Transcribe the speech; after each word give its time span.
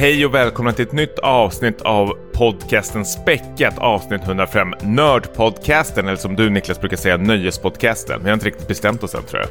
hej 0.00 0.26
och 0.26 0.34
välkomna 0.34 0.72
till 0.72 0.84
ett 0.84 0.92
nytt 0.92 1.18
avsnitt 1.18 1.82
av 1.82 2.18
podcasten 2.32 3.04
Späckat, 3.04 3.78
avsnitt 3.78 4.22
105, 4.22 4.74
Nördpodcasten, 4.82 6.06
eller 6.06 6.16
som 6.16 6.36
du 6.36 6.50
Niklas 6.50 6.80
brukar 6.80 6.96
säga, 6.96 7.16
Nöjespodcasten. 7.16 8.20
Vi 8.22 8.28
har 8.28 8.34
inte 8.34 8.46
riktigt 8.46 8.68
bestämt 8.68 9.02
oss 9.02 9.14
än 9.14 9.22
tror 9.22 9.42
jag. 9.42 9.50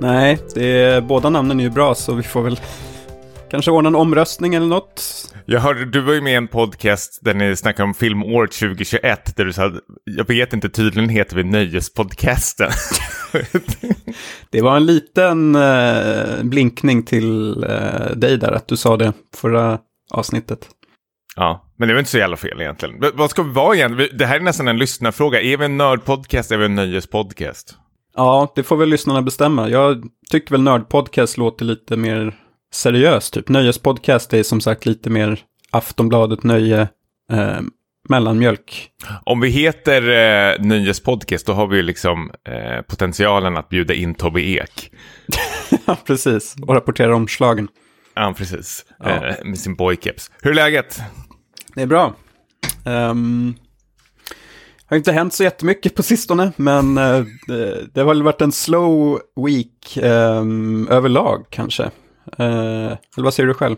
Nej, 0.00 0.38
det 0.54 0.82
är, 0.82 1.00
båda 1.00 1.30
namnen 1.30 1.60
är 1.60 1.64
ju 1.64 1.70
bra 1.70 1.94
så 1.94 2.14
vi 2.14 2.22
får 2.22 2.42
väl 2.42 2.60
kanske 3.50 3.70
ordna 3.70 3.88
en 3.88 3.94
omröstning 3.94 4.54
eller 4.54 4.66
något. 4.66 5.02
Jag 5.44 5.60
hörde, 5.60 5.84
du 5.84 6.00
var 6.00 6.12
ju 6.12 6.20
med 6.20 6.32
i 6.32 6.36
en 6.36 6.48
podcast 6.48 7.18
där 7.22 7.34
ni 7.34 7.56
snackade 7.56 7.84
om 7.84 7.94
filmåret 7.94 8.52
2021, 8.52 9.36
där 9.36 9.44
du 9.44 9.52
sa, 9.52 9.72
jag 10.04 10.28
vet 10.28 10.52
inte, 10.52 10.68
tydligen 10.68 11.08
heter 11.08 11.36
vi 11.36 11.44
Nöjespodcasten. 11.44 12.70
det 14.50 14.62
var 14.62 14.76
en 14.76 14.86
liten 14.86 15.54
eh, 15.54 16.42
blinkning 16.42 17.02
till 17.02 17.64
eh, 17.64 18.16
dig 18.16 18.36
där, 18.36 18.52
att 18.52 18.68
du 18.68 18.76
sa 18.76 18.96
det 18.96 19.12
förra 19.36 19.78
avsnittet. 20.10 20.68
Ja, 21.36 21.72
men 21.78 21.88
det 21.88 21.94
var 21.94 21.98
inte 21.98 22.10
så 22.10 22.18
jävla 22.18 22.36
fel 22.36 22.60
egentligen. 22.60 23.00
V 23.00 23.06
vad 23.14 23.30
ska 23.30 23.42
vi 23.42 23.52
vara 23.52 23.76
egentligen? 23.76 24.18
Det 24.18 24.26
här 24.26 24.36
är 24.36 24.40
nästan 24.40 24.68
en 24.68 24.78
lyssnarfråga. 24.78 25.40
Är 25.40 25.56
vi 25.56 25.64
en 25.64 25.76
nördpodcast 25.76 26.52
eller 26.52 26.64
är 26.64 26.68
vi 26.68 26.72
en 26.72 26.74
nöjespodcast? 26.74 27.76
Ja, 28.14 28.52
det 28.54 28.62
får 28.62 28.76
väl 28.76 28.88
lyssnarna 28.88 29.22
bestämma. 29.22 29.68
Jag 29.68 30.04
tycker 30.30 30.50
väl 30.50 30.62
nördpodcast 30.62 31.36
låter 31.36 31.64
lite 31.64 31.96
mer 31.96 32.34
seriöst, 32.76 33.34
typ. 33.34 33.48
Nöjespodcast 33.48 34.32
är 34.32 34.42
som 34.42 34.60
sagt 34.60 34.86
lite 34.86 35.10
mer 35.10 35.40
Aftonbladet, 35.70 36.42
nöje, 36.42 36.88
eh, 37.32 37.60
mellanmjölk. 38.08 38.90
Om 39.24 39.40
vi 39.40 39.48
heter 39.48 40.02
eh, 40.02 40.64
Nöjespodcast 40.64 41.46
då 41.46 41.52
har 41.52 41.66
vi 41.66 41.76
ju 41.76 41.82
liksom 41.82 42.30
eh, 42.48 42.82
potentialen 42.82 43.56
att 43.56 43.68
bjuda 43.68 43.94
in 43.94 44.14
Tobbe 44.14 44.40
Ek. 44.40 44.90
ja, 45.86 45.96
precis. 46.06 46.56
Och 46.62 46.74
rapportera 46.74 47.16
om 47.16 47.28
slagen. 47.28 47.68
Ja, 48.14 48.34
precis. 48.36 48.84
Ja. 48.98 49.10
Eh, 49.10 49.34
med 49.44 49.58
sin 49.58 49.74
boycaps. 49.74 50.30
Hur 50.42 50.50
är 50.50 50.54
läget? 50.54 51.00
Det 51.74 51.82
är 51.82 51.86
bra. 51.86 52.14
Um, 52.84 53.54
har 54.86 54.96
inte 54.96 55.12
hänt 55.12 55.34
så 55.34 55.44
jättemycket 55.44 55.94
på 55.94 56.02
sistone, 56.02 56.52
men 56.56 56.98
uh, 56.98 57.26
det, 57.46 57.86
det, 57.94 58.00
har 58.00 58.08
väl 58.08 58.22
varit 58.22 58.40
en 58.40 58.52
slow 58.52 59.20
week 59.46 59.98
um, 60.02 60.88
överlag 60.88 61.46
kanske. 61.50 61.90
Uh, 62.40 62.46
eller 63.16 63.22
vad 63.22 63.34
säger 63.34 63.46
du 63.46 63.54
själv? 63.54 63.76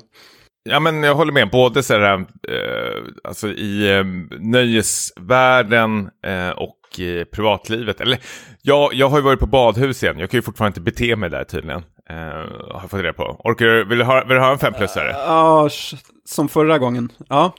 Ja, 0.71 0.81
men 0.81 1.03
jag 1.03 1.15
håller 1.15 1.33
med. 1.33 1.51
Både 1.51 1.83
så 1.83 1.95
här, 1.95 2.19
eh, 2.49 3.03
alltså 3.25 3.49
i 3.49 3.97
eh, 3.97 4.05
nöjesvärlden 4.39 6.11
eh, 6.27 6.51
och 6.51 7.01
eh, 7.01 7.25
privatlivet. 7.25 8.01
Eller, 8.01 8.19
jag, 8.63 8.95
jag 8.95 9.09
har 9.09 9.19
ju 9.19 9.25
varit 9.25 9.41
på 9.41 9.47
badhus 9.47 10.03
igen. 10.03 10.19
Jag 10.19 10.31
kan 10.31 10.39
ju 10.39 10.43
fortfarande 10.43 10.81
inte 10.81 10.91
bete 10.91 11.17
mig 11.17 11.31
där 11.31 11.45
tydligen. 11.45 11.83
Eh, 12.11 12.17
har 12.17 12.81
jag 12.83 12.91
fått 12.91 13.01
reda 13.01 13.13
på. 13.13 13.41
Orkar 13.45 13.67
du, 13.67 13.85
vill 13.85 13.99
du 13.99 14.05
ha, 14.05 14.25
vill 14.25 14.35
du 14.35 14.41
ha 14.41 14.53
en 14.53 14.59
femplussare? 14.59 15.11
Ja, 15.11 15.63
uh, 15.65 15.99
som 16.25 16.49
förra 16.49 16.79
gången. 16.79 17.13
Ja, 17.29 17.55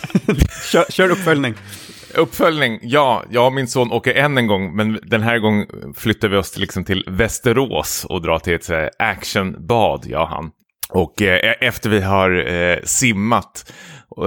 kör, 0.72 0.84
kör 0.90 1.10
uppföljning. 1.10 1.54
Uppföljning, 2.16 2.78
ja. 2.82 3.24
Jag 3.30 3.46
och 3.46 3.52
min 3.52 3.68
son 3.68 3.92
åker 3.92 4.14
än 4.14 4.38
en 4.38 4.46
gång, 4.46 4.76
men 4.76 4.98
den 5.02 5.22
här 5.22 5.38
gången 5.38 5.66
flyttar 5.96 6.28
vi 6.28 6.36
oss 6.36 6.50
till, 6.50 6.60
liksom 6.60 6.84
till 6.84 7.04
Västerås 7.08 8.06
och 8.08 8.22
drar 8.22 8.38
till 8.38 8.54
ett 8.54 8.68
här, 8.68 8.90
actionbad, 8.98 10.04
jag 10.06 10.22
och 10.22 10.28
han. 10.28 10.50
Och 10.88 11.22
eh, 11.22 11.36
e-, 11.36 11.56
efter 11.60 11.90
vi 11.90 12.00
har 12.00 12.52
eh, 12.52 12.78
simmat 12.84 13.72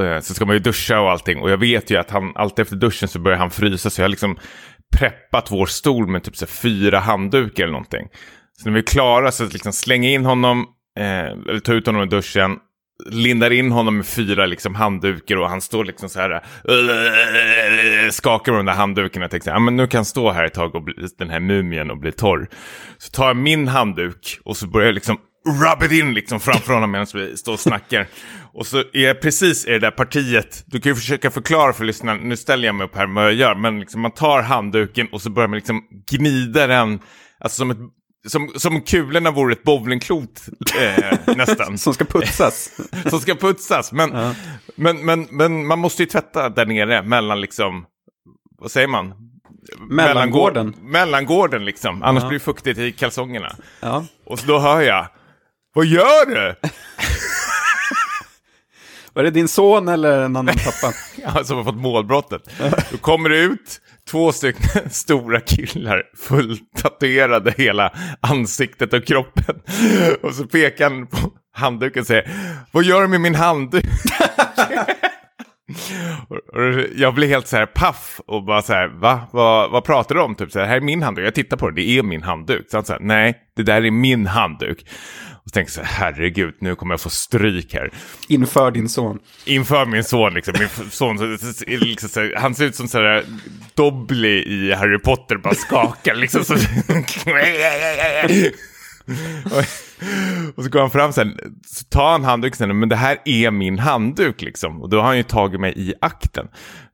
eh, 0.01 0.19
så 0.19 0.33
ska 0.33 0.45
man 0.45 0.55
ju 0.55 0.59
duscha 0.59 0.99
och 0.99 1.11
allting. 1.11 1.41
Och 1.41 1.49
jag 1.49 1.57
vet 1.57 1.91
ju 1.91 1.97
att 1.97 2.11
han, 2.11 2.31
alltid 2.35 2.63
efter 2.63 2.75
duschen 2.75 3.07
så 3.07 3.19
börjar 3.19 3.37
han 3.37 3.51
frysa. 3.51 3.89
Så 3.89 4.01
jag 4.01 4.03
har 4.03 4.09
liksom 4.09 4.37
preppat 4.97 5.51
vår 5.51 5.65
stol 5.65 6.07
med 6.07 6.23
typ 6.23 6.37
så 6.37 6.45
fyra 6.45 6.99
handdukar 6.99 7.63
eller 7.63 7.71
någonting. 7.71 8.07
Så 8.57 8.69
när 8.69 8.73
vi 8.73 8.79
är 8.79 8.83
klara 8.83 9.31
så 9.31 9.45
liksom 9.45 9.73
slänger 9.73 10.09
in 10.09 10.25
honom, 10.25 10.65
eh, 10.99 11.25
eller 11.25 11.59
tar 11.59 11.73
ut 11.73 11.85
honom 11.85 12.01
ur 12.01 12.05
duschen, 12.05 12.57
lindar 13.05 13.51
in 13.51 13.71
honom 13.71 13.97
med 13.97 14.05
fyra 14.05 14.45
liksom, 14.45 14.75
handdukar 14.75 15.37
och 15.37 15.49
han 15.49 15.61
står 15.61 15.85
liksom 15.85 16.09
så 16.09 16.19
här, 16.19 16.31
äh, 16.31 18.09
skakar 18.09 18.51
med 18.51 18.59
de 18.59 18.65
där 18.65 18.73
handdukarna. 18.73 19.23
Jag 19.23 19.31
tänkte, 19.31 19.49
ja 19.49 19.59
men 19.59 19.75
nu 19.75 19.87
kan 19.87 19.97
han 19.97 20.05
stå 20.05 20.31
här 20.31 20.45
ett 20.45 20.53
tag 20.53 20.75
och 20.75 20.83
bli, 20.83 20.93
den 21.17 21.29
här 21.29 21.39
mumien 21.39 21.91
och 21.91 21.97
bli 21.97 22.11
torr. 22.11 22.49
Så 22.97 23.11
tar 23.11 23.27
jag 23.27 23.37
min 23.37 23.67
handduk 23.67 24.39
och 24.45 24.57
så 24.57 24.67
börjar 24.67 24.85
jag 24.85 24.95
liksom 24.95 25.17
rub 25.45 25.83
it 25.83 25.91
in 25.91 26.13
liksom 26.13 26.39
framför 26.39 26.73
honom 26.73 26.91
medan 26.91 27.07
vi 27.13 27.37
står 27.37 27.53
och 27.53 27.59
snackar. 27.59 28.07
Och 28.53 28.67
så 28.67 28.77
är 28.77 29.01
jag 29.07 29.21
precis 29.21 29.65
i 29.65 29.69
det 29.69 29.79
där 29.79 29.91
partiet, 29.91 30.63
du 30.65 30.79
kan 30.79 30.91
ju 30.91 30.95
försöka 30.95 31.31
förklara 31.31 31.73
för 31.73 31.85
lyssnarna, 31.85 32.21
nu 32.23 32.37
ställer 32.37 32.65
jag 32.65 32.75
mig 32.75 32.85
upp 32.85 32.95
här 32.95 33.07
med 33.07 33.15
vad 33.15 33.25
jag 33.25 33.33
gör, 33.33 33.55
men 33.55 33.79
liksom 33.79 34.01
man 34.01 34.11
tar 34.11 34.41
handduken 34.41 35.07
och 35.11 35.21
så 35.21 35.29
börjar 35.29 35.47
man 35.47 35.55
liksom 35.55 35.81
gnida 36.11 36.67
den, 36.67 36.99
alltså 37.39 37.57
som 37.57 37.71
ett 37.71 37.77
som, 38.27 38.51
som 38.55 38.81
kulorna 38.81 39.31
vore 39.31 39.53
ett 39.53 39.63
bowlingklot 39.63 40.41
eh, 40.79 41.35
nästan. 41.35 41.77
som 41.77 41.93
ska 41.93 42.05
putsas. 42.05 42.79
som 43.09 43.19
ska 43.19 43.35
putsas. 43.35 43.91
Men, 43.91 44.11
ja. 44.11 44.35
men, 44.75 45.05
men, 45.05 45.27
men 45.31 45.67
man 45.67 45.79
måste 45.79 46.03
ju 46.03 46.09
tvätta 46.09 46.49
där 46.49 46.65
nere 46.65 47.01
mellan 47.01 47.41
liksom, 47.41 47.85
vad 48.57 48.71
säger 48.71 48.87
man? 48.87 49.13
Mellangården. 49.89 50.75
Mellangården 50.81 51.65
liksom, 51.65 52.03
annars 52.03 52.23
ja. 52.23 52.29
blir 52.29 52.39
det 52.39 52.45
fuktigt 52.45 52.79
i 52.79 52.91
kalsongerna. 52.91 53.55
Ja. 53.79 54.05
Och 54.25 54.39
så 54.39 54.47
då 54.47 54.59
hör 54.59 54.81
jag, 54.81 55.07
vad 55.73 55.85
gör 55.85 56.25
du? 56.25 56.55
Var 59.13 59.23
det 59.23 59.31
din 59.31 59.47
son 59.47 59.87
eller 59.87 60.21
en 60.21 60.35
annan 60.35 60.55
pappa? 60.55 60.93
ja, 61.15 61.43
som 61.43 61.57
har 61.57 61.63
fått 61.63 61.75
målbrottet. 61.75 62.49
Då 62.91 62.97
kommer 62.97 63.29
det 63.29 63.37
ut 63.37 63.81
två 64.11 64.31
stycken 64.31 64.89
stora 64.89 65.39
killar, 65.39 66.03
fulltatuerade 66.17 67.53
hela 67.57 67.93
ansiktet 68.21 68.93
och 68.93 69.05
kroppen. 69.05 69.55
Och 70.21 70.33
så 70.33 70.45
pekar 70.45 70.89
han 70.89 71.07
på 71.07 71.17
handduken 71.53 72.01
och 72.01 72.07
säger, 72.07 72.31
vad 72.71 72.83
gör 72.83 73.01
du 73.01 73.07
med 73.07 73.21
min 73.21 73.35
handduk? 73.35 73.85
jag 76.95 77.13
blir 77.13 77.27
helt 77.27 77.47
så 77.47 77.57
här 77.57 77.65
paff 77.65 78.21
och 78.27 78.43
bara 78.43 78.61
så 78.61 78.73
här, 78.73 78.87
va? 78.87 79.21
Vad, 79.31 79.71
vad 79.71 79.83
pratar 79.83 80.15
du 80.15 80.21
om? 80.21 80.35
Typ 80.35 80.51
så 80.51 80.59
här, 80.59 80.65
här 80.65 80.75
är 80.75 80.81
min 80.81 81.03
handduk. 81.03 81.25
Jag 81.25 81.35
tittar 81.35 81.57
på 81.57 81.69
det, 81.69 81.75
det 81.75 81.97
är 81.97 82.03
min 82.03 82.23
handduk. 82.23 82.65
Så 82.69 82.77
han 82.77 82.85
säger, 82.85 82.99
nej, 82.99 83.37
det 83.55 83.63
där 83.63 83.85
är 83.85 83.91
min 83.91 84.27
handduk. 84.27 84.85
Och 85.45 85.49
så 85.49 85.53
tänker 85.53 85.79
jag 85.79 85.85
så 85.85 85.93
här, 85.93 86.11
herregud, 86.11 86.55
nu 86.59 86.75
kommer 86.75 86.93
jag 86.93 87.01
få 87.01 87.09
stryk 87.09 87.73
här. 87.73 87.91
Inför 88.29 88.71
din 88.71 88.89
son. 88.89 89.19
Inför 89.45 89.85
min 89.85 90.03
son, 90.03 90.33
liksom. 90.33 90.53
Min 90.59 90.91
son 90.91 91.37
liksom, 91.67 92.09
så 92.09 92.19
här, 92.19 92.35
han 92.35 92.55
ser 92.55 92.65
ut 92.65 92.75
som 92.75 92.87
så 92.87 92.97
här 92.97 93.25
Dobby 93.75 94.27
i 94.27 94.73
Harry 94.73 94.99
Potter, 94.99 95.37
bara 95.37 95.55
skakar 95.55 96.15
liksom. 96.15 96.43
Så... 96.43 96.53
och 100.55 100.63
så 100.63 100.69
går 100.69 100.79
han 100.79 100.91
fram 100.91 101.13
sen, 101.13 101.37
så 101.67 101.83
tar 101.85 102.11
han 102.11 102.23
handduken 102.23 102.79
men 102.79 102.89
det 102.89 102.95
här 102.95 103.17
är 103.25 103.51
min 103.51 103.79
handduk 103.79 104.41
liksom. 104.41 104.81
Och 104.81 104.89
då 104.89 104.97
har 104.97 105.07
han 105.07 105.17
ju 105.17 105.23
tagit 105.23 105.59
mig 105.61 105.73
i 105.75 105.93
akten. 106.01 106.47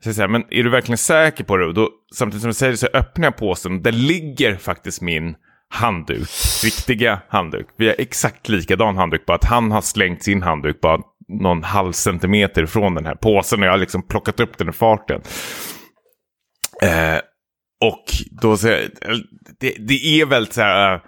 Så 0.04 0.10
jag 0.10 0.16
säger, 0.16 0.28
men 0.28 0.44
är 0.50 0.64
du 0.64 0.70
verkligen 0.70 0.98
säker 0.98 1.44
på 1.44 1.58
det? 1.58 1.66
Och 1.66 1.74
då, 1.74 1.90
samtidigt 2.16 2.42
som 2.42 2.48
jag 2.48 2.56
säger 2.56 2.72
det 2.72 2.78
så 2.78 2.88
öppnar 2.94 3.28
jag 3.28 3.38
påsen 3.38 3.82
där 3.82 3.92
ligger 3.92 4.56
faktiskt 4.56 5.02
min 5.02 5.36
handduk. 5.72 6.30
Riktiga 6.64 7.22
handduk. 7.30 7.68
Vi 7.78 7.88
har 7.88 7.96
exakt 7.98 8.50
likadan 8.50 8.98
handduk, 8.98 9.26
bara 9.26 9.36
att 9.36 9.46
han 9.46 9.72
har 9.72 9.82
slängt 9.82 10.24
sin 10.24 10.42
handduk 10.44 10.82
bara 10.82 11.02
någon 11.28 11.64
halv 11.64 11.92
centimeter 11.92 12.66
från 12.66 12.96
den 12.96 13.06
här 13.06 13.16
påsen 13.16 13.60
och 13.60 13.66
jag 13.66 13.72
har 13.72 13.78
liksom 13.78 14.08
plockat 14.08 14.40
upp 14.40 14.58
den 14.58 14.70
i 14.70 14.72
farten. 14.72 15.22
Eh, 16.84 17.18
och 17.82 18.04
då 18.42 18.58
så 18.58 18.68
det, 19.60 19.76
det 19.80 20.22
är 20.22 20.26
väl 20.26 20.48
så 20.48 20.62
här, 20.62 20.94
uh, 20.94 21.02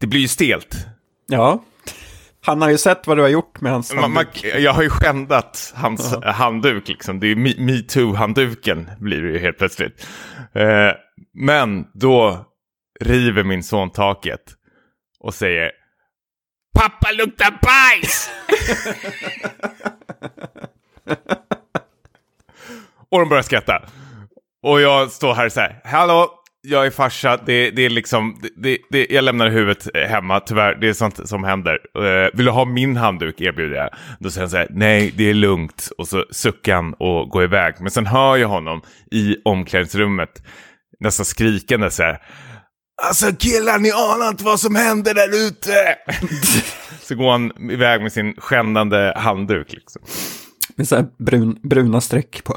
det 0.00 0.06
blir 0.06 0.20
ju 0.20 0.28
stelt. 0.28 0.76
Ja. 1.26 1.62
Han 2.44 2.62
har 2.62 2.70
ju 2.70 2.78
sett 2.78 3.06
vad 3.06 3.16
du 3.18 3.22
har 3.22 3.28
gjort 3.28 3.60
med 3.60 3.72
hans 3.72 3.94
handduk. 3.94 4.44
Man, 4.44 4.62
jag 4.62 4.72
har 4.72 4.82
ju 4.82 4.90
skändat 4.90 5.72
hans 5.76 6.12
uh 6.12 6.18
-huh. 6.20 6.32
handduk 6.32 6.88
liksom. 6.88 7.20
Det 7.20 7.26
är 7.26 7.36
metoo-handduken 7.36 8.90
blir 8.98 9.22
det 9.22 9.32
ju 9.32 9.38
helt 9.38 9.58
plötsligt. 9.58 10.06
Eh, 10.54 10.90
men 11.34 11.84
då 11.94 12.46
river 13.00 13.44
min 13.44 13.62
son 13.62 13.90
taket 13.90 14.54
och 15.20 15.34
säger 15.34 15.70
Pappa 16.78 17.12
luktar 17.12 17.58
bajs! 17.62 18.30
och 23.10 23.20
de 23.20 23.28
börjar 23.28 23.42
skratta. 23.42 23.82
Och 24.62 24.80
jag 24.80 25.10
står 25.10 25.34
här 25.34 25.48
så 25.48 25.60
här, 25.60 25.80
hallå, 25.84 26.30
jag 26.68 26.86
är 26.86 26.90
farsa, 26.90 27.38
det, 27.46 27.70
det 27.70 27.82
är 27.82 27.90
liksom, 27.90 28.40
det, 28.56 28.78
det, 28.90 29.06
jag 29.10 29.24
lämnar 29.24 29.48
huvudet 29.48 29.96
hemma, 30.08 30.40
tyvärr, 30.40 30.74
det 30.74 30.88
är 30.88 30.92
sånt 30.92 31.28
som 31.28 31.44
händer. 31.44 31.78
Uh, 31.98 32.28
vill 32.34 32.46
du 32.46 32.50
ha 32.50 32.64
min 32.64 32.96
handduk 32.96 33.40
erbjuder 33.40 33.76
jag. 33.76 33.90
Då 34.20 34.30
säger 34.30 34.42
han 34.42 34.50
så 34.50 34.56
här, 34.56 34.66
nej 34.70 35.12
det 35.16 35.30
är 35.30 35.34
lugnt. 35.34 35.90
Och 35.98 36.08
så 36.08 36.24
suckar 36.30 36.74
han 36.74 36.94
och 36.94 37.28
går 37.28 37.44
iväg. 37.44 37.74
Men 37.80 37.90
sen 37.90 38.06
hör 38.06 38.36
jag 38.36 38.48
honom 38.48 38.82
i 39.10 39.36
omklädningsrummet 39.44 40.42
nästan 41.00 41.26
skrikande 41.26 41.90
så 41.90 42.02
här, 42.02 42.22
Alltså 43.02 43.32
killar, 43.38 43.78
ni 43.78 43.90
anar 43.90 44.28
inte 44.28 44.44
vad 44.44 44.60
som 44.60 44.74
händer 44.74 45.14
där 45.14 45.46
ute. 45.46 45.96
så 47.02 47.14
går 47.14 47.32
han 47.32 47.70
iväg 47.70 48.02
med 48.02 48.12
sin 48.12 48.34
skändande 48.38 49.12
handduk. 49.16 49.72
Liksom. 49.72 50.02
Med 50.76 50.88
så 50.88 50.96
här 50.96 51.06
brun, 51.18 51.58
bruna 51.62 52.00
streck 52.00 52.44
på. 52.44 52.56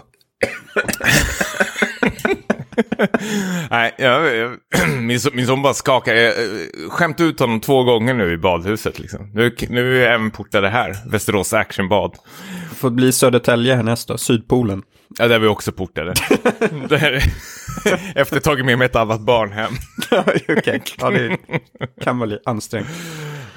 Nej, 3.72 3.96
jag, 3.98 4.36
jag, 4.36 4.58
min, 4.98 5.20
son, 5.20 5.32
min 5.36 5.48
son 5.48 5.62
bara 5.62 5.74
skakar. 5.74 6.14
Jag 6.16 6.28
eh, 6.28 6.90
skämt 6.90 7.20
ut 7.20 7.40
honom 7.40 7.60
två 7.62 7.84
gånger 7.84 8.14
nu 8.14 8.32
i 8.34 8.38
badhuset. 8.38 9.00
Liksom. 9.00 9.32
Nu, 9.34 9.56
nu 9.70 9.98
är 9.98 10.06
jag 10.06 10.14
även 10.14 10.32
portade 10.32 10.70
här. 10.70 10.96
Västerås 11.12 11.54
Actionbad. 11.54 12.16
Får 12.76 12.90
bli 12.90 13.12
Södertälje 13.12 13.76
härnäst 13.76 14.08
då, 14.08 14.18
Sydpolen. 14.18 14.82
Ja, 15.20 15.28
där 15.28 15.36
är 15.36 15.40
vi 15.40 15.48
också 15.48 15.72
portade. 15.72 16.14
Där- 16.90 17.24
Efter 18.16 18.40
tagit 18.40 18.66
med 18.66 18.78
mig 18.78 18.86
ett 18.86 18.96
annat 18.96 19.22
barn 19.22 19.52
hem. 19.52 19.72
Okej, 20.58 20.82
ja 20.98 21.10
det 21.10 21.38
kan 22.04 22.20
vara 22.20 22.30
lite 22.30 22.42
ansträngt. 22.46 22.88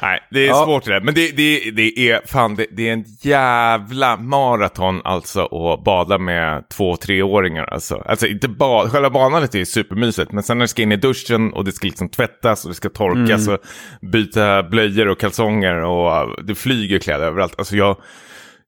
Nej, 0.02 0.20
det 0.30 0.40
är 0.44 0.48
Ja. 0.48 0.64
svårt 0.64 0.84
det 0.84 0.92
där. 0.92 1.00
Men 1.00 1.14
det, 1.14 1.30
det, 1.36 1.70
det 1.70 1.98
är 2.10 2.20
fan, 2.26 2.54
det, 2.54 2.66
det 2.70 2.88
är 2.88 2.92
en 2.92 3.04
jävla 3.20 4.16
maraton 4.16 5.00
alltså 5.04 5.44
att 5.46 5.84
bada 5.84 6.18
med 6.18 6.68
två 6.68 6.96
treåringar 6.96 7.64
alltså. 7.64 8.02
Alltså 8.06 8.26
inte 8.26 8.48
bad, 8.48 8.90
själva 8.92 9.10
badandet 9.10 9.54
är 9.54 9.64
supermysigt, 9.64 10.32
men 10.32 10.42
sen 10.42 10.58
när 10.58 10.64
det 10.64 10.68
ska 10.68 10.82
in 10.82 10.92
i 10.92 10.96
duschen 10.96 11.52
och 11.52 11.64
det 11.64 11.72
ska 11.72 11.86
liksom 11.86 12.08
tvättas 12.08 12.64
och 12.64 12.70
det 12.70 12.74
ska 12.74 12.88
torkas 12.88 13.48
och 13.48 13.58
byta 14.12 14.62
blöjor 14.62 15.08
och 15.08 15.20
kalsonger 15.20 15.74
och 15.74 16.44
det 16.44 16.54
flyger 16.54 16.98
kläder 16.98 17.26
överallt. 17.26 17.54
Alltså 17.58 17.76
jag, 17.76 17.96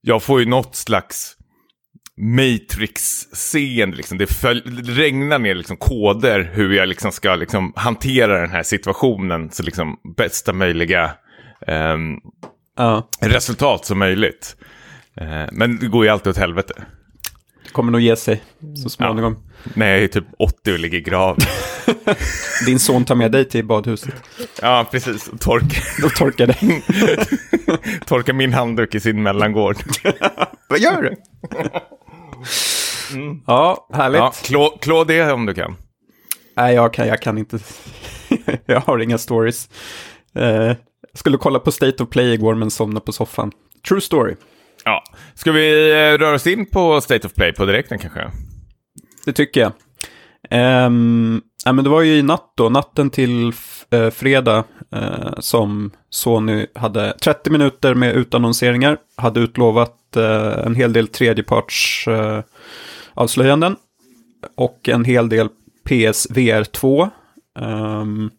jag 0.00 0.22
får 0.22 0.40
ju 0.40 0.46
något 0.46 0.76
slags 0.76 1.33
Matrix-seende. 2.20 3.96
Liksom. 3.96 4.18
Det, 4.18 4.24
det 4.64 4.92
regnar 4.92 5.38
ner 5.38 5.54
liksom 5.54 5.76
koder 5.76 6.50
hur 6.54 6.72
jag 6.72 6.88
liksom 6.88 7.12
ska 7.12 7.34
liksom 7.34 7.72
hantera 7.76 8.40
den 8.40 8.50
här 8.50 8.62
situationen 8.62 9.50
så 9.50 9.62
liksom 9.62 9.96
bästa 10.16 10.52
möjliga 10.52 11.10
ehm, 11.66 12.16
Ja, 12.76 13.08
resultat 13.20 13.84
som 13.84 13.98
möjligt. 13.98 14.56
Eh, 15.20 15.44
men 15.52 15.78
det 15.78 15.86
går 15.86 16.04
ju 16.04 16.10
alltid 16.10 16.30
åt 16.30 16.36
helvete. 16.36 16.74
det 17.64 17.70
kommer 17.72 17.92
nog 17.92 18.00
ge 18.00 18.16
sig 18.16 18.42
så 18.82 18.90
småningom. 18.90 19.38
När 19.74 19.86
jag 19.86 20.02
är 20.02 20.08
typ 20.08 20.24
80 20.38 20.72
och 20.72 20.78
ligger 20.78 20.98
i 20.98 21.00
grav. 21.00 21.36
Din 22.66 22.78
son 22.78 23.04
tar 23.04 23.14
med 23.14 23.32
dig 23.32 23.44
till 23.44 23.64
badhuset. 23.64 24.14
ja, 24.62 24.86
precis. 24.90 25.28
Och 25.28 25.40
torka, 25.40 25.80
Då 26.02 26.08
torkar 26.08 26.46
dig. 26.46 26.84
torka 28.06 28.32
min 28.32 28.52
handduk 28.52 28.94
i 28.94 29.00
sin 29.00 29.22
mellangård. 29.22 29.76
Vad 30.68 30.78
gör 30.78 31.02
du? 31.02 31.16
Ja, 33.46 33.88
härligt. 33.92 34.18
ja, 34.18 34.32
klå, 34.42 34.78
klå 34.80 35.04
det 35.04 35.32
om 35.32 35.46
du 35.46 35.54
kan. 35.54 35.76
Nej, 36.56 36.74
jag 36.74 36.94
kan, 36.94 37.08
jag 37.08 37.22
kan 37.22 37.38
inte. 37.38 37.58
jag 38.66 38.80
har 38.80 38.98
inga 38.98 39.18
stories. 39.18 39.68
Eh, 40.34 40.72
skulle 41.14 41.36
kolla 41.36 41.58
på 41.58 41.72
State 41.72 42.02
of 42.02 42.08
Play 42.08 42.32
igår 42.32 42.54
men 42.54 42.70
somnade 42.70 43.06
på 43.06 43.12
soffan. 43.12 43.52
True 43.88 44.00
story. 44.00 44.34
Ja. 44.84 45.04
Ska 45.34 45.52
vi 45.52 45.90
eh, 45.90 46.18
röra 46.18 46.34
oss 46.34 46.46
in 46.46 46.66
på 46.66 47.00
State 47.00 47.26
of 47.26 47.34
Play 47.34 47.52
på 47.52 47.66
direkten 47.66 47.98
kanske? 47.98 48.30
Det 49.24 49.32
tycker 49.32 49.60
jag. 49.60 49.72
Um, 50.86 51.42
ja, 51.64 51.72
men 51.72 51.84
det 51.84 51.90
var 51.90 52.00
ju 52.02 52.16
i 52.16 52.22
natt 52.22 52.52
då, 52.56 52.68
natten 52.68 53.10
till 53.10 53.52
eh, 53.90 54.10
fredag, 54.10 54.64
eh, 54.92 55.32
som 55.38 55.90
Sony 56.10 56.66
hade 56.74 57.12
30 57.12 57.50
minuter 57.50 57.94
med 57.94 58.16
utannonseringar, 58.16 58.98
hade 59.16 59.40
utlovat 59.40 60.16
eh, 60.16 60.66
en 60.66 60.74
hel 60.74 60.92
del 60.92 61.08
tredjeparts 61.08 62.08
eh, 62.08 62.42
avslöjanden 63.14 63.76
och 64.56 64.88
en 64.88 65.04
hel 65.04 65.28
del 65.28 65.48
PSVR 65.84 66.64
2. 66.64 67.02
Um, 67.02 67.10
ehm, 67.64 68.30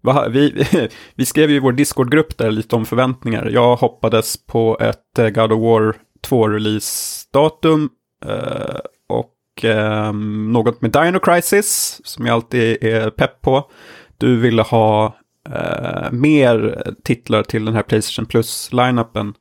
va- 0.00 0.28
vi, 0.28 0.66
vi 1.14 1.26
skrev 1.26 1.50
ju 1.50 1.56
i 1.56 1.60
vår 1.60 1.72
Discord-grupp 1.72 2.38
där 2.38 2.50
lite 2.50 2.76
om 2.76 2.86
förväntningar. 2.86 3.50
Jag 3.52 3.76
hoppades 3.76 4.46
på 4.46 4.78
ett 4.80 5.18
eh, 5.18 5.28
God 5.28 5.52
of 5.52 5.60
War 5.60 5.96
2-release-datum 6.26 7.88
uh, 8.26 8.32
eh, 8.32 8.80
och 9.08 9.64
um, 9.64 10.52
något 10.52 10.82
med 10.82 10.90
Dino 10.90 11.18
Crisis 11.18 12.00
som 12.04 12.26
jag 12.26 12.34
alltid 12.34 12.84
är 12.84 13.10
pepp 13.10 13.40
på. 13.40 13.70
Du 14.18 14.36
ville 14.36 14.62
ha 14.62 15.16
uh, 15.48 16.12
mer 16.12 16.84
titlar 17.04 17.42
till 17.42 17.64
den 17.64 17.74
här 17.74 17.82
Playstation 17.82 18.26
Plus-lineupen. 18.26 19.34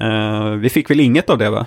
Uh, 0.00 0.50
vi 0.50 0.70
fick 0.70 0.90
väl 0.90 1.00
inget 1.00 1.30
av 1.30 1.38
det 1.38 1.50
va? 1.50 1.66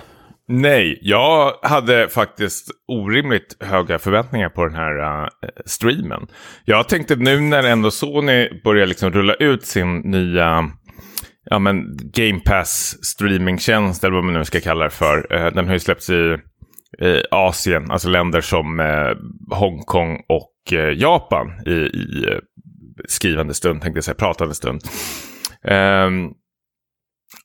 Nej, 0.52 0.98
jag 1.02 1.54
hade 1.62 2.08
faktiskt 2.08 2.70
orimligt 2.88 3.56
höga 3.60 3.98
förväntningar 3.98 4.48
på 4.48 4.64
den 4.64 4.74
här 4.74 5.22
uh, 5.22 5.28
streamen. 5.66 6.26
Jag 6.64 6.88
tänkte 6.88 7.16
nu 7.16 7.40
när 7.40 7.62
ändå 7.62 7.90
Sony 7.90 8.60
börjar 8.64 8.86
liksom 8.86 9.10
rulla 9.10 9.34
ut 9.34 9.66
sin 9.66 9.98
nya 9.98 10.70
ja, 11.44 11.58
men 11.58 11.84
Game 12.12 12.40
Pass 12.40 12.96
streamingtjänst 13.02 14.04
eller 14.04 14.14
vad 14.14 14.24
man 14.24 14.34
nu 14.34 14.44
ska 14.44 14.60
kalla 14.60 14.84
det 14.84 14.90
för. 14.90 15.32
Uh, 15.32 15.54
den 15.54 15.66
har 15.66 15.72
ju 15.72 15.80
släppts 15.80 16.10
i 16.10 16.38
i 17.02 17.22
Asien, 17.30 17.90
alltså 17.90 18.08
länder 18.08 18.40
som 18.40 18.80
uh, 18.80 19.56
Hongkong 19.58 20.20
och 20.28 20.72
Japan 20.96 21.46
i, 21.66 21.70
i 21.70 22.38
skrivande 23.08 23.54
stund, 23.54 23.82
tänkte 23.82 23.96
jag 23.96 24.04
säga, 24.04 24.14
pratande 24.14 24.54
stund. 24.54 24.80
Ehm, 25.64 26.30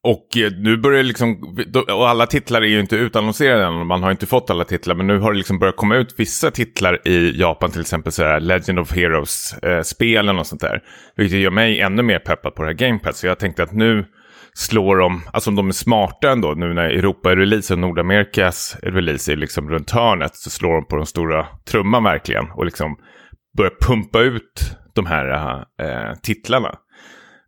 och 0.04 0.38
eh, 0.38 0.52
nu 0.52 0.78
börjar 0.78 0.98
det 0.98 1.08
liksom, 1.08 1.58
och 1.90 2.10
alla 2.10 2.26
titlar 2.26 2.62
är 2.62 2.66
ju 2.66 2.80
inte 2.80 2.96
utannonserade 2.96 3.66
än, 3.66 3.88
man 3.88 4.04
har 4.04 4.12
inte 4.12 4.26
fått 4.26 4.50
alla 4.50 4.64
titlar, 4.64 4.96
men 4.96 5.08
nu 5.08 5.20
har 5.20 5.32
det 5.32 5.38
liksom 5.38 5.60
börjat 5.60 5.76
komma 5.76 5.96
ut 5.96 6.16
vissa 6.18 6.52
titlar 6.52 7.08
i 7.08 7.40
Japan, 7.40 7.72
till 7.72 7.82
exempel 7.82 8.12
så 8.12 8.24
här 8.24 8.40
Legend 8.40 8.80
of 8.80 8.92
Heroes-spelen 8.92 10.36
eh, 10.36 10.40
och 10.40 10.48
sånt 10.48 10.62
där. 10.62 10.82
Vilket 11.16 11.40
gör 11.40 11.52
mig 11.52 11.80
ännu 11.80 12.04
mer 12.04 12.20
peppad 12.20 12.56
på 12.56 12.62
det 12.64 12.68
här 12.68 12.74
Game 12.74 13.00
Pass, 13.00 13.20
så 13.20 13.28
jag 13.28 13.40
tänkte 13.40 13.64
att 13.64 13.72
nu 13.72 14.06
slår 14.54 14.98
de, 14.98 15.22
alltså 15.34 15.50
om 15.50 15.56
de 15.56 15.68
är 15.68 15.72
smarta 15.72 16.32
ändå, 16.32 16.54
nu 16.54 16.74
när 16.74 16.90
Europa 16.90 17.32
är 17.32 17.36
release 17.36 17.74
och 17.74 17.80
Nordamerikas 17.80 18.78
release 18.84 19.32
är 19.32 19.36
liksom 19.36 19.70
runt 19.70 19.92
hörnet, 19.92 20.36
så 20.36 20.50
slår 20.50 20.74
de 20.74 20.88
på 20.88 20.96
den 20.96 21.06
stora 21.06 21.48
trumman 21.72 22.04
verkligen 22.04 22.52
och 22.52 22.66
liksom 22.66 22.98
börjar 23.58 23.74
pumpa 23.88 24.22
ut 24.22 24.78
de 24.94 25.06
här 25.06 25.58
äh, 25.82 26.14
titlarna. 26.24 26.76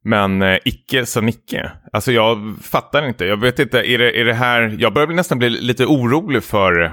Men 0.07 0.41
eh, 0.41 0.57
icke 0.65 1.05
sa 1.05 1.21
Nicke. 1.21 1.71
Alltså 1.93 2.11
jag 2.11 2.55
fattar 2.61 3.07
inte. 3.07 3.25
Jag 3.25 3.37
vet 3.37 3.59
inte, 3.59 3.79
är 3.91 3.97
det, 3.97 4.21
är 4.21 4.25
det 4.25 4.33
här... 4.33 4.75
Jag 4.79 4.93
börjar 4.93 5.07
nästan 5.07 5.39
bli 5.39 5.49
lite 5.49 5.85
orolig 5.85 6.43
för 6.43 6.91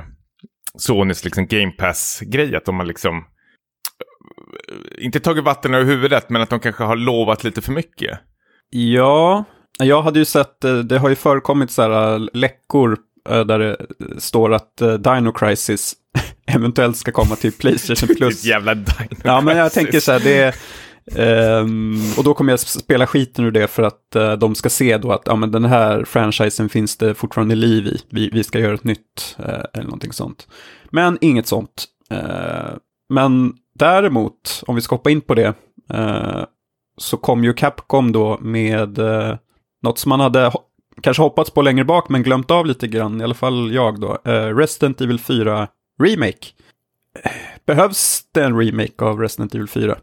Sonys 0.78 1.24
liksom 1.24 1.46
Game 1.46 1.70
Pass-grej. 1.70 2.56
Att 2.56 2.64
de 2.64 2.78
har 2.78 2.86
liksom... 2.86 3.16
eh, 3.16 5.04
Inte 5.04 5.20
tagit 5.20 5.44
vatten 5.44 5.74
över 5.74 5.84
huvudet, 5.84 6.30
men 6.30 6.42
att 6.42 6.50
de 6.50 6.60
kanske 6.60 6.84
har 6.84 6.96
lovat 6.96 7.44
lite 7.44 7.62
för 7.62 7.72
mycket. 7.72 8.18
Ja, 8.70 9.44
jag 9.78 10.02
hade 10.02 10.18
ju 10.18 10.24
sett, 10.24 10.64
eh, 10.64 10.78
det 10.78 10.98
har 10.98 11.08
ju 11.08 11.14
förekommit 11.14 11.70
så 11.70 11.82
här 11.82 12.14
eh, 12.14 12.26
läckor 12.32 12.96
eh, 13.30 13.40
där 13.40 13.58
det 13.58 13.76
står 14.18 14.52
att 14.54 14.80
eh, 14.80 14.92
Dino 14.94 15.32
Crisis 15.32 15.94
eventuellt 16.46 16.96
ska 16.96 17.12
komma 17.12 17.36
till 17.36 17.52
Playstation 17.60 18.16
Plus. 18.16 18.44
jävla 18.44 18.74
Dino 18.74 19.16
Ja, 19.24 19.40
men 19.40 19.56
jag 19.56 19.72
tänker 19.72 20.00
så 20.00 20.12
här, 20.12 20.20
det 20.20 20.38
är 20.38 20.54
ehm, 21.12 21.98
och 22.18 22.24
då 22.24 22.34
kommer 22.34 22.52
jag 22.52 22.60
spela 22.60 23.06
skiten 23.06 23.44
ur 23.44 23.50
det 23.50 23.66
för 23.68 23.82
att 23.82 24.16
eh, 24.16 24.32
de 24.32 24.54
ska 24.54 24.68
se 24.70 24.98
då 24.98 25.12
att 25.12 25.22
ja, 25.26 25.36
men 25.36 25.50
den 25.50 25.64
här 25.64 26.04
franchisen 26.04 26.68
finns 26.68 26.96
det 26.96 27.14
fortfarande 27.14 27.54
liv 27.54 27.86
i. 27.86 27.98
Vi, 28.10 28.30
vi 28.32 28.44
ska 28.44 28.58
göra 28.58 28.74
ett 28.74 28.84
nytt 28.84 29.36
eh, 29.38 29.60
eller 29.72 29.84
någonting 29.84 30.12
sånt. 30.12 30.48
Men 30.90 31.18
inget 31.20 31.46
sånt. 31.46 31.84
Eh, 32.10 32.74
men 33.08 33.52
däremot, 33.78 34.62
om 34.66 34.74
vi 34.74 34.80
ska 34.80 34.94
hoppa 34.94 35.10
in 35.10 35.20
på 35.20 35.34
det, 35.34 35.54
eh, 35.94 36.44
så 36.98 37.16
kom 37.16 37.44
ju 37.44 37.52
Capcom 37.52 38.12
då 38.12 38.38
med 38.40 38.98
eh, 38.98 39.36
något 39.82 39.98
som 39.98 40.08
man 40.08 40.20
hade 40.20 40.48
ho- 40.48 40.60
kanske 41.02 41.22
hoppats 41.22 41.50
på 41.50 41.62
längre 41.62 41.84
bak 41.84 42.08
men 42.08 42.22
glömt 42.22 42.50
av 42.50 42.66
lite 42.66 42.86
grann, 42.88 43.20
i 43.20 43.24
alla 43.24 43.34
fall 43.34 43.72
jag 43.74 44.00
då. 44.00 44.18
Eh, 44.24 44.56
Resident 44.56 45.00
Evil 45.00 45.18
4 45.20 45.68
Remake. 46.02 46.46
Eh, 47.24 47.30
behövs 47.66 48.22
det 48.32 48.44
en 48.44 48.58
remake 48.60 49.04
av 49.04 49.20
Resident 49.20 49.54
Evil 49.54 49.68
4? 49.68 49.96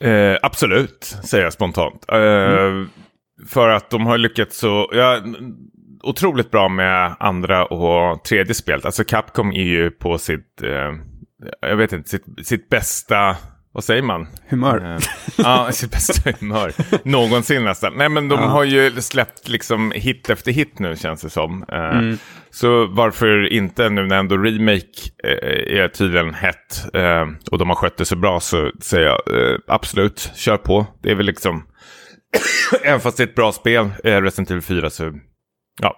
Eh, 0.00 0.36
absolut, 0.42 1.04
säger 1.04 1.44
jag 1.44 1.52
spontant. 1.52 2.04
Eh, 2.12 2.84
För 3.48 3.68
att 3.68 3.90
de 3.90 4.06
har 4.06 4.18
lyckats 4.18 4.58
så... 4.58 4.90
Ja, 4.92 5.20
otroligt 6.02 6.50
bra 6.50 6.68
med 6.68 7.16
andra 7.20 7.64
och 7.64 8.24
tredje 8.24 8.54
spelet. 8.54 8.84
Alltså 8.84 9.04
Capcom 9.04 9.52
är 9.52 9.64
ju 9.64 9.90
på 9.90 10.18
sitt... 10.18 10.62
Eh, 10.62 10.92
jag 11.60 11.76
vet 11.76 11.92
inte, 11.92 12.08
sitt, 12.08 12.24
sitt 12.46 12.68
bästa... 12.68 13.36
Vad 13.78 13.84
säger 13.84 14.02
man? 14.02 14.26
Humör? 14.48 14.94
Eh, 14.94 14.98
Ja, 15.36 15.68
sitt 15.72 15.90
bästa 15.90 16.30
humör. 16.40 16.72
Någonsin 17.04 17.64
nästan. 17.64 17.92
Nej, 17.96 18.08
men 18.08 18.28
de 18.28 18.40
Ja. 18.40 18.46
har 18.46 18.64
ju 18.64 19.00
släppt 19.00 19.48
liksom 19.48 19.92
hit 19.94 20.30
efter 20.30 20.52
hit 20.52 20.78
nu 20.78 20.96
känns 20.96 21.20
det 21.22 21.30
som. 21.30 21.64
Eh, 21.72 21.78
Mm. 21.98 22.18
Så 22.50 22.86
varför 22.86 23.52
inte 23.52 23.88
nu 23.88 24.06
när 24.06 24.16
ändå 24.18 24.36
remake 24.36 24.84
eh, 25.24 25.78
är 25.80 25.88
tydligen 25.88 26.34
hett 26.34 26.84
och 27.50 27.58
de 27.58 27.68
har 27.68 27.74
skött 27.76 27.96
det 27.96 28.04
så 28.04 28.16
bra 28.16 28.40
så 28.40 28.70
säger 28.80 29.06
jag 29.06 29.20
absolut, 29.68 30.30
kör 30.34 30.56
på. 30.56 30.86
Det 31.02 31.10
är 31.10 31.14
väl 31.14 31.26
liksom, 31.26 31.64
även 32.84 33.00
fast 33.00 33.16
det 33.16 33.22
är 33.22 33.26
ett 33.26 33.34
bra 33.34 33.52
spel, 33.52 33.90
Resident 34.04 34.50
Evil 34.50 34.62
4, 34.62 34.90
så 34.90 35.12
ja, 35.80 35.96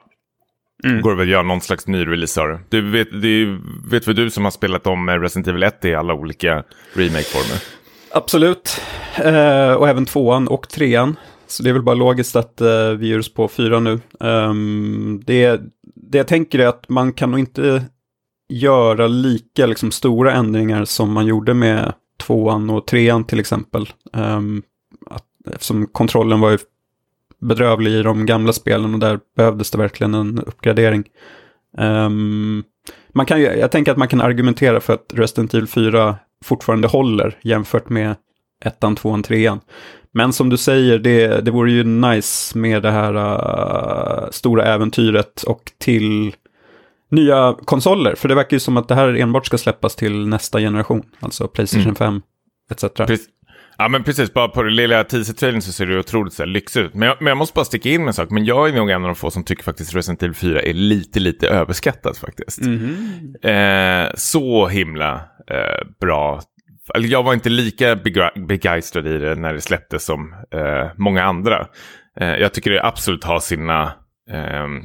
Mm. 0.84 1.00
går 1.00 1.10
det 1.10 1.16
väl 1.16 1.26
att 1.26 1.32
göra 1.32 1.42
någon 1.42 1.60
slags 1.60 1.86
ny 1.86 2.06
release 2.06 2.40
av 2.40 2.48
det. 2.48 2.60
Du 2.68 2.90
vet, 2.90 3.22
det 3.22 3.58
vet 3.90 4.08
väl 4.08 4.14
du 4.14 4.30
som 4.30 4.44
har 4.44 4.50
spelat 4.50 4.86
om 4.86 5.08
eh, 5.08 5.12
Resident 5.12 5.48
Evil 5.48 5.62
1 5.62 5.84
i 5.84 5.94
alla 5.94 6.14
olika 6.14 6.64
remake-former? 6.94 7.64
Absolut. 8.12 8.80
Eh, 9.16 9.72
och 9.72 9.88
även 9.88 10.06
tvåan 10.06 10.48
och 10.48 10.68
trean. 10.68 11.16
Så 11.46 11.62
det 11.62 11.68
är 11.68 11.72
väl 11.72 11.82
bara 11.82 11.94
logiskt 11.94 12.36
att 12.36 12.60
eh, 12.60 12.90
vi 12.90 13.08
ger 13.08 13.18
oss 13.18 13.34
på 13.34 13.48
fyra 13.48 13.80
nu. 13.80 14.00
Ehm, 14.20 15.22
det, 15.26 15.60
det 15.94 16.18
jag 16.18 16.26
tänker 16.26 16.58
är 16.58 16.66
att 16.66 16.88
man 16.88 17.12
kan 17.12 17.30
nog 17.30 17.40
inte 17.40 17.84
göra 18.48 19.06
lika 19.06 19.66
liksom, 19.66 19.90
stora 19.90 20.32
ändringar 20.32 20.84
som 20.84 21.12
man 21.12 21.26
gjorde 21.26 21.54
med 21.54 21.92
tvåan 22.20 22.70
och 22.70 22.86
trean 22.86 23.24
till 23.24 23.40
exempel. 23.40 23.88
Um, 24.12 24.62
att, 25.06 25.24
eftersom 25.50 25.86
kontrollen 25.86 26.40
var 26.40 26.50
ju 26.50 26.58
bedrövlig 27.40 27.90
i 27.90 28.02
de 28.02 28.26
gamla 28.26 28.52
spelen 28.52 28.94
och 28.94 29.00
där 29.00 29.20
behövdes 29.36 29.70
det 29.70 29.78
verkligen 29.78 30.14
en 30.14 30.38
uppgradering. 30.38 31.04
Um, 31.78 32.64
man 33.12 33.26
kan 33.26 33.40
ju, 33.40 33.46
jag 33.46 33.70
tänker 33.70 33.92
att 33.92 33.98
man 33.98 34.08
kan 34.08 34.20
argumentera 34.20 34.80
för 34.80 34.92
att 34.94 35.12
Resident 35.14 35.54
Evil 35.54 35.68
4 35.68 36.16
fortfarande 36.44 36.88
håller 36.88 37.38
jämfört 37.42 37.88
med 37.88 38.14
ettan, 38.64 38.96
tvåan, 38.96 39.22
trean. 39.22 39.60
Men 40.12 40.32
som 40.32 40.48
du 40.48 40.56
säger, 40.56 40.98
det, 40.98 41.40
det 41.40 41.50
vore 41.50 41.70
ju 41.70 41.84
nice 41.84 42.58
med 42.58 42.82
det 42.82 42.90
här 42.90 43.16
uh, 43.16 44.30
stora 44.30 44.64
äventyret 44.64 45.42
och 45.42 45.72
till 45.78 46.34
nya 47.10 47.56
konsoler. 47.64 48.14
För 48.14 48.28
det 48.28 48.34
verkar 48.34 48.56
ju 48.56 48.60
som 48.60 48.76
att 48.76 48.88
det 48.88 48.94
här 48.94 49.14
enbart 49.14 49.46
ska 49.46 49.58
släppas 49.58 49.96
till 49.96 50.26
nästa 50.26 50.58
generation, 50.58 51.02
alltså 51.20 51.48
Playstation 51.48 51.82
mm. 51.82 51.94
5 51.94 52.22
etc. 52.70 52.84
Precis. 52.96 53.26
Ja 53.80 53.88
men 53.88 54.04
precis, 54.04 54.34
bara 54.34 54.48
på 54.48 54.62
det 54.62 54.70
lilla 54.70 55.04
teaser-trailern 55.04 55.62
så 55.62 55.72
ser 55.72 55.86
det 55.86 55.98
otroligt 55.98 56.32
så 56.32 56.42
här, 56.42 56.46
lyxigt 56.46 56.86
ut. 56.86 56.94
Men 56.94 57.08
jag, 57.08 57.16
men 57.20 57.26
jag 57.26 57.38
måste 57.38 57.54
bara 57.54 57.64
sticka 57.64 57.88
in 57.88 58.00
med 58.00 58.08
en 58.08 58.14
sak, 58.14 58.30
men 58.30 58.44
jag 58.44 58.68
är 58.68 58.72
nog 58.72 58.90
en 58.90 59.02
av 59.02 59.08
de 59.08 59.14
få 59.14 59.30
som 59.30 59.44
tycker 59.44 59.62
faktiskt 59.62 59.94
Resident 59.94 60.22
Evil 60.22 60.34
4 60.34 60.62
är 60.62 60.72
lite, 60.72 61.20
lite 61.20 61.48
överskattat 61.48 62.18
faktiskt. 62.18 62.60
Mm 62.60 63.34
eh, 63.42 64.10
så 64.14 64.68
himla 64.68 65.14
eh, 65.50 65.86
bra. 66.00 66.40
Jag 66.94 67.22
var 67.22 67.34
inte 67.34 67.48
lika 67.48 67.96
begeistrad 68.48 69.06
i 69.06 69.18
det 69.18 69.34
när 69.34 69.54
det 69.54 69.60
släpptes 69.60 70.04
som 70.04 70.34
eh, 70.54 70.90
många 70.96 71.24
andra. 71.24 71.66
Eh, 72.20 72.34
jag 72.34 72.54
tycker 72.54 72.70
det 72.70 72.84
absolut 72.84 73.24
har 73.24 73.40
sina 73.40 73.92
ehm, 74.30 74.82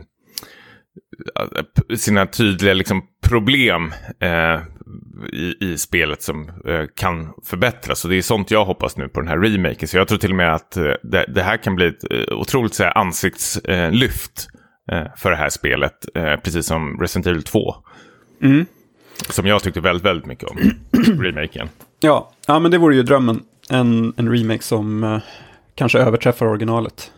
sina 1.97 2.25
tydliga 2.25 2.73
liksom, 2.73 3.01
problem 3.27 3.93
eh, 4.19 4.61
i, 5.33 5.55
i 5.59 5.77
spelet 5.77 6.21
som 6.21 6.49
eh, 6.67 6.85
kan 6.95 7.33
förbättras. 7.43 8.03
Och 8.03 8.09
det 8.09 8.17
är 8.17 8.21
sånt 8.21 8.51
jag 8.51 8.65
hoppas 8.65 8.97
nu 8.97 9.07
på 9.07 9.21
den 9.21 9.29
här 9.29 9.37
remaken. 9.37 9.87
Så 9.87 9.97
jag 9.97 10.07
tror 10.07 10.17
till 10.17 10.29
och 10.29 10.35
med 10.35 10.53
att 10.53 10.77
eh, 10.77 10.83
det, 11.03 11.25
det, 11.27 11.43
här 11.43 11.57
kan 11.57 11.75
bli 11.75 11.87
ett 11.87 12.11
eh, 12.11 12.37
otroligt 12.37 12.73
så 12.73 12.83
här, 12.83 12.97
ansiktslyft 12.97 14.47
eh, 14.91 15.03
för 15.17 15.31
det 15.31 15.37
här 15.37 15.49
spelet. 15.49 16.05
Eh, 16.15 16.35
precis 16.35 16.65
som 16.65 17.01
Resident 17.01 17.27
Evil 17.27 17.43
2. 17.43 17.75
Mm. 18.41 18.65
Som 19.29 19.47
jag 19.47 19.63
tyckte 19.63 19.81
väldigt, 19.81 20.05
väldigt 20.05 20.25
mycket 20.25 20.49
om. 20.49 20.57
remaken. 21.21 21.69
Ja. 21.99 22.31
ja, 22.47 22.59
men 22.59 22.71
det 22.71 22.77
vore 22.77 22.95
ju 22.95 23.03
drömmen. 23.03 23.43
En, 23.69 24.13
en 24.17 24.31
remake 24.31 24.63
som 24.63 25.19
kanske 25.75 25.99
överträffar 25.99 26.45
originalet. 26.45 27.11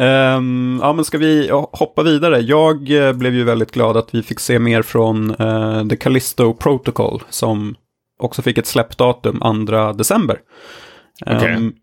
Um, 0.00 0.78
ja, 0.82 0.92
men 0.92 1.04
ska 1.04 1.18
vi 1.18 1.50
hoppa 1.50 2.02
vidare? 2.02 2.40
Jag 2.40 2.90
uh, 2.90 3.12
blev 3.12 3.34
ju 3.34 3.44
väldigt 3.44 3.72
glad 3.72 3.96
att 3.96 4.14
vi 4.14 4.22
fick 4.22 4.40
se 4.40 4.58
mer 4.58 4.82
från 4.82 5.40
uh, 5.40 5.88
The 5.88 5.96
Callisto 5.96 6.54
Protocol 6.54 7.22
som 7.28 7.74
också 8.18 8.42
fick 8.42 8.58
ett 8.58 8.66
släppdatum 8.66 9.66
2 9.66 9.92
december. 9.92 10.38
Okay. 11.26 11.54
Um, 11.54 11.74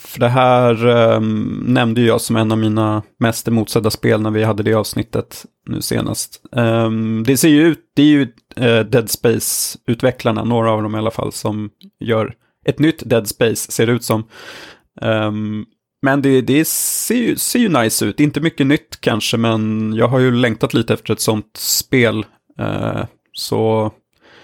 för 0.00 0.20
det 0.20 0.28
här 0.28 0.86
um, 0.86 1.64
nämnde 1.66 2.00
jag 2.00 2.20
som 2.20 2.36
en 2.36 2.52
av 2.52 2.58
mina 2.58 3.02
mest 3.18 3.48
emotsedda 3.48 3.90
spel 3.90 4.20
när 4.20 4.30
vi 4.30 4.44
hade 4.44 4.62
det 4.62 4.74
avsnittet 4.74 5.46
nu 5.68 5.82
senast. 5.82 6.42
det 7.26 7.36
ser 7.36 7.48
ju 7.48 7.66
ut, 7.66 7.80
det 7.96 8.02
är 8.02 8.06
ju 8.06 8.22
uh, 8.60 8.80
Dead 8.80 9.10
Space-utvecklarna, 9.10 10.44
några 10.44 10.70
av 10.70 10.82
dem 10.82 10.94
i 10.94 10.98
alla 10.98 11.10
fall, 11.10 11.32
som 11.32 11.70
gör 12.00 12.34
ett 12.64 12.78
nytt 12.78 13.02
Dead 13.10 13.28
Space, 13.28 13.72
ser 13.72 13.86
det 13.86 13.92
ut 13.92 14.04
som. 14.04 14.24
Um, 15.00 15.66
men 16.02 16.22
det, 16.22 16.40
det 16.40 16.68
ser, 16.68 17.14
ju, 17.14 17.36
ser 17.36 17.58
ju 17.58 17.68
nice 17.68 18.04
ut. 18.04 18.20
Inte 18.20 18.40
mycket 18.40 18.66
nytt 18.66 19.00
kanske, 19.00 19.36
men 19.36 19.92
jag 19.92 20.08
har 20.08 20.18
ju 20.18 20.30
längtat 20.30 20.74
lite 20.74 20.94
efter 20.94 21.12
ett 21.12 21.20
sånt 21.20 21.56
spel. 21.56 22.26
Uh, 22.60 23.04
så... 23.32 23.92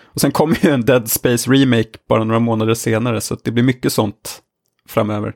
Och 0.04 0.20
sen 0.20 0.32
kommer 0.32 0.64
ju 0.64 0.70
en 0.70 0.84
Dead 0.84 1.10
Space 1.10 1.50
Remake 1.50 1.90
bara 2.08 2.24
några 2.24 2.40
månader 2.40 2.74
senare, 2.74 3.20
så 3.20 3.36
det 3.44 3.50
blir 3.50 3.64
mycket 3.64 3.92
sånt 3.92 4.42
framöver. 4.88 5.34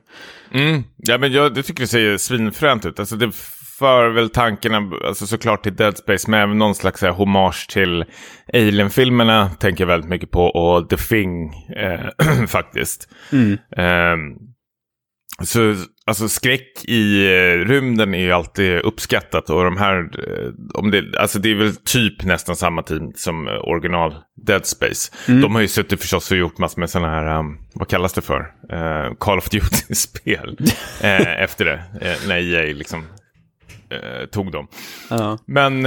Mm. 0.51 0.83
Ja, 0.97 1.17
men 1.17 1.31
jag 1.31 1.53
det 1.53 1.63
tycker 1.63 1.83
det 1.83 1.87
ser 1.87 2.17
svinfränt 2.17 2.85
ut. 2.85 2.99
Alltså 2.99 3.15
det 3.15 3.31
för 3.79 4.09
väl 4.09 4.29
tankarna 4.29 4.91
alltså 5.07 5.27
såklart 5.27 5.63
till 5.63 5.75
Dead 5.75 5.97
Space, 5.97 6.31
men 6.31 6.39
även 6.39 6.57
någon 6.57 6.75
slags 6.75 7.01
här, 7.01 7.11
hommage 7.11 7.69
till 7.69 8.05
Alien-filmerna 8.53 9.49
tänker 9.49 9.83
jag 9.83 9.87
väldigt 9.87 10.09
mycket 10.09 10.31
på, 10.31 10.45
och 10.45 10.89
The 10.89 10.97
Thing 10.97 11.53
eh, 11.75 12.45
faktiskt. 12.47 13.09
Mm. 13.31 13.57
Um, 13.77 14.53
så 15.45 15.75
alltså 16.05 16.29
skräck 16.29 16.85
i 16.85 17.25
eh, 17.25 17.65
rymden 17.65 18.13
är 18.13 18.19
ju 18.19 18.31
alltid 18.31 18.79
uppskattat 18.79 19.49
och 19.49 19.63
de 19.63 19.77
här, 19.77 19.97
eh, 19.97 20.51
om 20.73 20.91
det, 20.91 21.17
alltså 21.17 21.39
det 21.39 21.51
är 21.51 21.55
väl 21.55 21.75
typ 21.75 22.23
nästan 22.23 22.55
samma 22.55 22.83
team 22.83 23.11
som 23.15 23.47
eh, 23.47 23.53
original 23.53 24.15
Dead 24.45 24.65
Space. 24.65 25.11
Mm. 25.27 25.41
De 25.41 25.55
har 25.55 25.61
ju 25.61 25.67
suttit 25.67 26.01
förstås 26.01 26.31
och 26.31 26.37
gjort 26.37 26.57
massor 26.57 26.79
med 26.79 26.89
sådana 26.89 27.09
här, 27.09 27.39
um, 27.39 27.57
vad 27.73 27.87
kallas 27.87 28.13
det 28.13 28.21
för? 28.21 28.39
Uh, 28.73 29.15
Call 29.19 29.37
of 29.37 29.49
Duty-spel 29.49 30.57
uh, 30.59 31.41
efter 31.43 31.65
det, 31.65 31.83
uh, 32.05 32.27
när 32.27 32.53
EA 32.53 32.73
liksom 32.73 33.03
tog 34.31 34.51
dem. 34.51 34.67
Uh. 35.11 35.35
Men, 35.45 35.85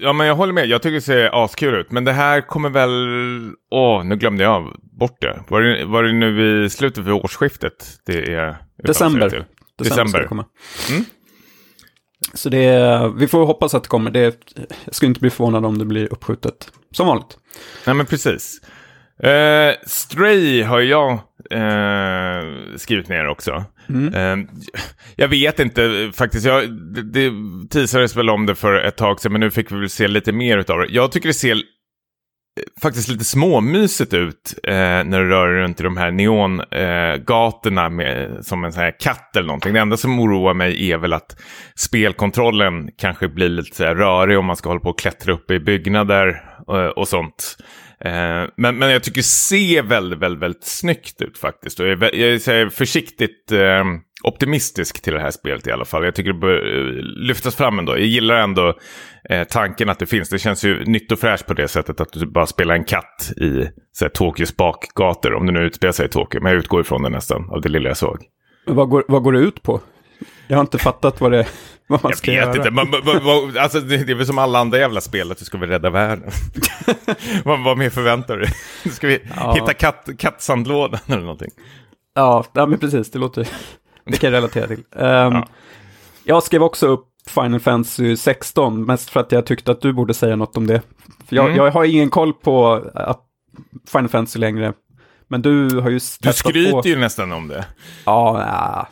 ja, 0.00 0.12
men 0.12 0.26
jag 0.26 0.34
håller 0.34 0.52
med, 0.52 0.66
jag 0.66 0.82
tycker 0.82 0.94
det 0.94 1.00
ser 1.00 1.44
askul 1.44 1.74
ut. 1.74 1.90
Men 1.90 2.04
det 2.04 2.12
här 2.12 2.40
kommer 2.40 2.68
väl, 2.68 2.90
åh, 3.70 4.04
nu 4.04 4.16
glömde 4.16 4.44
jag 4.44 4.76
bort 4.98 5.20
det. 5.20 5.40
Var 5.48 5.60
det, 5.60 5.84
var 5.84 6.02
det 6.02 6.12
nu 6.12 6.64
i 6.64 6.70
slutet 6.70 7.06
av 7.06 7.14
årsskiftet? 7.14 7.86
Det 8.06 8.34
är 8.34 8.56
December. 8.82 9.26
December. 9.28 9.46
December. 9.78 10.24
Komma. 10.24 10.44
Mm. 10.90 11.04
Så 12.34 12.48
det, 12.48 13.12
vi 13.16 13.28
får 13.28 13.46
hoppas 13.46 13.74
att 13.74 13.82
det 13.82 13.88
kommer. 13.88 14.10
Det, 14.10 14.36
jag 14.84 14.94
skulle 14.94 15.08
inte 15.08 15.20
bli 15.20 15.30
förvånad 15.30 15.64
om 15.64 15.78
det 15.78 15.84
blir 15.84 16.12
uppskjutet. 16.12 16.72
Som 16.92 17.06
vanligt. 17.06 17.38
Nej, 17.86 17.94
men 17.94 18.06
precis. 18.06 18.60
Uh, 19.24 19.72
Stray 19.86 20.62
har 20.62 20.80
jag 20.80 21.12
uh, 21.54 22.76
skrivit 22.76 23.08
ner 23.08 23.26
också. 23.26 23.64
Mm. 23.88 24.14
Uh, 24.14 24.46
jag 25.16 25.28
vet 25.28 25.60
inte 25.60 26.10
faktiskt. 26.14 26.46
Jag, 26.46 26.72
det, 26.72 27.02
det 27.02 27.32
teasades 27.70 28.16
väl 28.16 28.30
om 28.30 28.46
det 28.46 28.54
för 28.54 28.74
ett 28.74 28.96
tag 28.96 29.20
sedan, 29.20 29.32
men 29.32 29.40
nu 29.40 29.50
fick 29.50 29.72
vi 29.72 29.76
väl 29.76 29.90
se 29.90 30.08
lite 30.08 30.32
mer 30.32 30.58
av 30.58 30.78
det. 30.78 30.86
Jag 30.88 31.12
tycker 31.12 31.28
det 31.28 31.34
ser 31.34 31.62
faktiskt 32.82 33.08
lite 33.08 33.24
småmysigt 33.24 34.14
ut 34.14 34.54
eh, 34.62 34.72
när 34.74 35.20
du 35.20 35.28
rör 35.28 35.52
dig 35.52 35.62
runt 35.62 35.80
i 35.80 35.82
de 35.82 35.96
här 35.96 36.10
neongatorna 36.10 38.02
eh, 38.02 38.40
som 38.40 38.64
en 38.64 38.72
sån 38.72 38.82
här 38.82 39.00
katt 39.00 39.36
eller 39.36 39.46
någonting. 39.46 39.72
Det 39.72 39.80
enda 39.80 39.96
som 39.96 40.20
oroar 40.20 40.54
mig 40.54 40.90
är 40.90 40.98
väl 40.98 41.12
att 41.12 41.40
spelkontrollen 41.76 42.90
kanske 42.98 43.28
blir 43.28 43.48
lite 43.48 43.76
så 43.76 43.84
här 43.84 43.94
rörig 43.94 44.38
om 44.38 44.46
man 44.46 44.56
ska 44.56 44.68
hålla 44.68 44.80
på 44.80 44.90
och 44.90 44.98
klättra 44.98 45.32
upp 45.32 45.50
i 45.50 45.60
byggnader 45.60 46.42
och, 46.66 46.98
och 46.98 47.08
sånt. 47.08 47.56
Eh, 48.04 48.44
men, 48.56 48.78
men 48.78 48.90
jag 48.90 49.02
tycker 49.02 49.18
det 49.18 49.22
ser 49.22 49.82
väldigt, 49.82 50.18
väldigt, 50.18 50.42
väldigt 50.42 50.64
snyggt 50.64 51.22
ut 51.22 51.38
faktiskt. 51.38 51.80
Och 51.80 51.86
jag, 51.86 52.02
är, 52.02 52.48
jag 52.50 52.60
är 52.60 52.68
försiktigt 52.68 53.52
eh, 53.52 53.84
optimistisk 54.24 55.02
till 55.02 55.12
det 55.12 55.20
här 55.20 55.30
spelet 55.30 55.66
i 55.66 55.72
alla 55.72 55.84
fall. 55.84 56.04
Jag 56.04 56.14
tycker 56.14 56.32
det 56.32 56.38
bör 56.38 56.76
eh, 56.76 57.02
lyftas 57.02 57.56
fram 57.56 57.78
ändå. 57.78 57.92
Jag 57.92 58.06
gillar 58.06 58.34
ändå 58.34 58.74
eh, 59.30 59.44
tanken 59.44 59.88
att 59.88 59.98
det 59.98 60.06
finns. 60.06 60.28
Det 60.28 60.38
känns 60.38 60.64
ju 60.64 60.84
nytt 60.84 61.12
och 61.12 61.18
fräscht 61.18 61.46
på 61.46 61.54
det 61.54 61.68
sättet 61.68 62.00
att 62.00 62.12
du 62.12 62.26
bara 62.26 62.46
spelar 62.46 62.74
en 62.74 62.84
katt 62.84 63.32
i 63.36 63.68
så 63.92 64.04
här, 64.04 64.10
Tokyos 64.10 64.56
bakgator. 64.56 65.34
Om 65.34 65.46
det 65.46 65.52
nu 65.52 65.60
utspelar 65.60 65.92
sig 65.92 66.06
i 66.06 66.08
Tokyo. 66.08 66.40
Men 66.42 66.52
jag 66.52 66.58
utgår 66.58 66.80
ifrån 66.80 67.02
det 67.02 67.08
nästan 67.08 67.50
av 67.50 67.60
det 67.60 67.68
lilla 67.68 67.88
jag 67.88 67.96
såg. 67.96 68.18
Vad 68.66 68.88
går, 68.88 69.04
vad 69.08 69.22
går 69.22 69.32
det 69.32 69.38
ut 69.38 69.62
på? 69.62 69.80
Jag 70.48 70.56
har 70.56 70.60
inte 70.60 70.78
fattat 70.78 71.20
vad 71.20 71.32
det 71.32 71.46
vad 71.86 72.02
man 72.02 72.10
jag 72.10 72.18
ska 72.18 72.30
vet 72.30 72.40
göra. 72.40 72.56
inte. 72.56 72.70
Man, 72.70 72.90
man, 72.90 73.24
man, 73.24 73.58
alltså, 73.58 73.80
det, 73.80 74.04
det 74.04 74.12
är 74.12 74.16
väl 74.16 74.26
som 74.26 74.38
alla 74.38 74.58
andra 74.58 74.78
jävla 74.78 75.00
spel 75.00 75.32
att 75.32 75.38
du 75.38 75.44
ska 75.44 75.58
väl 75.58 75.68
rädda 75.68 75.90
världen. 75.90 76.30
vad, 77.44 77.64
vad 77.64 77.78
mer 77.78 77.90
förväntar 77.90 78.36
du 78.36 78.42
dig? 78.42 78.52
Ska 78.92 79.06
vi 79.06 79.20
ja. 79.36 79.54
hitta 79.54 79.74
katt, 79.74 80.08
kattsandlådan 80.18 81.00
eller 81.06 81.20
någonting? 81.22 81.50
Ja, 82.14 82.44
ja, 82.52 82.66
men 82.66 82.78
precis. 82.78 83.10
Det 83.10 83.18
låter... 83.18 83.48
Det 84.08 84.16
kan 84.16 84.32
jag 84.32 84.36
relatera 84.36 84.66
till. 84.66 84.84
Um, 84.90 85.04
ja. 85.04 85.48
Jag 86.24 86.42
skrev 86.42 86.62
också 86.62 86.86
upp 86.86 87.04
Final 87.26 87.60
Fantasy 87.60 88.16
16, 88.16 88.84
mest 88.84 89.10
för 89.10 89.20
att 89.20 89.32
jag 89.32 89.46
tyckte 89.46 89.72
att 89.72 89.80
du 89.80 89.92
borde 89.92 90.14
säga 90.14 90.36
något 90.36 90.56
om 90.56 90.66
det. 90.66 90.82
Jag, 91.28 91.44
mm. 91.44 91.56
jag 91.56 91.70
har 91.70 91.84
ingen 91.84 92.10
koll 92.10 92.32
på 92.32 92.84
att 92.94 93.20
Final 93.92 94.08
Fantasy 94.08 94.38
längre. 94.38 94.72
Men 95.28 95.42
du 95.42 95.80
har 95.80 95.90
ju 95.90 96.00
Du 96.20 96.32
skryter 96.32 96.82
på... 96.82 96.88
ju 96.88 96.96
nästan 96.96 97.32
om 97.32 97.48
det. 97.48 97.64
Ja, 98.04 98.88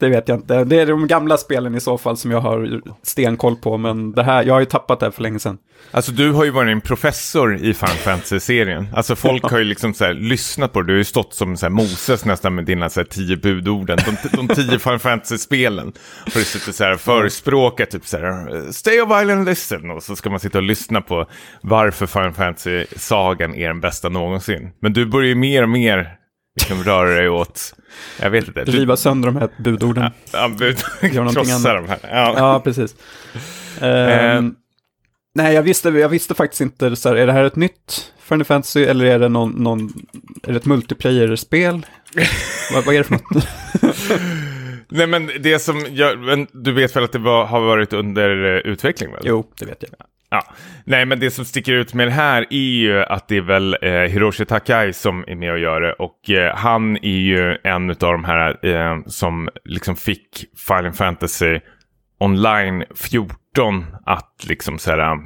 det 0.00 0.08
vet 0.08 0.28
jag 0.28 0.38
inte. 0.38 0.64
Det 0.64 0.80
är 0.80 0.86
de 0.86 1.06
gamla 1.06 1.36
spelen 1.36 1.74
i 1.74 1.80
så 1.80 1.98
fall 1.98 2.16
som 2.16 2.30
jag 2.30 2.40
har 2.40 2.80
stenkoll 3.02 3.56
på, 3.56 3.78
men 3.78 4.12
det 4.12 4.22
här, 4.22 4.44
jag 4.44 4.54
har 4.54 4.60
ju 4.60 4.66
tappat 4.66 5.00
det 5.00 5.12
för 5.12 5.22
länge 5.22 5.38
sedan. 5.38 5.58
Alltså 5.90 6.12
du 6.12 6.32
har 6.32 6.44
ju 6.44 6.50
varit 6.50 6.72
en 6.72 6.80
professor 6.80 7.56
i 7.56 7.74
Final 7.74 7.96
Fantasy-serien. 7.96 8.86
Alltså 8.94 9.16
folk 9.16 9.42
har 9.50 9.58
ju 9.58 9.64
liksom 9.64 9.94
så 9.94 10.04
här, 10.04 10.14
lyssnat 10.14 10.72
på 10.72 10.82
det. 10.82 10.86
Du 10.86 10.92
har 10.92 10.98
ju 10.98 11.04
stått 11.04 11.34
som 11.34 11.56
så 11.56 11.66
här, 11.66 11.70
Moses 11.70 12.24
nästan 12.24 12.54
med 12.54 12.64
dina 12.64 12.90
så 12.90 13.00
här, 13.00 13.04
tio 13.04 13.36
budorden. 13.36 13.98
De, 14.04 14.36
de 14.36 14.54
tio 14.54 14.78
Final 14.78 14.98
Fantasy-spelen. 14.98 15.92
Har 16.24 16.40
du 16.40 16.44
suttit 16.44 16.74
så 16.74 16.84
här 16.84 16.96
förespråkat 16.96 17.90
typ 17.90 18.06
så 18.06 18.18
här, 18.18 18.72
stay 18.72 19.00
of 19.00 19.22
island 19.22 19.44
listen. 19.44 19.90
Och 19.90 20.02
så 20.02 20.16
ska 20.16 20.30
man 20.30 20.40
sitta 20.40 20.58
och 20.58 20.64
lyssna 20.64 21.00
på 21.00 21.26
varför 21.60 22.06
Final 22.06 22.32
Fantasy-sagan 22.32 23.54
är 23.54 23.68
den 23.68 23.80
bästa 23.80 24.08
någonsin. 24.08 24.70
Men 24.80 24.92
du 24.92 25.06
börjar 25.06 25.28
ju 25.28 25.34
mer 25.34 25.62
och 25.62 25.68
mer 25.68 26.19
liksom 26.56 26.84
röra 26.84 27.10
dig 27.10 27.28
åt, 27.28 27.74
jag 28.20 28.30
vet 28.30 28.48
inte. 28.48 28.64
Riva 28.64 28.96
sönder 28.96 29.28
de 29.28 29.36
här 29.36 29.48
budorden. 29.58 30.10
Ja, 30.32 30.48
bud, 30.48 30.76
krossa 31.32 31.74
de 31.74 31.88
här. 31.88 31.98
Ja, 32.02 32.34
ja 32.36 32.60
precis. 32.64 32.94
Um, 33.80 34.56
Nej, 35.34 35.54
jag 35.54 35.62
visste, 35.62 35.88
jag 35.88 36.08
visste 36.08 36.34
faktiskt 36.34 36.60
inte, 36.60 36.96
så 36.96 37.08
här, 37.08 37.16
är 37.16 37.26
det 37.26 37.32
här 37.32 37.44
ett 37.44 37.56
nytt 37.56 38.12
Final 38.20 38.44
Fantasy 38.44 38.84
eller 38.84 39.06
är 39.06 39.18
det, 39.18 39.28
någon, 39.28 39.50
någon, 39.50 39.92
är 40.42 40.52
det 40.52 40.56
ett 40.56 40.66
multiplayer-spel? 40.66 41.86
vad, 42.72 42.84
vad 42.84 42.94
är 42.94 42.98
det 42.98 43.04
för 43.04 43.12
något? 43.12 43.46
Nej 44.88 45.06
men 45.06 45.30
det 45.40 45.58
som 45.58 45.86
gör, 45.90 46.16
men 46.16 46.46
du 46.52 46.72
vet 46.72 46.96
väl 46.96 47.04
att 47.04 47.12
det 47.12 47.18
var, 47.18 47.44
har 47.46 47.60
varit 47.60 47.92
under 47.92 48.30
uh, 48.30 48.72
utveckling 48.72 49.12
väl? 49.12 49.22
Jo, 49.24 49.52
det 49.58 49.66
vet 49.66 49.82
jag. 49.82 49.90
Ja, 50.30 50.44
nej 50.84 51.06
men 51.06 51.20
det 51.20 51.30
som 51.30 51.44
sticker 51.44 51.72
ut 51.72 51.94
med 51.94 52.06
det 52.06 52.12
här 52.12 52.46
är 52.50 52.56
ju 52.56 53.02
att 53.02 53.28
det 53.28 53.36
är 53.36 53.40
väl 53.40 53.76
eh, 53.82 53.90
Hiroshi 53.90 54.44
Takai 54.44 54.92
som 54.92 55.24
är 55.26 55.34
med 55.34 55.52
och 55.52 55.58
gör 55.58 55.80
det. 55.80 55.92
Och 55.92 56.30
eh, 56.30 56.56
han 56.56 56.96
är 56.96 57.18
ju 57.18 57.58
en 57.64 57.90
av 57.90 57.96
de 57.96 58.24
här 58.24 58.66
eh, 58.66 58.98
som 59.06 59.48
liksom 59.64 59.96
fick 59.96 60.44
Final 60.68 60.92
Fantasy 60.92 61.60
Online 62.20 62.84
14 62.96 63.86
att 64.06 64.44
liksom 64.48 64.78
så 64.78 64.90
här, 64.90 65.16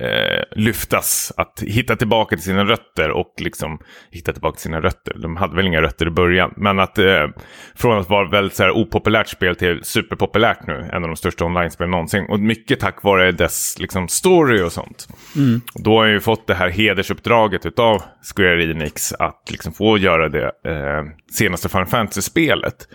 eh, 0.00 0.42
lyftas, 0.56 1.32
att 1.36 1.62
hitta 1.66 1.96
tillbaka 1.96 2.36
till 2.36 2.44
sina 2.44 2.64
rötter 2.64 3.10
och 3.10 3.34
liksom 3.38 3.78
hitta 4.10 4.32
tillbaka 4.32 4.54
till 4.54 4.62
sina 4.62 4.80
rötter. 4.80 5.14
De 5.22 5.36
hade 5.36 5.56
väl 5.56 5.66
inga 5.66 5.82
rötter 5.82 6.06
i 6.06 6.10
början, 6.10 6.54
men 6.56 6.78
att 6.78 6.98
eh, 6.98 7.26
från 7.74 7.98
att 7.98 8.10
vara 8.10 8.28
väldigt 8.28 8.54
så 8.54 8.62
här, 8.62 8.70
opopulärt 8.70 9.28
spel 9.28 9.56
till 9.56 9.80
superpopulärt 9.82 10.66
nu, 10.66 10.90
en 10.92 11.02
av 11.02 11.08
de 11.08 11.16
största 11.16 11.44
online-spelen 11.44 11.90
någonsin. 11.90 12.26
Och 12.28 12.40
mycket 12.40 12.80
tack 12.80 13.02
vare 13.02 13.32
dess 13.32 13.76
liksom, 13.78 14.08
story 14.08 14.62
och 14.62 14.72
sånt. 14.72 15.08
Mm. 15.36 15.60
Då 15.74 15.98
har 15.98 16.04
jag 16.04 16.12
ju 16.12 16.20
fått 16.20 16.46
det 16.46 16.54
här 16.54 16.68
hedersuppdraget 16.68 17.78
av 17.78 18.02
Square 18.34 18.64
Enix 18.64 19.12
att 19.12 19.48
liksom 19.50 19.72
få 19.72 19.98
göra 19.98 20.28
det 20.28 20.44
eh, 20.44 21.04
senaste 21.32 21.68
Final 21.68 21.86
Fantasy-spelet. 21.86 22.88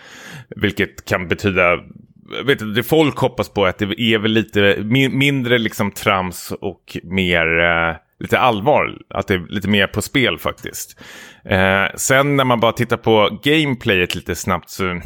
Vilket 0.55 1.05
kan 1.05 1.27
betyda 1.27 1.77
vet 2.45 2.59
du, 2.59 2.73
det 2.73 2.83
folk 2.83 3.17
hoppas 3.17 3.49
på 3.49 3.65
är 3.65 3.69
att 3.69 3.77
det 3.77 3.99
är 3.99 4.19
väl 4.19 4.31
lite 4.31 4.77
mindre 5.11 5.57
liksom 5.57 5.91
trams 5.91 6.53
och 6.61 6.97
mer 7.03 7.59
eh, 7.59 7.95
lite 8.19 8.39
allvar. 8.39 8.97
Att 9.09 9.27
det 9.27 9.33
är 9.33 9.45
lite 9.49 9.67
mer 9.67 9.87
på 9.87 10.01
spel 10.01 10.37
faktiskt. 10.37 10.99
Eh, 11.45 11.85
sen 11.95 12.35
när 12.35 12.43
man 12.43 12.59
bara 12.59 12.71
tittar 12.71 12.97
på 12.97 13.39
gameplayet 13.43 14.15
lite 14.15 14.35
snabbt 14.35 14.69
så 14.69 15.01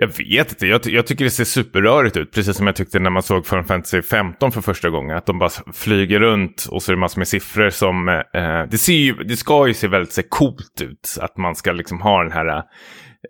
jag 0.00 0.06
vet 0.06 0.50
inte, 0.50 0.66
jag, 0.66 0.86
jag, 0.86 1.06
tycker 1.06 1.24
det 1.24 1.30
ser 1.30 1.44
superrörigt 1.44 2.16
ut. 2.16 2.32
Precis 2.32 2.56
som 2.56 2.66
jag 2.66 2.76
tyckte 2.76 2.98
när 2.98 3.10
man 3.10 3.22
såg 3.22 3.46
Final 3.46 3.64
Fantasy 3.64 4.02
15 4.02 4.52
för 4.52 4.60
första 4.60 4.90
gången. 4.90 5.16
Att 5.16 5.26
de 5.26 5.38
bara 5.38 5.50
flyger 5.72 6.20
runt 6.20 6.66
och 6.70 6.82
så 6.82 6.92
är 6.92 6.96
det 6.96 7.00
massor 7.00 7.20
med 7.20 7.28
siffror 7.28 7.70
som... 7.70 8.08
Eh, 8.08 8.62
det, 8.70 8.78
ser 8.78 8.92
ju, 8.92 9.14
det 9.14 9.36
ska 9.36 9.66
ju 9.66 9.74
se 9.74 9.88
väldigt 9.88 10.12
så, 10.12 10.22
coolt 10.22 10.80
ut. 10.82 11.18
Att 11.20 11.36
man 11.36 11.54
ska 11.54 11.72
liksom 11.72 12.00
ha 12.00 12.22
den 12.22 12.32
här 12.32 12.46
eh, 12.46 12.62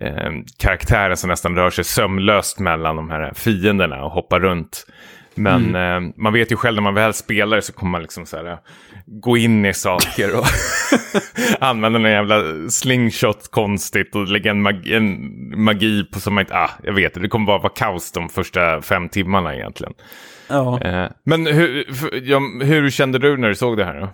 eh, 0.01 0.33
karaktären 0.59 1.17
som 1.17 1.31
nästan 1.31 1.57
rör 1.57 1.71
sig 1.71 1.85
sömlöst 1.85 2.59
mellan 2.59 2.97
de 2.97 3.11
här 3.11 3.33
fienderna 3.35 4.05
och 4.05 4.11
hoppar 4.11 4.41
runt. 4.41 4.87
Men 5.35 5.75
mm. 5.75 6.05
eh, 6.05 6.13
man 6.17 6.33
vet 6.33 6.53
ju 6.53 6.57
själv 6.57 6.75
när 6.75 6.83
man 6.83 6.95
väl 6.95 7.15
spelar 7.15 7.61
så 7.61 7.73
kommer 7.73 7.91
man 7.91 8.03
liksom 8.03 8.27
så 8.27 8.37
här, 8.37 8.59
gå 9.07 9.37
in 9.37 9.67
i 9.67 9.75
saker 9.75 10.39
och 10.39 10.45
använda 11.61 11.99
en 11.99 12.05
jävla 12.05 12.43
slingshot 12.69 13.51
konstigt 13.51 14.17
och 14.17 14.29
lägga 14.29 14.51
en 14.51 14.63
magi, 14.63 14.95
en 14.95 15.65
magi 15.65 16.05
på 16.05 16.21
som 16.21 16.35
man 16.35 16.43
inte, 16.43 16.55
ah, 16.55 16.71
jag 16.83 16.93
vet 16.93 17.15
det, 17.15 17.21
det 17.21 17.29
kommer 17.29 17.47
bara 17.47 17.59
vara 17.59 17.73
kaos 17.73 18.13
de 18.13 18.29
första 18.29 18.83
fem 18.83 19.09
timmarna 19.09 19.55
egentligen. 19.55 19.93
Ja. 20.49 20.81
Eh, 20.81 21.11
men 21.25 21.47
hur, 21.47 21.87
ja, 22.23 22.39
hur 22.63 22.91
kände 22.91 23.19
du 23.19 23.37
när 23.37 23.49
du 23.49 23.55
såg 23.55 23.77
det 23.77 23.85
här 23.85 24.01
då? 24.01 24.09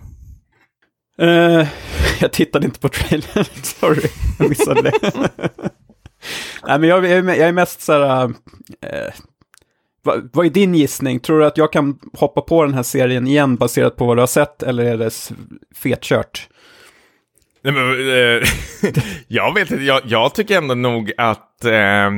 Uh, 1.21 1.67
jag 2.21 2.31
tittade 2.31 2.65
inte 2.65 2.79
på 2.79 2.89
trailern, 2.89 3.45
sorry, 3.63 4.09
jag 4.39 4.49
missade 4.49 4.81
det. 4.81 4.91
Nej, 6.67 6.79
men 6.79 6.83
jag, 6.83 7.05
jag, 7.05 7.37
är 7.37 7.51
mest 7.51 7.81
så 7.81 7.93
här, 7.93 8.25
uh, 8.25 8.33
vad, 10.03 10.29
vad 10.33 10.45
är 10.45 10.49
din 10.49 10.75
gissning? 10.75 11.19
Tror 11.19 11.39
du 11.39 11.45
att 11.45 11.57
jag 11.57 11.73
kan 11.73 11.99
hoppa 12.13 12.41
på 12.41 12.65
den 12.65 12.73
här 12.73 12.83
serien 12.83 13.27
igen 13.27 13.55
baserat 13.55 13.95
på 13.95 14.05
vad 14.05 14.17
du 14.17 14.21
har 14.21 14.27
sett, 14.27 14.63
eller 14.63 14.83
är 14.83 14.97
det 14.97 15.31
fetkört? 15.75 16.49
Nej, 17.61 17.73
men, 17.73 17.91
eh, 17.91 18.47
jag 19.27 19.53
vet 19.53 19.71
inte, 19.71 19.83
jag, 19.83 20.01
jag, 20.05 20.35
tycker 20.35 20.57
ändå 20.57 20.75
nog 20.75 21.11
att 21.17 21.65
eh, 21.65 22.11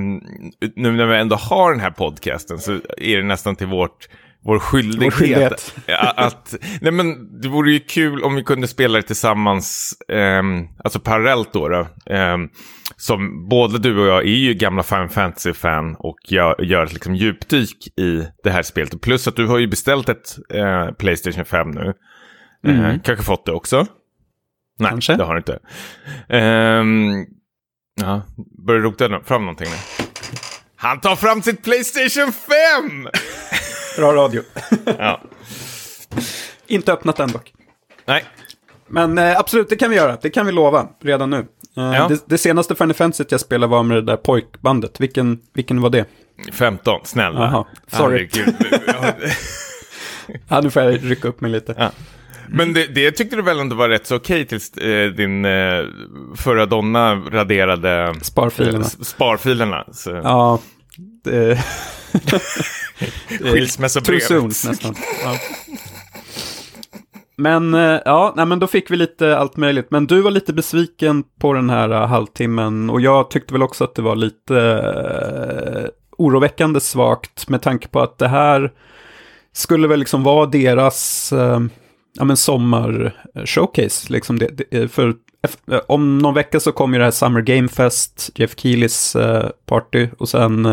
nu 0.75 0.91
när 0.91 1.05
vi 1.05 1.17
ändå 1.17 1.35
har 1.35 1.71
den 1.71 1.79
här 1.79 1.91
podcasten 1.91 2.59
så 2.59 2.71
är 2.97 3.17
det 3.17 3.23
nästan 3.23 3.55
till 3.55 3.67
vårt 3.67 4.09
vår 4.43 4.60
skyldighet. 4.60 5.04
Vår 5.04 5.12
skyldighet. 5.12 5.75
att, 6.15 6.56
nej 6.82 6.91
men 6.91 7.41
det 7.41 7.47
vore 7.47 7.71
ju 7.71 7.80
kul 7.80 8.23
om 8.23 8.36
vi 8.36 8.43
kunde 8.43 8.67
spela 8.67 8.97
det 8.97 9.04
tillsammans, 9.04 9.93
eh, 10.10 10.43
alltså 10.84 10.99
parallellt 10.99 11.54
då. 11.54 11.67
då 11.67 11.88
eh, 12.13 12.38
som 12.95 13.49
både 13.49 13.80
du 13.80 13.99
och 13.99 14.08
jag 14.08 14.21
är 14.21 14.38
ju 14.38 14.54
gamla 14.54 14.84
Final 14.84 15.10
Fantasy-fan 15.10 15.95
och 15.99 16.17
jag 16.23 16.56
gör 16.60 16.86
ett 16.86 16.93
liksom 16.93 17.15
djupdyk 17.15 17.88
i 17.99 18.28
det 18.43 18.52
här 18.52 18.63
spelet. 18.63 19.02
Plus 19.02 19.28
att 19.28 19.36
du 19.36 19.47
har 19.47 19.58
ju 19.58 19.67
beställt 19.67 20.10
ett 20.10 20.38
eh, 20.54 20.91
Playstation 20.91 21.45
5 21.45 21.71
nu. 21.71 21.93
Eh, 22.67 22.80
mm. 22.80 22.99
kanske 22.99 23.25
fått 23.25 23.45
det 23.45 23.52
också? 23.52 23.88
Nej, 24.80 24.89
kanske. 24.89 25.15
det 25.15 25.23
har 25.23 25.34
du 25.34 25.39
inte. 25.39 25.60
Um, 26.30 27.25
ja, 28.02 28.21
börjar 28.67 28.82
rota 28.82 29.21
fram 29.23 29.41
någonting 29.41 29.67
nu. 29.69 30.06
Han 30.75 30.99
tar 30.99 31.15
fram 31.15 31.41
sitt 31.41 31.63
Playstation 31.63 32.34
5! 32.34 33.08
Bra 33.99 34.13
radio. 34.13 34.41
ja. 34.97 35.21
Inte 36.67 36.93
öppnat 36.93 37.19
än 37.19 37.31
dock. 37.31 37.53
Nej. 38.05 38.25
Men 38.88 39.17
eh, 39.17 39.39
absolut, 39.39 39.69
det 39.69 39.75
kan 39.75 39.89
vi 39.89 39.95
göra. 39.95 40.17
Det 40.21 40.29
kan 40.29 40.45
vi 40.45 40.51
lova 40.51 40.88
redan 41.03 41.29
nu. 41.29 41.38
Eh, 41.77 41.83
ja. 41.83 42.07
det, 42.07 42.23
det, 42.25 42.38
senaste 42.38 42.75
Final 42.75 42.93
Fantasy 42.93 43.23
jag 43.29 43.39
spelade 43.39 43.71
var 43.71 43.83
med 43.83 43.97
det 43.97 44.01
där 44.01 44.17
pojkbandet. 44.17 44.99
Vilken, 44.99 45.39
vilken 45.53 45.81
var 45.81 45.89
det? 45.89 46.05
15, 46.53 46.99
snälla. 47.03 47.39
Jaha, 47.39 47.65
sorry. 47.88 48.29
ja, 50.47 50.62
nu 50.62 50.69
får 50.69 50.81
jag 50.81 51.12
rycka 51.12 51.27
upp 51.27 51.41
mig 51.41 51.51
lite. 51.51 51.75
Ja. 51.77 51.91
Men 52.47 52.73
det, 52.73 52.88
det, 52.88 53.12
tyckte 53.12 53.35
du 53.35 53.41
väl 53.41 53.59
ändå 53.59 53.75
var 53.75 53.89
rätt 53.89 54.07
så 54.07 54.15
okej 54.15 54.45
tills 54.45 54.77
eh, 54.77 55.12
din 55.12 55.45
eh, 55.45 55.85
förra 56.35 56.65
donna 56.65 57.15
raderade 57.15 58.15
sparfilerna. 58.21 58.79
Eh, 58.79 59.03
sparfilerna 59.03 59.85
så. 59.91 60.09
Ja, 60.09 60.59
det... 61.23 61.63
Skilsmässobrevet. 63.51 64.27
Too 64.27 64.39
soon 64.39 64.47
nästan. 64.47 64.95
Ja. 65.23 65.38
Men 67.38 67.73
eh, 67.73 67.99
ja, 68.05 68.33
nej, 68.35 68.45
men 68.45 68.59
då 68.59 68.67
fick 68.67 68.91
vi 68.91 68.95
lite 68.95 69.38
allt 69.38 69.57
möjligt. 69.57 69.91
Men 69.91 70.07
du 70.07 70.21
var 70.21 70.31
lite 70.31 70.53
besviken 70.53 71.23
på 71.39 71.53
den 71.53 71.69
här 71.69 71.91
uh, 71.91 72.07
halvtimmen 72.07 72.89
och 72.89 73.01
jag 73.01 73.29
tyckte 73.29 73.53
väl 73.53 73.63
också 73.63 73.83
att 73.83 73.95
det 73.95 74.01
var 74.01 74.15
lite 74.15 74.53
uh, 74.53 75.89
oroväckande 76.17 76.79
svagt 76.79 77.49
med 77.49 77.62
tanke 77.62 77.88
på 77.88 77.99
att 77.99 78.17
det 78.17 78.27
här 78.27 78.71
skulle 79.53 79.88
väl 79.88 79.99
liksom 79.99 80.23
vara 80.23 80.45
deras 80.45 81.33
uh, 81.33 81.59
ja, 82.13 82.23
men 82.23 82.35
sommar-showcase. 82.35 84.12
Liksom 84.12 84.39
det, 84.39 84.49
det, 84.71 84.91
för 84.91 85.15
Eh, 85.71 85.80
om 85.88 86.17
någon 86.17 86.34
vecka 86.34 86.60
så 86.60 86.71
kommer 86.71 86.97
ju 86.97 86.99
det 86.99 87.06
här 87.06 87.12
Summer 87.12 87.41
Game 87.41 87.67
Fest, 87.67 88.30
Jeff 88.36 88.60
Keelys 88.60 89.15
eh, 89.15 89.49
party 89.65 90.08
och 90.17 90.30
sen 90.30 90.65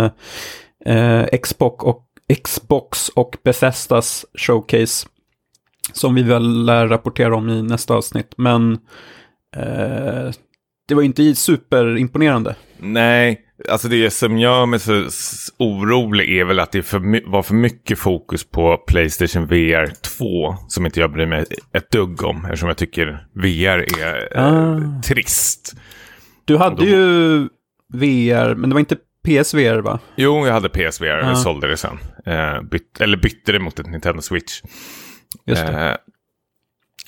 eh, 0.84 1.24
Xbox 1.42 1.84
och 1.84 2.02
Xbox 2.44 3.08
och 3.08 3.36
Bethesdas 3.44 4.24
showcase. 4.38 5.08
Som 5.92 6.14
vi 6.14 6.22
väl 6.22 6.64
lär 6.64 6.86
rapportera 6.86 7.36
om 7.36 7.48
i 7.48 7.62
nästa 7.62 7.94
avsnitt. 7.94 8.34
Men 8.36 8.72
eh, 9.56 10.30
det 10.88 10.94
var 10.94 11.02
inte 11.02 11.34
superimponerande. 11.34 12.56
Nej, 12.78 13.45
alltså 13.68 13.88
det 13.88 14.10
som 14.10 14.38
gör 14.38 14.66
mig 14.66 14.80
så 14.80 15.08
orolig 15.58 16.38
är 16.38 16.44
väl 16.44 16.60
att 16.60 16.72
det 16.72 16.82
för, 16.82 17.30
var 17.30 17.42
för 17.42 17.54
mycket 17.54 17.98
fokus 17.98 18.44
på 18.44 18.76
Playstation 18.76 19.46
VR 19.46 19.92
2. 20.18 20.56
Som 20.68 20.86
inte 20.86 21.00
jag 21.00 21.12
bryr 21.12 21.26
mig 21.26 21.44
ett 21.72 21.90
dugg 21.90 22.22
om. 22.22 22.44
Eftersom 22.44 22.68
jag 22.68 22.76
tycker 22.76 23.26
VR 23.32 24.00
är 24.00 24.36
eh, 24.36 24.46
ah. 24.46 25.02
trist. 25.02 25.74
Du 26.44 26.56
hade 26.56 26.76
då... 26.76 26.84
ju 26.84 27.38
VR, 27.92 28.54
men 28.54 28.70
det 28.70 28.74
var 28.74 28.80
inte 28.80 28.96
PSVR 29.24 29.78
va? 29.78 29.98
Jo, 30.16 30.46
jag 30.46 30.52
hade 30.52 30.68
PSVR 30.68 31.18
och 31.18 31.30
ah. 31.30 31.34
sålde 31.34 31.68
det 31.68 31.76
sen. 31.76 31.98
Eh, 32.26 32.62
byt, 32.62 33.00
eller 33.00 33.16
bytte 33.16 33.52
det 33.52 33.58
mot 33.58 33.78
ett 33.78 33.90
Nintendo 33.90 34.22
Switch. 34.22 34.62
Just 35.46 35.66
det. 35.66 35.90
Eh, 35.90 35.96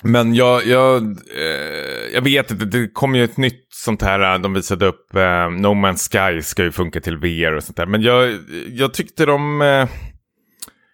men 0.03 0.33
jag, 0.33 0.65
jag, 0.65 1.03
eh, 1.37 2.13
jag 2.13 2.21
vet 2.21 2.51
inte, 2.51 2.65
det 2.65 2.87
kom 2.93 3.15
ju 3.15 3.23
ett 3.23 3.37
nytt 3.37 3.67
sånt 3.69 4.01
här, 4.01 4.33
eh, 4.33 4.41
de 4.41 4.53
visade 4.53 4.85
upp 4.85 5.15
eh, 5.15 5.49
No 5.49 5.67
Man's 5.67 6.09
Sky 6.11 6.41
ska 6.41 6.63
ju 6.63 6.71
funka 6.71 6.99
till 7.01 7.17
VR 7.17 7.55
och 7.55 7.63
sånt 7.63 7.77
där. 7.77 7.85
Men 7.85 8.01
jag, 8.01 8.37
jag 8.67 8.93
tyckte 8.93 9.25
de... 9.25 9.61
Eh, 9.61 9.87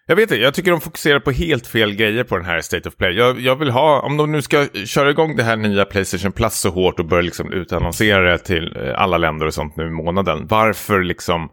jag 0.08 0.16
vet 0.16 0.22
inte, 0.22 0.36
jag 0.36 0.54
tycker 0.54 0.70
de 0.70 0.80
fokuserar 0.80 1.20
på 1.20 1.30
helt 1.30 1.66
fel 1.66 1.94
grejer 1.94 2.24
på 2.24 2.36
den 2.36 2.46
här 2.46 2.60
State 2.60 2.88
of 2.88 2.96
Play. 2.96 3.16
Jag, 3.16 3.40
jag, 3.40 3.56
vill 3.56 3.70
ha, 3.70 4.00
om 4.00 4.16
de 4.16 4.32
nu 4.32 4.42
ska 4.42 4.66
köra 4.84 5.10
igång 5.10 5.36
det 5.36 5.42
här 5.42 5.56
nya 5.56 5.84
Playstation 5.84 6.32
Plus 6.32 6.54
så 6.54 6.70
hårt 6.70 6.98
och 6.98 7.06
börja 7.06 7.22
liksom 7.22 7.52
utannonsera 7.52 8.30
det 8.30 8.38
till 8.38 8.76
eh, 8.76 9.02
alla 9.02 9.18
länder 9.18 9.46
och 9.46 9.54
sånt 9.54 9.76
nu 9.76 9.86
i 9.86 9.90
månaden. 9.90 10.46
Varför 10.46 11.02
liksom 11.02 11.50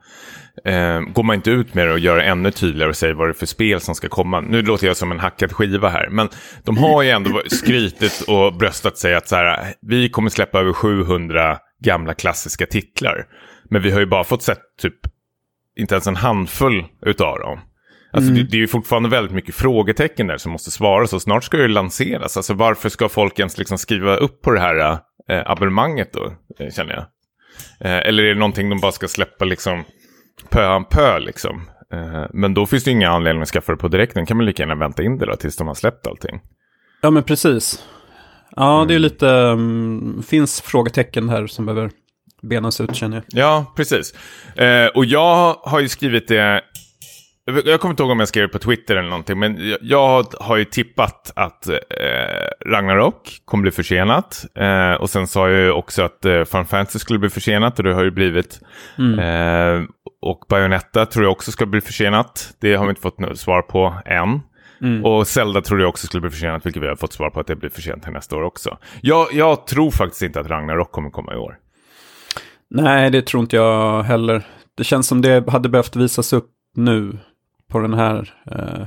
eh, 0.65 1.01
går 1.01 1.23
man 1.23 1.35
inte 1.35 1.51
ut 1.51 1.73
med 1.73 1.87
det 1.87 1.93
och 1.93 1.99
gör 1.99 2.17
det 2.17 2.23
ännu 2.23 2.51
tydligare 2.51 2.89
och 2.89 2.95
säger 2.95 3.13
vad 3.13 3.27
det 3.27 3.31
är 3.31 3.33
för 3.33 3.45
spel 3.45 3.79
som 3.79 3.95
ska 3.95 4.09
komma? 4.09 4.41
Nu 4.41 4.61
låter 4.61 4.87
jag 4.87 4.97
som 4.97 5.11
en 5.11 5.19
hackad 5.19 5.51
skiva 5.51 5.89
här, 5.89 6.09
men 6.09 6.29
de 6.63 6.77
har 6.77 7.03
ju 7.03 7.09
ändå 7.09 7.41
skrytit 7.47 8.23
och 8.27 8.53
bröstat 8.53 8.97
sig 8.97 9.15
att 9.15 9.27
så 9.27 9.35
här, 9.35 9.73
vi 9.81 10.09
kommer 10.09 10.29
släppa 10.29 10.59
över 10.59 10.73
700 10.73 11.57
gamla 11.83 12.13
klassiska 12.13 12.65
titlar. 12.65 13.25
Men 13.69 13.81
vi 13.81 13.91
har 13.91 13.99
ju 13.99 14.05
bara 14.05 14.23
fått 14.23 14.43
sett 14.43 14.61
typ 14.81 14.95
inte 15.75 15.95
ens 15.95 16.07
en 16.07 16.15
handfull 16.15 16.85
utav 17.05 17.39
dem. 17.39 17.59
Alltså 18.13 18.31
det, 18.31 18.43
det 18.43 18.57
är 18.57 18.59
ju 18.59 18.67
fortfarande 18.67 19.09
väldigt 19.09 19.33
mycket 19.33 19.55
frågetecken 19.55 20.27
där 20.27 20.37
som 20.37 20.51
måste 20.51 20.71
svaras 20.71 21.13
och 21.13 21.21
snart 21.21 21.43
ska 21.43 21.57
det 21.57 21.67
lanseras. 21.67 22.37
Alltså 22.37 22.53
varför 22.53 22.89
ska 22.89 23.09
folk 23.09 23.39
ens 23.39 23.57
liksom 23.57 23.77
skriva 23.77 24.15
upp 24.15 24.41
på 24.41 24.51
det 24.51 24.59
här 24.59 24.97
eh, 25.29 25.41
abonnemanget 25.45 26.13
då, 26.13 26.33
eh, 26.59 26.71
känner 26.71 26.93
jag. 26.93 27.05
Eh, 27.79 28.07
eller 28.07 28.23
är 28.23 28.33
det 28.33 28.39
någonting 28.39 28.69
de 28.69 28.79
bara 28.79 28.91
ska 28.91 29.07
släppa 29.07 29.45
liksom 29.45 29.83
pö 30.49 30.67
om 30.67 30.86
pö 30.86 31.19
liksom. 31.19 31.62
Eh, 31.93 32.25
men 32.34 32.53
då 32.53 32.65
finns 32.65 32.84
det 32.84 32.91
inga 32.91 33.10
anledningar 33.10 33.43
att 33.43 33.49
skaffa 33.49 33.71
det 33.71 33.77
på 33.77 33.88
direkten. 33.88 34.25
kan 34.25 34.38
man 34.38 34.45
lika 34.45 34.63
gärna 34.63 34.75
vänta 34.75 35.03
in 35.03 35.17
det 35.17 35.25
då 35.25 35.36
tills 35.36 35.58
de 35.58 35.67
har 35.67 35.75
släppt 35.75 36.08
allting. 36.08 36.41
Ja, 37.01 37.10
men 37.10 37.23
precis. 37.23 37.86
Ja, 38.56 38.86
det 38.88 38.95
är 38.95 38.99
lite, 38.99 39.27
um, 39.27 40.23
finns 40.27 40.62
frågetecken 40.62 41.29
här 41.29 41.47
som 41.47 41.65
behöver 41.65 41.91
benas 42.41 42.82
ut 42.82 42.95
känner 42.95 43.17
jag. 43.17 43.23
Ja, 43.27 43.73
precis. 43.75 44.13
Eh, 44.56 44.88
och 44.88 45.06
jag 45.06 45.53
har 45.63 45.79
ju 45.79 45.89
skrivit 45.89 46.27
det 46.27 46.62
jag 47.45 47.79
kommer 47.79 47.93
inte 47.93 48.03
ihåg 48.03 48.12
om 48.12 48.19
jag 48.19 48.27
skrev 48.27 48.47
det 48.47 48.53
på 48.53 48.60
Twitter 48.60 48.95
eller 48.95 49.10
någonting, 49.10 49.39
men 49.39 49.75
jag 49.82 50.25
har 50.39 50.58
ju 50.58 50.65
tippat 50.65 51.32
att 51.36 51.67
eh, 51.67 51.75
Ragnarok 52.65 53.41
kommer 53.45 53.62
bli 53.62 53.71
försenat. 53.71 54.45
Eh, 54.56 54.93
och 54.93 55.10
sen 55.10 55.27
sa 55.27 55.49
jag 55.49 55.62
ju 55.62 55.71
också 55.71 56.01
att 56.01 56.25
eh, 56.25 56.43
Final 56.43 56.65
Fantasy 56.65 56.99
skulle 56.99 57.19
bli 57.19 57.29
försenat 57.29 57.77
och 57.77 57.84
det 57.84 57.93
har 57.93 58.03
ju 58.03 58.12
blivit. 58.12 58.60
Mm. 58.97 59.19
Eh, 59.19 59.86
och 60.21 60.45
Bayonetta 60.49 61.06
tror 61.06 61.25
jag 61.25 61.32
också 61.32 61.51
ska 61.51 61.65
bli 61.65 61.82
försenat. 61.82 62.56
Det 62.62 62.75
har 62.75 62.86
vi 62.86 62.89
inte 62.89 63.01
fått 63.01 63.39
svar 63.39 63.62
på 63.62 63.93
än. 64.06 64.41
Mm. 64.82 65.06
Och 65.06 65.27
Zelda 65.27 65.62
tror 65.62 65.79
jag 65.79 65.89
också 65.89 66.08
skulle 66.08 66.21
bli 66.21 66.29
försenat, 66.29 66.65
vilket 66.65 66.84
vi 66.84 66.88
har 66.88 66.95
fått 66.95 67.13
svar 67.13 67.29
på 67.29 67.39
att 67.39 67.47
det 67.47 67.56
blir 67.56 67.69
försenat 67.69 68.03
till 68.03 68.12
nästa 68.12 68.36
år 68.36 68.43
också. 68.43 68.77
Jag, 69.01 69.27
jag 69.34 69.67
tror 69.67 69.91
faktiskt 69.91 70.21
inte 70.21 70.39
att 70.39 70.47
Ragnarok 70.47 70.91
kommer 70.91 71.10
komma 71.10 71.34
i 71.34 71.38
år. 71.38 71.58
Nej, 72.69 73.12
det 73.12 73.21
tror 73.21 73.41
inte 73.43 73.56
jag 73.56 74.03
heller. 74.03 74.43
Det 74.77 74.84
känns 74.84 75.08
som 75.08 75.21
det 75.21 75.49
hade 75.49 75.69
behövt 75.69 75.95
visas 75.95 76.34
upp 76.34 76.49
nu 76.75 77.17
på 77.71 77.80
den 77.80 77.93
här 77.93 78.34
eh, 78.52 78.82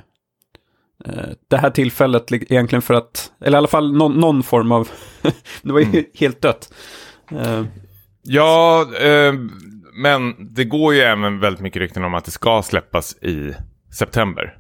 eh, 1.05 1.31
det 1.49 1.57
här 1.57 1.71
tillfället 1.71 2.33
egentligen 2.33 2.83
för 2.83 2.95
att, 2.95 3.33
eller 3.41 3.57
i 3.57 3.59
alla 3.59 3.69
fall 3.69 3.97
någon, 3.97 4.13
någon 4.21 4.43
form 4.43 4.73
av, 4.73 4.89
det 5.63 5.73
var 5.73 5.81
ju 5.81 5.87
mm. 5.87 6.05
helt 6.15 6.43
dött. 6.43 6.73
Uh. 7.33 7.65
Ja, 8.23 8.87
eh, 9.01 9.35
men 9.93 10.35
det 10.55 10.65
går 10.65 10.95
ju 10.95 11.01
även 11.01 11.41
väldigt 11.41 11.63
mycket 11.63 11.81
rykten 11.81 12.05
om 12.05 12.15
att 12.15 12.25
det 12.25 12.31
ska 12.31 12.63
släppas 12.63 13.17
i 13.23 13.55
september. 13.93 14.59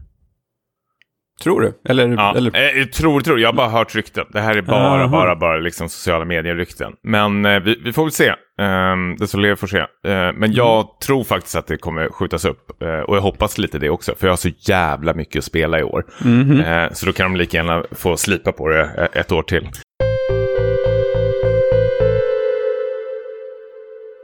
Tror 1.42 1.60
du? 1.60 1.72
Eller, 1.88 2.08
ja, 2.08 2.34
eller? 2.36 2.78
Eh, 2.80 2.84
tror, 2.84 3.20
tror. 3.20 3.40
Jag 3.40 3.48
har 3.48 3.52
bara 3.52 3.68
hört 3.68 3.94
rykten. 3.94 4.26
Det 4.32 4.40
här 4.40 4.56
är 4.56 4.62
bara, 4.62 5.02
Aha. 5.02 5.08
bara, 5.08 5.36
bara 5.36 5.56
liksom 5.56 5.88
sociala 5.88 6.24
medier-rykten. 6.24 6.92
Men 7.02 7.46
eh, 7.46 7.60
vi, 7.60 7.80
vi, 7.84 7.92
får 7.92 8.02
väl 8.02 8.12
se. 8.12 8.34
Um, 8.60 9.16
det 9.16 9.26
så 9.26 9.38
lever 9.38 9.56
får 9.56 9.66
se. 9.66 9.78
Uh, 9.78 9.86
men 10.04 10.34
mm. 10.36 10.52
jag 10.52 11.00
tror 11.06 11.24
faktiskt 11.24 11.56
att 11.56 11.66
det 11.66 11.76
kommer 11.76 12.08
skjutas 12.08 12.44
upp. 12.44 12.82
Uh, 12.82 12.88
och 12.88 13.16
jag 13.16 13.20
hoppas 13.20 13.58
lite 13.58 13.78
det 13.78 13.90
också. 13.90 14.14
För 14.18 14.26
jag 14.26 14.32
har 14.32 14.36
så 14.36 14.50
jävla 14.60 15.14
mycket 15.14 15.38
att 15.38 15.44
spela 15.44 15.80
i 15.80 15.82
år. 15.82 16.04
Mm. 16.24 16.50
Uh, 16.50 16.92
så 16.92 17.06
då 17.06 17.12
kan 17.12 17.32
de 17.32 17.38
lika 17.38 17.56
gärna 17.56 17.84
få 17.92 18.16
slipa 18.16 18.52
på 18.52 18.68
det 18.68 19.08
ett 19.12 19.32
år 19.32 19.42
till. 19.42 19.68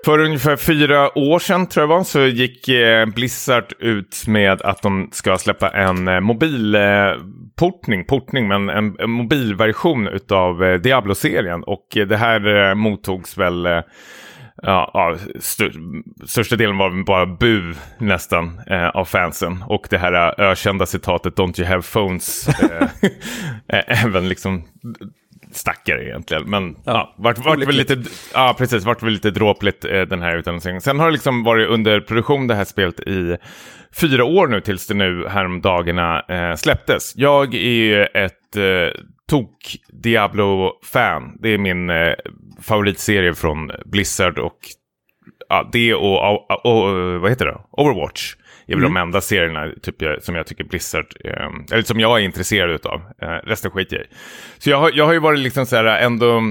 För 0.05 0.19
ungefär 0.19 0.57
fyra 0.57 1.19
år 1.19 1.39
sedan 1.39 1.67
tror 1.67 1.83
jag 1.83 1.89
var 1.89 2.05
så 2.05 2.21
gick 2.21 2.69
eh, 2.69 3.07
Blizzard 3.07 3.73
ut 3.79 4.25
med 4.27 4.63
att 4.63 4.83
de 4.83 5.09
ska 5.13 5.39
släppa 5.39 5.71
en 5.71 6.09
eh, 6.09 6.21
mobilportning, 6.21 8.01
eh, 8.01 8.07
portning, 8.07 8.49
men 8.49 8.69
en, 8.69 9.11
mobilversion 9.11 10.09
utav 10.09 10.81
Diablo-serien. 10.83 11.63
Och 11.65 11.87
det 12.09 12.17
här 12.17 12.75
mottogs 12.75 13.39
väl 13.39 13.83
Ja, 14.63 14.91
ja 14.95 15.17
st 15.39 15.65
största 16.27 16.57
delen 16.57 16.79
var 16.79 17.05
bara 17.05 17.27
bu 17.27 17.75
nästan 17.99 18.61
eh, 18.67 18.89
av 18.89 19.05
fansen. 19.05 19.65
Och 19.67 19.87
det 19.91 19.99
här 19.99 20.41
ökända 20.41 20.87
citatet 20.87 21.37
Don't 21.37 21.61
you 21.61 21.69
have 21.69 21.83
phones. 21.83 22.49
Eh, 23.69 24.05
även 24.05 24.29
liksom 24.29 24.65
stackare 25.57 26.05
egentligen. 26.05 26.51
Men 26.51 26.77
ja, 26.85 27.15
vart, 27.19 27.39
vart 27.39 27.59
väl 27.59 27.77
lite, 27.77 28.03
ja, 28.35 28.55
precis, 28.59 28.85
vart 28.85 29.03
väl 29.03 29.13
lite 29.13 29.31
dråpligt 29.31 29.85
eh, 29.85 30.01
den 30.01 30.23
här 30.23 30.37
utannonseringen. 30.37 30.81
Sen 30.81 31.01
har 31.01 31.07
det 31.07 31.13
liksom 31.13 31.45
varit 31.45 31.69
under 31.69 32.01
produktion 32.01 32.47
det 32.47 32.55
här 32.55 32.65
spelet 32.65 33.01
i 33.01 33.37
fyra 34.01 34.25
år 34.25 34.47
nu 34.47 34.61
tills 34.61 34.87
det 34.87 34.95
nu 34.95 35.29
häromdagarna 35.29 36.21
eh, 36.21 36.57
släpptes. 36.57 37.13
Jag 37.17 37.55
är 37.55 37.59
ju 37.59 38.03
ett 38.03 38.57
eh, 38.57 39.01
tok 39.29 39.77
Diablo-fan. 40.03 41.37
Det 41.41 41.49
är 41.49 41.59
min 41.59 41.91
eh, 41.91 42.15
favoritserie 42.63 43.35
från 43.35 43.71
Blizzard 43.85 44.39
och 44.39 44.59
ja, 45.49 45.69
det 45.73 45.95
och, 45.95 46.33
och, 46.33 46.51
och, 46.51 46.85
och 46.85 47.21
vad 47.21 47.31
heter 47.31 47.47
det? 47.47 47.59
Overwatch 47.71 48.35
är 48.67 48.75
väl 48.75 48.85
mm. 48.85 48.95
de 48.95 49.01
enda 49.01 49.21
serierna 49.21 49.69
typ, 49.83 50.25
som 50.25 50.35
jag 50.35 50.47
tycker 50.47 50.65
Blizzard, 50.65 51.07
eh, 51.25 51.49
eller 51.73 51.83
som 51.83 52.01
jag 52.01 52.21
är 52.21 52.25
intresserad 52.25 52.87
av. 52.87 53.01
Eh, 53.23 53.29
resten 53.29 53.71
skiter 53.71 53.97
jag 53.97 54.05
i. 54.05 54.09
Så 54.59 54.71
jag 54.71 54.79
har, 54.79 54.91
jag 54.95 55.07
har 55.07 55.13
ju 55.13 55.19
varit 55.19 55.39
liksom 55.39 55.67
så 55.67 55.77
här 55.77 55.85
ändå 55.85 56.43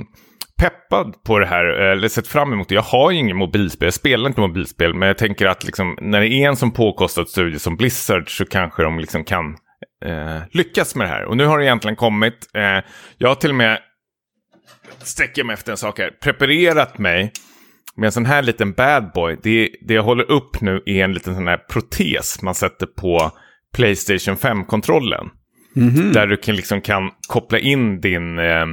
peppad 0.62 1.24
på 1.24 1.40
det 1.40 1.46
här, 1.46 1.66
eller 1.66 2.08
sett 2.08 2.28
fram 2.28 2.54
emot 2.54 2.70
det. 2.70 2.76
Jag 2.76 2.82
har 2.82 3.12
ju 3.12 3.18
ingen 3.18 3.38
mobilspel, 3.38 3.86
jag 3.86 3.94
spelar 3.94 4.30
inte 4.30 4.42
mobilspel, 4.42 4.94
men 4.94 5.08
jag 5.08 5.18
tänker 5.18 5.46
att 5.46 5.64
liksom, 5.64 5.98
när 6.02 6.22
det 6.22 6.28
är 6.28 6.48
en 6.48 6.56
sån 6.56 6.72
påkostad 6.72 7.30
studie 7.30 7.60
som 7.60 7.78
Blizzard 7.78 8.38
så 8.38 8.46
kanske 8.46 8.84
de 8.84 9.00
liksom 9.00 9.24
kan 9.24 9.58
eh, 10.06 10.42
lyckas 10.52 10.96
med 10.96 11.08
det 11.08 11.12
här. 11.12 11.26
Och 11.26 11.38
nu 11.38 11.46
har 11.46 11.58
det 11.58 11.66
egentligen 11.66 11.96
kommit. 11.96 12.50
Eh, 12.54 12.84
jag 13.18 13.28
har 13.28 13.36
till 13.36 13.50
och 13.50 13.56
med, 13.56 13.80
sträcker 15.00 15.44
mig 15.44 15.54
efter 15.54 15.72
en 15.72 15.78
sak 15.78 16.00
här, 16.00 16.12
preparerat 16.24 16.98
mig 16.98 17.32
med 17.96 18.06
en 18.06 18.12
sån 18.12 18.26
här 18.26 18.42
liten 18.42 18.72
bad 18.72 19.12
boy, 19.14 19.38
det, 19.44 19.70
det 19.88 19.94
jag 19.94 20.04
håller 20.04 20.32
upp 20.32 20.62
nu 20.62 20.82
är 20.86 21.04
en 21.04 21.14
liten 21.14 21.36
sån 21.36 21.48
här 21.48 21.58
protes 21.58 22.42
man 22.42 22.56
sätter 22.56 22.86
på 22.86 23.32
Playstation 23.74 24.36
5-kontrollen. 24.36 25.30
Mm 25.76 25.90
-hmm. 25.90 26.14
Där 26.14 26.28
du 26.28 26.38
kan, 26.38 26.56
liksom 26.56 26.82
kan 26.82 27.12
koppla 27.28 27.60
in 27.60 28.02
din 28.02 28.40
eh, 28.40 28.66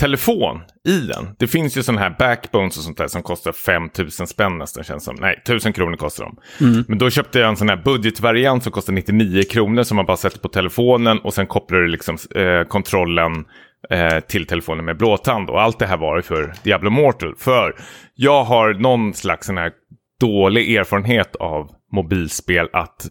telefon 0.00 0.60
i 0.88 1.00
den. 1.00 1.34
Det 1.38 1.46
finns 1.46 1.76
ju 1.76 1.82
sådana 1.82 2.00
här 2.00 2.16
backbones 2.18 2.76
och 2.76 2.82
sånt 2.82 2.98
där 2.98 3.08
som 3.08 3.22
kostar 3.22 3.52
5000 3.52 4.26
spänn 4.26 4.58
nästan 4.58 4.84
känns 4.84 5.04
som. 5.04 5.16
Nej, 5.20 5.40
1000 5.42 5.72
kronor 5.72 5.96
kostar 5.96 6.24
de. 6.24 6.36
Mm. 6.66 6.84
Men 6.88 6.98
då 6.98 7.10
köpte 7.10 7.38
jag 7.38 7.48
en 7.48 7.56
sån 7.56 7.68
här 7.68 7.82
budgetvariant 7.84 8.62
som 8.62 8.72
kostar 8.72 8.92
99 8.92 9.42
kronor 9.50 9.82
som 9.82 9.96
man 9.96 10.06
bara 10.06 10.16
sätter 10.16 10.38
på 10.38 10.48
telefonen 10.48 11.18
och 11.18 11.34
sen 11.34 11.46
kopplar 11.46 11.78
du 11.78 11.88
liksom 11.88 12.16
eh, 12.34 12.64
kontrollen 12.68 13.44
eh, 13.90 14.20
till 14.20 14.46
telefonen 14.46 14.84
med 14.84 14.96
blåtand. 14.96 15.50
Och 15.50 15.62
allt 15.62 15.78
det 15.78 15.86
här 15.86 15.96
var 15.96 16.16
ju 16.16 16.22
för 16.22 16.52
Diablo 16.62 16.90
Mortal. 16.90 17.34
För 17.38 17.76
jag 18.14 18.44
har 18.44 18.74
någon 18.74 19.14
slags 19.14 19.46
sån 19.46 19.58
här 19.58 19.72
dålig 20.20 20.74
erfarenhet 20.76 21.36
av 21.36 21.70
mobilspel 21.94 22.68
att, 22.72 23.06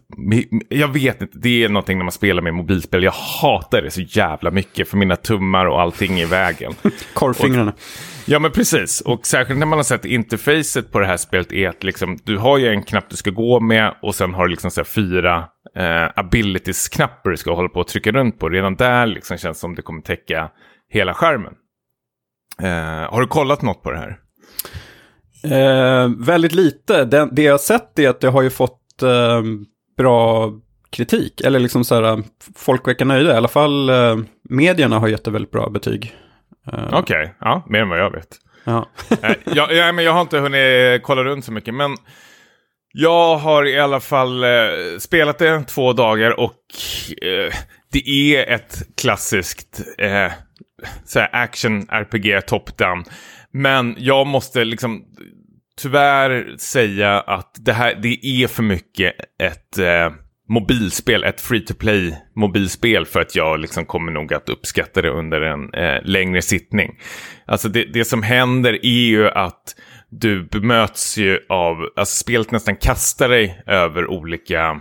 jag 0.68 0.88
vet 0.88 1.22
inte, 1.22 1.38
det 1.38 1.64
är 1.64 1.68
någonting 1.68 1.98
när 1.98 2.04
man 2.04 2.12
spelar 2.12 2.42
med 2.42 2.54
mobilspel, 2.54 3.02
jag 3.02 3.12
hatar 3.42 3.82
det 3.82 3.90
så 3.90 4.00
jävla 4.00 4.50
mycket 4.50 4.88
för 4.88 4.96
mina 4.96 5.16
tummar 5.16 5.66
och 5.66 5.80
allting 5.80 6.20
i 6.20 6.24
vägen. 6.24 6.72
Korvfingrarna. 7.14 7.72
Ja 8.26 8.38
men 8.38 8.50
precis, 8.50 9.00
och 9.00 9.26
särskilt 9.26 9.58
när 9.58 9.66
man 9.66 9.78
har 9.78 9.84
sett 9.84 10.04
interfacet 10.04 10.92
på 10.92 11.00
det 11.00 11.06
här 11.06 11.16
spelet 11.16 11.52
är 11.52 11.68
att 11.68 11.84
liksom, 11.84 12.18
du 12.24 12.38
har 12.38 12.58
ju 12.58 12.68
en 12.68 12.82
knapp 12.82 13.10
du 13.10 13.16
ska 13.16 13.30
gå 13.30 13.60
med 13.60 13.94
och 14.02 14.14
sen 14.14 14.34
har 14.34 14.44
du 14.44 14.50
liksom 14.50 14.70
så 14.70 14.84
fyra 14.84 15.48
eh, 15.76 16.08
abilities-knappar 16.16 17.30
du 17.30 17.36
ska 17.36 17.54
hålla 17.54 17.68
på 17.68 17.80
att 17.80 17.88
trycka 17.88 18.12
runt 18.12 18.38
på. 18.38 18.48
Redan 18.48 18.74
där 18.74 19.06
liksom 19.06 19.36
känns 19.36 19.56
det 19.56 19.60
som 19.60 19.74
det 19.74 19.82
kommer 19.82 20.02
täcka 20.02 20.50
hela 20.90 21.14
skärmen. 21.14 21.52
Eh, 22.62 23.12
har 23.12 23.20
du 23.20 23.26
kollat 23.26 23.62
något 23.62 23.82
på 23.82 23.90
det 23.90 23.98
här? 23.98 24.23
Eh, 25.44 26.08
väldigt 26.18 26.52
lite. 26.52 27.04
Det, 27.04 27.28
det 27.32 27.42
jag 27.42 27.52
har 27.52 27.58
sett 27.58 27.98
är 27.98 28.08
att 28.08 28.20
det 28.20 28.28
har 28.28 28.42
ju 28.42 28.50
fått 28.50 29.02
eh, 29.02 29.42
bra 29.96 30.52
kritik. 30.90 31.40
Eller 31.40 31.58
liksom 31.58 31.84
så 31.84 31.94
här, 31.94 32.22
folk 32.56 32.88
verkar 32.88 33.04
nöjda. 33.04 33.32
I 33.32 33.36
alla 33.36 33.48
fall 33.48 33.90
eh, 33.90 34.16
medierna 34.48 34.98
har 34.98 35.08
gett 35.08 35.24
det 35.24 35.30
väldigt 35.30 35.50
bra 35.50 35.70
betyg. 35.70 36.14
Eh, 36.72 36.84
Okej, 36.92 37.00
okay. 37.00 37.28
ja, 37.40 37.66
mer 37.68 37.80
än 37.80 37.88
vad 37.88 37.98
jag 37.98 38.10
vet. 38.10 38.28
Ja. 38.64 38.88
Eh, 39.22 39.36
jag, 39.44 39.72
jag, 39.72 39.94
men 39.94 40.04
jag 40.04 40.12
har 40.12 40.20
inte 40.20 40.38
hunnit 40.38 41.02
kolla 41.02 41.24
runt 41.24 41.44
så 41.44 41.52
mycket. 41.52 41.74
Men 41.74 41.96
jag 42.92 43.36
har 43.36 43.66
i 43.66 43.80
alla 43.80 44.00
fall 44.00 44.44
eh, 44.44 44.50
spelat 44.98 45.38
det 45.38 45.64
två 45.64 45.92
dagar 45.92 46.40
och 46.40 46.60
det 47.92 48.08
är 48.08 48.54
ett 48.54 48.82
klassiskt 48.96 49.82
action 51.32 51.86
RPG 51.88 52.46
top-down. 52.46 53.04
Men 53.50 53.94
jag 53.98 54.26
måste 54.26 54.64
liksom 54.64 55.04
tyvärr 55.80 56.56
säga 56.58 57.20
att 57.20 57.56
det 57.60 57.72
här 57.72 57.98
det 58.02 58.26
är 58.26 58.46
för 58.46 58.62
mycket 58.62 59.14
ett 59.42 59.78
eh, 59.78 60.10
mobilspel, 60.48 61.24
ett 61.24 61.40
free 61.40 61.60
to 61.60 61.74
play 61.74 62.16
mobilspel 62.36 63.06
för 63.06 63.20
att 63.20 63.34
jag 63.34 63.60
liksom 63.60 63.86
kommer 63.86 64.12
nog 64.12 64.34
att 64.34 64.48
uppskatta 64.48 65.02
det 65.02 65.10
under 65.10 65.40
en 65.40 65.74
eh, 65.74 66.02
längre 66.04 66.42
sittning. 66.42 66.98
Alltså 67.46 67.68
det, 67.68 67.84
det 67.84 68.04
som 68.04 68.22
händer 68.22 68.72
är 68.72 69.06
ju 69.08 69.28
att 69.28 69.76
du 70.10 70.44
bemöts 70.44 71.18
ju 71.18 71.38
av, 71.48 71.76
alltså 71.96 72.18
spelet 72.18 72.50
nästan 72.50 72.76
kastar 72.76 73.28
dig 73.28 73.62
över 73.66 74.10
olika 74.10 74.80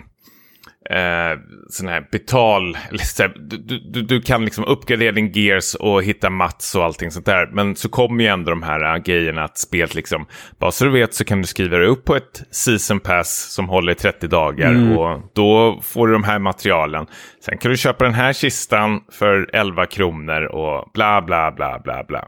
eh, 0.89 1.39
sån 1.69 1.87
här 1.87 2.07
betal, 2.11 2.77
så 3.03 3.23
här, 3.23 3.33
du, 3.35 3.79
du, 3.79 4.01
du 4.01 4.21
kan 4.21 4.45
liksom 4.45 4.65
uppgradera 4.65 5.11
din 5.11 5.31
gears 5.31 5.75
och 5.75 6.03
hitta 6.03 6.29
mats 6.29 6.75
och 6.75 6.83
allting 6.83 7.11
sånt 7.11 7.25
där. 7.25 7.49
Men 7.53 7.75
så 7.75 7.89
kommer 7.89 8.23
ju 8.23 8.29
ändå 8.29 8.49
de 8.49 8.63
här 8.63 8.95
äh, 8.95 9.03
grejerna 9.03 9.43
att 9.43 9.57
spelet 9.57 9.95
liksom, 9.95 10.25
bara 10.59 10.71
så 10.71 10.85
du 10.85 10.91
vet 10.91 11.13
så 11.13 11.25
kan 11.25 11.41
du 11.41 11.47
skriva 11.47 11.77
det 11.77 11.87
upp 11.87 12.05
på 12.05 12.15
ett 12.15 12.43
season 12.51 12.99
pass 12.99 13.53
som 13.53 13.69
håller 13.69 13.91
i 13.91 13.95
30 13.95 14.27
dagar 14.27 14.71
mm. 14.71 14.97
och 14.97 15.19
då 15.35 15.79
får 15.83 16.07
du 16.07 16.13
de 16.13 16.23
här 16.23 16.39
materialen. 16.39 17.05
Sen 17.45 17.57
kan 17.57 17.71
du 17.71 17.77
köpa 17.77 18.03
den 18.03 18.13
här 18.13 18.33
kistan 18.33 18.99
för 19.11 19.49
11 19.53 19.85
kronor 19.85 20.43
och 20.43 20.91
bla 20.93 21.21
bla 21.21 21.51
bla 21.51 21.79
bla 21.83 22.03
bla. 22.07 22.27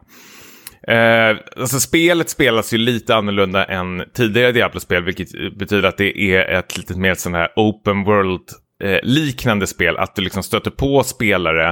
Eh, 0.87 1.37
alltså 1.57 1.79
spelet 1.79 2.29
spelas 2.29 2.73
ju 2.73 2.77
lite 2.77 3.15
annorlunda 3.15 3.65
än 3.65 4.03
tidigare 4.13 4.51
Diablo-spel, 4.51 5.03
vilket 5.03 5.57
betyder 5.57 5.89
att 5.89 5.97
det 5.97 6.19
är 6.19 6.59
ett 6.59 6.77
lite 6.77 6.99
mer 6.99 7.15
sån 7.15 7.33
här 7.33 7.49
open 7.55 8.03
world 8.03 8.49
eh, 8.83 8.99
liknande 9.03 9.67
spel. 9.67 9.97
Att 9.97 10.15
du 10.15 10.21
liksom 10.21 10.43
stöter 10.43 10.71
på 10.71 11.03
spelare 11.03 11.69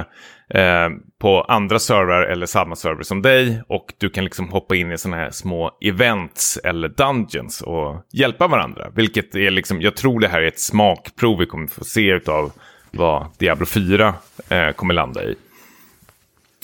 eh, 0.54 0.88
på 1.20 1.42
andra 1.42 1.78
servrar 1.78 2.22
eller 2.22 2.46
samma 2.46 2.76
server 2.76 3.02
som 3.02 3.22
dig 3.22 3.62
och 3.68 3.86
du 3.98 4.10
kan 4.10 4.24
liksom 4.24 4.48
hoppa 4.48 4.76
in 4.76 4.92
i 4.92 4.98
såna 4.98 5.16
här 5.16 5.30
små 5.30 5.70
events 5.80 6.56
eller 6.64 6.88
dungeons 6.88 7.62
och 7.62 8.06
hjälpa 8.12 8.48
varandra. 8.48 8.90
Vilket 8.94 9.34
är 9.34 9.50
liksom, 9.50 9.80
jag 9.80 9.96
tror 9.96 10.20
det 10.20 10.28
här 10.28 10.42
är 10.42 10.46
ett 10.46 10.60
smakprov 10.60 11.38
vi 11.38 11.46
kommer 11.46 11.66
få 11.66 11.84
se 11.84 12.20
av 12.26 12.52
vad 12.90 13.26
Diablo 13.38 13.66
4 13.66 14.14
eh, 14.48 14.70
kommer 14.70 14.94
landa 14.94 15.24
i. 15.24 15.34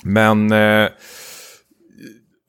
Men 0.05 0.53
eh, 0.53 0.89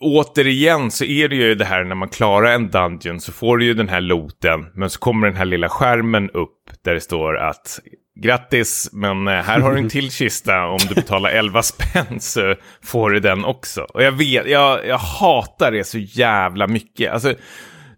återigen 0.02 0.92
så 0.92 1.06
är 1.06 1.30
det 1.30 1.36
ju 1.36 1.56
det 1.56 1.66
här 1.66 1.84
när 1.84 1.96
man 1.96 2.10
klarar 2.10 2.52
en 2.52 2.70
dungeon 2.70 3.20
så 3.20 3.32
får 3.32 3.58
du 3.58 3.66
ju 3.66 3.74
den 3.74 3.90
här 3.90 4.02
looten. 4.02 4.66
Men 4.74 4.90
så 4.90 5.00
kommer 5.00 5.28
den 5.28 5.38
här 5.38 5.46
lilla 5.46 5.70
skärmen 5.70 6.30
upp 6.30 6.70
där 6.84 6.94
det 6.94 7.02
står 7.02 7.38
att 7.38 7.80
grattis 8.22 8.90
men 8.94 9.28
eh, 9.28 9.34
här 9.34 9.60
har 9.60 9.72
du 9.72 9.78
en 9.78 9.90
till 9.90 10.12
kista. 10.12 10.66
Om 10.66 10.80
du 10.90 10.96
betalar 10.96 11.30
11 11.30 11.62
spänn 11.64 12.20
så 12.20 12.56
får 12.84 13.10
du 13.10 13.20
den 13.20 13.46
också. 13.46 13.82
Och 13.82 14.04
jag 14.04 14.12
vet, 14.12 14.50
jag, 14.50 14.88
jag 14.88 14.98
hatar 14.98 15.72
det 15.72 15.84
så 15.84 15.98
jävla 15.98 16.68
mycket. 16.68 17.12
Alltså, 17.12 17.34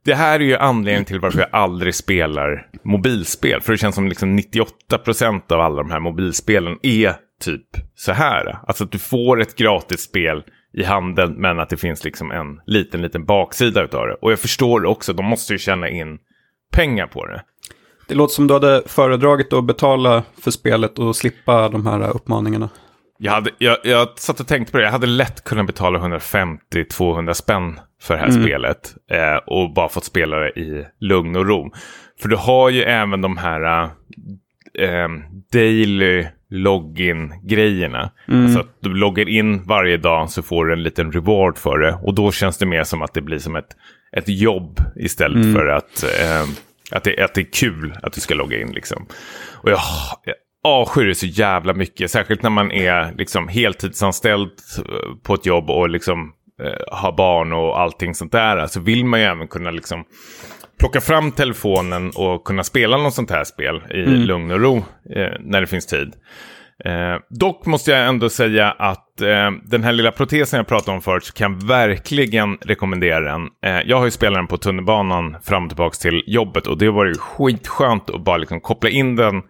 det 0.06 0.14
här 0.14 0.40
är 0.40 0.44
ju 0.44 0.58
anledningen 0.58 1.06
till 1.06 1.20
varför 1.20 1.40
jag 1.40 1.50
aldrig 1.52 1.96
spelar 1.96 2.68
mobilspel. 2.84 3.62
För 3.62 3.74
det 3.74 3.78
känns 3.78 3.96
som 3.96 4.08
liksom 4.08 4.40
98% 4.40 5.54
av 5.54 5.62
alla 5.62 5.76
de 5.76 5.92
här 5.92 6.00
mobilspelen 6.00 6.78
är 6.84 7.16
typ 7.44 7.68
så 7.96 8.12
här. 8.12 8.58
Alltså 8.68 8.84
att 8.84 8.92
du 8.92 9.00
får 9.00 9.42
ett 9.42 9.56
gratis 9.56 10.02
spel 10.02 10.44
i 10.74 10.84
handeln 10.84 11.34
men 11.34 11.60
att 11.60 11.70
det 11.70 11.78
finns 11.78 12.04
liksom 12.04 12.32
en 12.32 12.62
liten, 12.66 13.02
liten 13.02 13.26
baksida 13.26 13.84
utav 13.84 14.08
det. 14.08 14.14
Och 14.14 14.32
jag 14.32 14.40
förstår 14.40 14.86
också, 14.86 15.14
de 15.14 15.26
måste 15.26 15.54
ju 15.54 15.60
tjäna 15.60 15.90
in 15.90 16.18
pengar 16.72 17.08
på 17.08 17.26
det. 17.26 17.42
Det 18.08 18.16
låter 18.16 18.34
som 18.34 18.48
du 18.48 18.54
hade 18.54 18.84
föredragit 18.86 19.54
att 19.54 19.66
betala 19.66 20.24
för 20.42 20.52
spelet 20.52 21.00
och 21.00 21.16
slippa 21.16 21.70
de 21.70 21.88
här 21.88 22.16
uppmaningarna. 22.16 22.70
Jag, 23.18 23.32
hade, 23.32 23.50
jag, 23.58 23.78
jag 23.84 24.20
satt 24.20 24.40
och 24.40 24.48
tänkte 24.48 24.72
på 24.72 24.78
det, 24.78 24.84
jag 24.84 24.92
hade 24.92 25.08
lätt 25.08 25.44
kunnat 25.44 25.68
betala 25.68 26.00
150-200 26.00 27.34
spänn 27.34 27.80
för 28.02 28.14
det 28.14 28.20
här 28.20 28.30
mm. 28.30 28.44
spelet. 28.44 28.96
Eh, 29.12 29.36
och 29.36 29.74
bara 29.74 29.90
fått 29.90 30.06
spela 30.06 30.38
det 30.38 30.50
i 30.50 30.86
lugn 31.00 31.36
och 31.36 31.48
ro. 31.48 31.72
För 32.22 32.30
du 32.30 32.36
har 32.36 32.70
ju 32.70 32.84
även 32.84 33.22
de 33.22 33.38
här 33.38 33.84
eh, 34.80 35.08
daily 35.52 36.26
login-grejerna. 36.54 38.12
Mm. 38.28 38.44
Alltså 38.44 38.60
att 38.60 38.78
du 38.80 38.94
loggar 38.94 39.30
in 39.30 39.64
varje 39.64 39.98
dag 39.98 40.30
så 40.30 40.42
får 40.42 40.66
du 40.66 40.74
en 40.74 40.84
liten 40.84 41.12
reward 41.12 41.58
för 41.58 41.78
det. 41.78 41.98
Och 42.02 42.14
då 42.14 42.32
känns 42.32 42.58
det 42.58 42.66
mer 42.66 42.84
som 42.84 43.02
att 43.02 43.14
det 43.14 43.22
blir 43.22 43.40
som 43.40 43.56
ett, 43.56 43.70
ett 44.18 44.30
jobb 44.30 44.80
istället 44.96 45.44
mm. 45.44 45.56
för 45.56 45.68
att, 45.68 46.04
eh, 46.04 46.44
att, 46.92 47.04
det, 47.04 47.24
att 47.24 47.34
det 47.34 47.42
är 47.42 47.52
kul 47.54 47.94
att 48.04 48.14
du 48.14 48.22
ska 48.22 48.34
logga 48.34 48.62
in. 48.62 48.72
Liksom. 48.72 49.06
Och 49.52 49.72
jag, 49.72 49.80
jag 50.24 50.36
avskyr 50.64 51.06
det 51.06 51.16
så 51.16 51.26
jävla 51.26 51.74
mycket. 51.74 52.12
Särskilt 52.12 52.44
när 52.44 52.50
man 52.50 52.72
är 52.72 53.14
liksom, 53.18 53.48
heltidsanställd 53.48 54.52
eh, 54.78 55.16
på 55.24 55.34
ett 55.34 55.46
jobb 55.46 55.70
och 55.70 55.90
liksom, 55.90 56.34
eh, 56.64 56.98
har 56.98 57.12
barn 57.12 57.54
och 57.54 57.80
allting 57.80 58.16
sånt 58.16 58.32
där. 58.32 58.68
Så 58.68 58.80
vill 58.80 59.06
man 59.06 59.20
ju 59.20 59.26
även 59.26 59.48
kunna 59.48 59.72
liksom 59.72 60.06
plocka 60.80 61.02
fram 61.02 61.32
telefonen 61.32 62.12
och 62.16 62.44
kunna 62.44 62.64
spela 62.64 62.98
något 62.98 63.14
sånt 63.14 63.32
här 63.32 63.44
spel 63.44 63.82
i 63.92 64.04
mm. 64.04 64.22
lugn 64.22 64.52
och 64.52 64.62
ro 64.62 64.78
eh, 65.16 65.32
när 65.40 65.62
det 65.62 65.68
finns 65.68 65.86
tid. 65.86 66.14
Eh, 66.86 67.16
dock 67.30 67.66
måste 67.66 67.92
jag 67.92 68.08
ändå 68.08 68.30
säga 68.30 68.72
att 68.72 69.22
eh, 69.22 69.52
den 69.64 69.84
här 69.84 69.92
lilla 69.92 70.12
protesen 70.12 70.58
jag 70.58 70.68
pratade 70.68 70.96
om 70.96 71.02
förut 71.02 71.24
så 71.24 71.34
kan 71.34 71.60
verkligen 71.60 72.58
rekommendera 72.62 73.20
den. 73.20 73.42
Eh, 73.66 73.82
jag 73.86 73.98
har 73.98 74.06
ju 74.06 74.12
spelat 74.12 74.38
den 74.38 74.48
på 74.48 74.58
tunnelbanan 74.58 75.38
fram 75.44 75.64
och 75.64 75.70
tillbaka 75.70 75.96
till 75.96 76.24
jobbet 76.28 76.68
och 76.68 76.78
det 76.78 76.90
var 76.90 77.06
ju 77.06 77.14
skitskönt 77.14 78.10
att 78.10 78.24
bara 78.24 78.38
liksom 78.38 78.62
koppla 78.62 78.90
in 78.90 79.16
den 79.16 79.42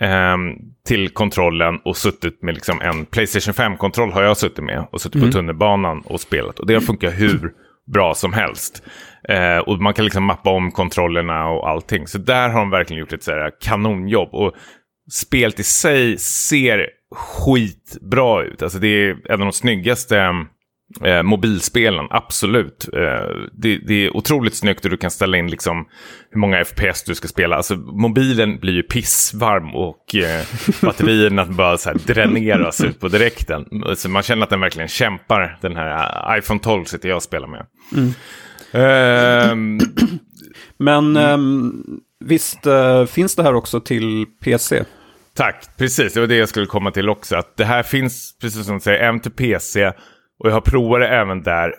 ehm, 0.00 0.50
till 0.86 1.08
kontrollen 1.08 1.78
och 1.84 1.96
suttit 1.96 2.42
med 2.42 2.54
liksom 2.54 2.80
en 2.80 3.06
Playstation 3.06 3.54
5-kontroll 3.54 4.12
har 4.12 4.22
jag 4.22 4.36
suttit 4.36 4.64
med 4.64 4.86
och 4.92 5.00
suttit 5.00 5.14
mm. 5.14 5.28
på 5.28 5.32
tunnelbanan 5.32 6.00
och 6.00 6.20
spelat 6.20 6.58
och 6.58 6.66
det 6.66 6.74
har 6.74 6.80
funkat 6.80 7.14
hur 7.16 7.52
bra 7.92 8.14
som 8.14 8.32
helst. 8.32 8.82
Eh, 9.28 9.58
och 9.58 9.80
man 9.80 9.94
kan 9.94 10.04
liksom 10.04 10.24
mappa 10.24 10.50
om 10.50 10.72
kontrollerna 10.72 11.48
och 11.48 11.68
allting. 11.68 12.06
Så 12.06 12.18
där 12.18 12.48
har 12.48 12.60
de 12.60 12.70
verkligen 12.70 13.00
gjort 13.00 13.12
ett 13.12 13.22
så 13.22 13.30
här 13.30 13.50
kanonjobb. 13.60 14.34
Och 14.34 14.52
spelet 15.12 15.60
i 15.60 15.64
sig 15.64 16.18
ser 16.18 16.86
skitbra 17.14 18.42
ut. 18.42 18.62
Alltså 18.62 18.78
det 18.78 18.88
är 18.88 19.10
en 19.10 19.40
av 19.40 19.46
de 19.46 19.52
snyggaste 19.52 20.20
ehm, 20.20 20.46
eh, 21.04 21.22
mobilspelen, 21.22 22.06
absolut. 22.10 22.88
Eh, 22.92 23.00
det, 23.52 23.78
det, 23.78 24.06
är 24.06 24.16
otroligt 24.16 24.54
snyggt 24.54 24.84
och 24.84 24.90
du 24.90 24.96
kan 24.96 25.10
ställa 25.10 25.36
in 25.36 25.50
liksom 25.50 25.86
hur 26.30 26.40
många 26.40 26.64
FPS 26.64 27.04
du 27.04 27.14
ska 27.14 27.28
spela. 27.28 27.56
Alltså 27.56 27.76
mobilen 27.76 28.58
blir 28.58 28.72
ju 28.72 28.82
pissvarm 28.82 29.74
och 29.74 30.14
eh, 30.14 30.44
batterierna 30.82 31.44
bara 31.44 31.78
så 31.78 31.88
här 31.88 31.98
dräneras 32.06 32.80
ut 32.80 33.00
på 33.00 33.08
direkten. 33.08 33.64
Så 33.96 34.08
man 34.08 34.22
känner 34.22 34.42
att 34.42 34.50
den 34.50 34.60
verkligen 34.60 34.88
kämpar, 34.88 35.58
den 35.62 35.76
här 35.76 36.38
iPhone 36.38 36.60
12 36.60 36.84
sitter 36.84 37.08
jag 37.08 37.16
och 37.16 37.22
spelar 37.22 37.48
med. 37.48 37.66
Mm. 37.96 38.12
Men 40.78 41.16
mm. 41.16 41.40
um, 41.40 42.00
visst 42.24 42.66
uh, 42.66 43.04
finns 43.04 43.36
det 43.36 43.42
här 43.42 43.54
också 43.54 43.80
till 43.80 44.26
PC? 44.40 44.84
Tack, 45.36 45.68
precis. 45.76 46.14
Det 46.14 46.20
var 46.20 46.26
det 46.26 46.36
jag 46.36 46.48
skulle 46.48 46.66
komma 46.66 46.90
till 46.90 47.08
också. 47.08 47.36
Att 47.36 47.56
det 47.56 47.64
här 47.64 47.82
finns, 47.82 48.38
precis 48.40 48.66
som 48.66 48.74
du 48.74 48.80
säger, 48.80 48.98
även 48.98 49.20
till 49.20 49.30
PC. 49.30 49.92
Och 50.38 50.48
jag 50.48 50.54
har 50.54 50.60
provat 50.60 51.00
det 51.00 51.08
även 51.08 51.42
där. 51.42 51.74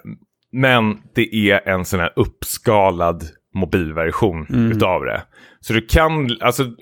Men 0.51 0.97
det 1.15 1.35
är 1.35 1.67
en 1.67 1.85
sån 1.85 1.99
här 1.99 2.13
uppskalad 2.15 3.23
mobilversion 3.55 4.45
mm. 4.49 4.71
utav 4.71 5.05
det. 5.05 5.23
Så 5.59 5.73
du 5.73 5.81
kan, 5.81 6.37
alltså 6.41 6.63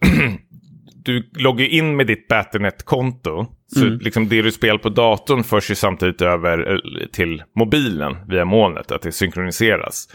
du 1.06 1.30
loggar 1.34 1.66
in 1.66 1.96
med 1.96 2.08
ditt 2.08 2.28
Battle.net-konto. 2.28 3.46
Så 3.68 3.86
mm. 3.86 4.00
liksom 4.00 4.30
det 4.30 4.42
du 4.42 4.52
spelar 4.52 4.78
på 4.78 4.90
datorn 4.90 5.44
förs 5.44 5.72
ju 5.72 5.76
samtidigt 5.76 6.22
över 6.22 6.72
eh, 6.72 7.08
till 7.08 7.44
mobilen 7.56 8.18
via 8.28 8.46
molnet, 8.46 8.92
att 8.92 9.02
det 9.02 9.12
synkroniseras. 9.12 10.10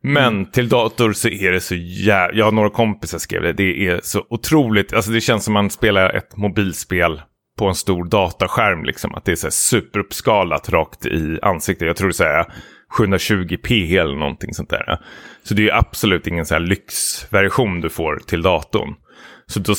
Men 0.00 0.34
mm. 0.34 0.46
till 0.46 0.68
dator 0.68 1.12
så 1.12 1.28
är 1.28 1.52
det 1.52 1.60
så 1.60 1.74
jävla... 1.74 2.38
Jag 2.38 2.44
har 2.44 2.52
några 2.52 2.70
kompisar 2.70 3.18
skrev 3.18 3.42
det. 3.42 3.52
Det 3.52 3.86
är 3.86 4.00
så 4.02 4.26
otroligt... 4.30 4.92
Alltså 4.92 5.10
det 5.10 5.20
känns 5.20 5.44
som 5.44 5.54
man 5.54 5.70
spelar 5.70 6.10
ett 6.10 6.36
mobilspel 6.36 7.20
på 7.58 7.66
en 7.68 7.74
stor 7.74 8.04
dataskärm. 8.04 8.84
Liksom. 8.84 9.14
Att 9.14 9.24
det 9.24 9.32
är 9.32 9.36
så 9.36 9.50
superuppskalat 9.50 10.68
rakt 10.68 11.06
i 11.06 11.38
ansiktet. 11.42 11.86
Jag 11.86 11.96
tror 11.96 12.12
det 12.18 12.24
är 12.24 12.46
720p 12.98 14.00
eller 14.00 14.16
någonting 14.16 14.54
sånt 14.54 14.70
där. 14.70 14.98
Så 15.42 15.54
det 15.54 15.68
är 15.68 15.74
absolut 15.74 16.26
ingen 16.26 16.46
så 16.46 16.54
här 16.54 16.60
lyxversion 16.60 17.80
du 17.80 17.90
får 17.90 18.18
till 18.26 18.42
datorn. 18.42 18.94
Så 19.46 19.60
då, 19.60 19.74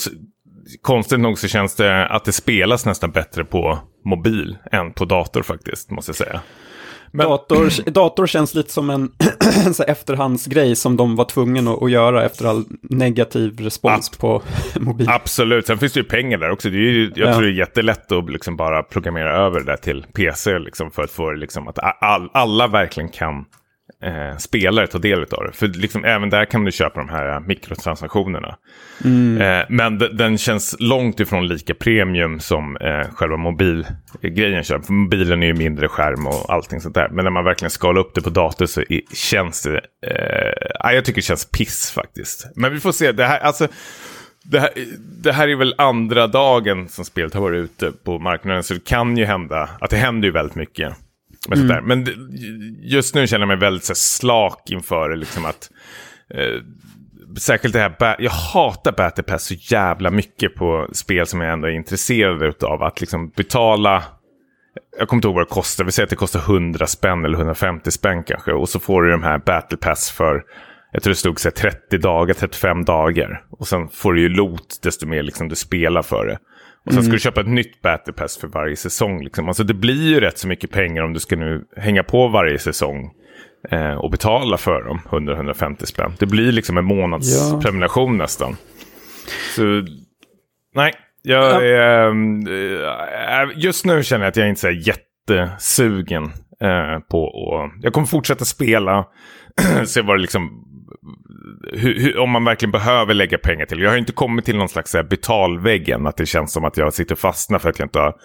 konstigt 0.81 1.19
nog 1.19 1.39
så 1.39 1.47
känns 1.47 1.75
det 1.75 2.07
att 2.07 2.25
det 2.25 2.31
spelas 2.31 2.85
nästan 2.85 3.11
bättre 3.11 3.45
på 3.45 3.79
mobil 4.05 4.57
än 4.71 4.93
på 4.93 5.05
dator 5.05 5.41
faktiskt, 5.41 5.91
måste 5.91 6.09
jag 6.09 6.15
säga. 6.15 6.41
Men... 7.11 7.27
Dator, 7.27 7.91
dator 7.91 8.27
känns 8.27 8.53
lite 8.55 8.71
som 8.71 8.89
en 8.89 9.11
så 9.73 9.83
efterhandsgrej 9.83 10.75
som 10.75 10.97
de 10.97 11.15
var 11.15 11.25
tvungna 11.25 11.71
att, 11.71 11.91
göra 11.91 12.25
efter 12.25 12.45
all 12.45 12.63
negativ 12.81 13.59
respons 13.59 14.09
Ab 14.09 14.19
på 14.19 14.41
mobil. 14.79 15.09
Absolut, 15.09 15.67
sen 15.67 15.77
finns 15.77 15.93
det 15.93 15.99
ju 15.99 16.03
pengar 16.03 16.37
där 16.37 16.51
också. 16.51 16.69
Det 16.69 16.77
är 16.77 16.79
ju, 16.79 17.11
jag 17.15 17.29
ja. 17.29 17.33
tror 17.33 17.43
det 17.43 17.49
är 17.49 17.53
jättelätt 17.53 18.11
att 18.11 18.29
liksom 18.29 18.57
bara 18.57 18.83
programmera 18.83 19.37
över 19.37 19.59
det 19.59 19.65
där 19.65 19.77
till 19.77 20.05
PC 20.13 20.59
liksom, 20.59 20.91
för 20.91 21.03
att 21.03 21.11
få 21.11 21.31
liksom, 21.31 21.67
att 21.67 21.79
all, 22.03 22.29
alla 22.33 22.67
verkligen 22.67 23.09
kan 23.09 23.45
eh, 24.03 24.37
spelare 24.37 24.87
ta 24.87 24.97
del 24.97 25.19
av 25.19 25.43
det. 25.45 25.51
För 25.53 25.67
liksom, 25.67 26.05
även 26.05 26.29
där 26.29 26.45
kan 26.45 26.65
du 26.65 26.71
köpa 26.71 26.99
de 26.99 27.09
här 27.09 27.39
mikrotransaktionerna. 27.39 28.57
Mm. 29.05 29.41
Eh, 29.41 29.65
men 29.69 29.97
den 29.97 30.37
känns 30.37 30.75
långt 30.79 31.19
ifrån 31.19 31.47
lika 31.47 31.73
premium 31.73 32.39
som 32.39 32.77
eh, 32.77 33.07
själva 33.13 33.37
mobilgrejen 33.37 34.63
kör. 34.63 34.79
För 34.79 34.93
mobilen 34.93 35.43
är 35.43 35.47
ju 35.47 35.53
mindre 35.53 35.87
skärm 35.87 36.27
och 36.27 36.53
allting 36.53 36.81
sånt 36.81 36.95
där. 36.95 37.09
Men 37.09 37.23
när 37.23 37.31
man 37.31 37.43
verkligen 37.43 37.71
skalar 37.71 38.01
upp 38.01 38.15
det 38.15 38.21
på 38.21 38.29
dator 38.29 38.65
så 38.65 38.81
i, 38.81 39.01
känns 39.13 39.63
det... 39.63 39.81
Eh, 40.07 40.93
jag 40.93 41.05
tycker 41.05 41.21
det 41.21 41.25
känns 41.25 41.51
piss 41.51 41.91
faktiskt. 41.91 42.47
Men 42.55 42.73
vi 42.73 42.79
får 42.79 42.91
se. 42.91 43.11
Det 43.11 43.25
här, 43.25 43.39
alltså, 43.39 43.67
det 44.43 44.59
här, 44.59 44.69
det 45.23 45.31
här 45.31 45.47
är 45.47 45.55
väl 45.55 45.75
andra 45.77 46.27
dagen 46.27 46.89
som 46.89 47.05
spelet 47.05 47.33
har 47.33 47.41
varit 47.41 47.63
ute 47.63 47.91
på 48.03 48.19
marknaden. 48.19 48.63
Så 48.63 48.73
det 48.73 48.85
kan 48.85 49.17
ju 49.17 49.25
hända 49.25 49.69
att 49.81 49.89
det 49.89 49.97
händer 49.97 50.27
ju 50.27 50.31
väldigt 50.31 50.55
mycket. 50.55 50.93
Med 51.49 51.59
mm. 51.59 51.85
Men 51.85 52.05
just 52.81 53.15
nu 53.15 53.27
känner 53.27 53.41
jag 53.41 53.47
mig 53.47 53.57
väldigt 53.57 53.83
så, 53.83 53.95
slak 53.95 54.69
inför 54.69 55.15
liksom 55.15 55.45
att 55.45 55.69
eh, 56.33 56.61
särskilt 57.39 57.73
det 57.73 57.79
här, 57.79 58.15
jag 58.19 58.31
hatar 58.31 58.91
Battle 58.91 59.23
Pass 59.23 59.43
så 59.43 59.53
jävla 59.53 60.11
mycket 60.11 60.55
på 60.55 60.87
spel 60.91 61.27
som 61.27 61.41
jag 61.41 61.53
ändå 61.53 61.67
är 61.67 61.71
intresserad 61.71 62.63
av. 62.63 62.83
Att 62.83 63.01
liksom 63.01 63.29
betala, 63.29 64.03
jag 64.99 65.07
kommer 65.07 65.17
inte 65.17 65.27
ihåg 65.27 65.35
vad 65.35 65.45
det 65.45 65.53
kostar, 65.53 65.85
vi 65.85 65.91
säger 65.91 66.05
att 66.05 66.09
det 66.09 66.15
kostar 66.15 66.39
100 66.39 66.87
spänn 66.87 67.25
eller 67.25 67.37
150 67.37 67.91
spänn 67.91 68.23
kanske. 68.23 68.51
Och 68.51 68.69
så 68.69 68.79
får 68.79 69.01
du 69.01 69.11
de 69.11 69.23
här 69.23 69.37
Battle 69.37 69.77
Pass 69.77 70.11
för, 70.11 70.43
jag 70.91 71.03
tror 71.03 71.11
det 71.11 71.17
stod 71.17 71.39
så 71.39 71.51
30 71.51 71.97
dagar, 71.97 72.33
35 72.33 72.85
dagar. 72.85 73.43
Och 73.49 73.67
sen 73.67 73.89
får 73.89 74.13
du 74.13 74.21
ju 74.21 74.29
lot 74.29 74.79
desto 74.83 75.07
mer 75.07 75.23
liksom 75.23 75.49
du 75.49 75.55
spelar 75.55 76.01
för 76.01 76.25
det. 76.25 76.39
Och 76.87 76.93
sen 76.93 77.03
ska 77.03 77.11
du 77.11 77.19
köpa 77.19 77.41
ett 77.41 77.47
nytt 77.47 77.81
Battle 77.81 78.13
Pass 78.13 78.37
för 78.37 78.47
varje 78.47 78.75
säsong. 78.75 79.23
Liksom. 79.23 79.47
Alltså 79.47 79.63
det 79.63 79.73
blir 79.73 80.09
ju 80.09 80.19
rätt 80.19 80.37
så 80.37 80.47
mycket 80.47 80.71
pengar 80.71 81.03
om 81.03 81.13
du 81.13 81.19
ska 81.19 81.35
nu 81.35 81.63
hänga 81.77 82.03
på 82.03 82.27
varje 82.27 82.59
säsong 82.59 83.11
eh, 83.71 83.93
och 83.93 84.11
betala 84.11 84.57
för 84.57 84.83
dem, 84.83 84.99
100-150 85.09 85.85
spänn. 85.85 86.13
Det 86.19 86.25
blir 86.25 86.51
liksom 86.51 86.77
en 86.77 86.85
månads 86.85 87.51
Ja. 87.63 88.11
nästan. 88.11 88.55
Så 89.55 89.61
nej, 90.75 90.93
jag 91.21 91.43
Ja. 91.43 91.61
är, 91.61 92.07
eh, 93.43 93.49
just 93.55 93.85
nu 93.85 94.03
känner 94.03 94.25
jag 94.25 94.29
att 94.29 94.37
jag 94.37 94.49
inte 94.49 94.67
är 94.67 94.87
jättesugen 94.87 96.23
eh, 96.61 96.99
på 97.11 97.27
att... 97.27 97.83
Jag 97.83 97.93
kommer 97.93 98.07
fortsätta 98.07 98.45
spela, 98.45 99.05
se 99.85 100.01
vad 100.01 100.17
det 100.17 100.21
liksom... 100.21 100.63
Hur, 101.73 101.99
hur, 101.99 102.17
om 102.17 102.29
man 102.29 102.45
verkligen 102.45 102.71
behöver 102.71 103.13
lägga 103.13 103.37
pengar 103.37 103.65
till. 103.65 103.79
Jag 103.81 103.89
har 103.89 103.97
inte 103.97 104.11
kommit 104.11 104.45
till 104.45 104.57
någon 104.57 104.69
slags 104.69 104.91
så 104.91 104.97
här 104.97 105.03
betalvägg 105.05 105.89
än. 105.89 106.07
Att 106.07 106.17
det 106.17 106.25
känns 106.25 106.53
som 106.53 106.65
att 106.65 106.77
jag 106.77 106.93
sitter 106.93 107.15
fastna 107.15 107.59
för 107.59 107.69
att 107.69 107.79
jag 107.79 107.85
inte 107.85 107.99
har 107.99 108.15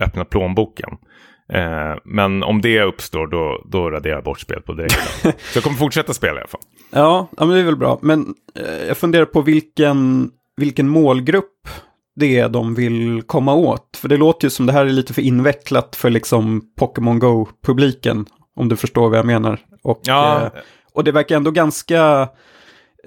öppnat 0.00 0.30
plånboken. 0.30 0.90
Eh, 1.52 1.94
men 2.04 2.42
om 2.42 2.60
det 2.60 2.82
uppstår 2.82 3.26
då, 3.26 3.64
då 3.70 3.90
raderar 3.90 4.14
jag 4.14 4.24
bort 4.24 4.40
spel 4.40 4.60
på 4.62 4.72
direkten. 4.72 5.32
så 5.38 5.56
jag 5.56 5.64
kommer 5.64 5.76
fortsätta 5.76 6.14
spela 6.14 6.34
i 6.34 6.38
alla 6.38 6.48
fall. 6.48 6.60
Ja, 6.90 7.28
ja 7.38 7.44
men 7.46 7.54
det 7.54 7.60
är 7.60 7.64
väl 7.64 7.76
bra. 7.76 7.98
Men 8.02 8.34
eh, 8.56 8.86
jag 8.88 8.96
funderar 8.96 9.24
på 9.24 9.42
vilken, 9.42 10.30
vilken 10.56 10.88
målgrupp 10.88 11.68
det 12.16 12.38
är 12.38 12.48
de 12.48 12.74
vill 12.74 13.22
komma 13.26 13.54
åt. 13.54 13.96
För 13.96 14.08
det 14.08 14.16
låter 14.16 14.46
ju 14.46 14.50
som 14.50 14.66
det 14.66 14.72
här 14.72 14.86
är 14.86 14.90
lite 14.90 15.14
för 15.14 15.22
invecklat 15.22 15.96
för 15.96 16.10
liksom 16.10 16.62
Pokémon 16.78 17.18
Go-publiken. 17.18 18.26
Om 18.56 18.68
du 18.68 18.76
förstår 18.76 19.08
vad 19.08 19.18
jag 19.18 19.26
menar. 19.26 19.58
Och, 19.82 20.00
Ja. 20.04 20.40
eh, 20.42 20.50
och 21.00 21.04
det 21.04 21.12
verkar 21.12 21.36
ändå 21.36 21.50
ganska... 21.50 22.28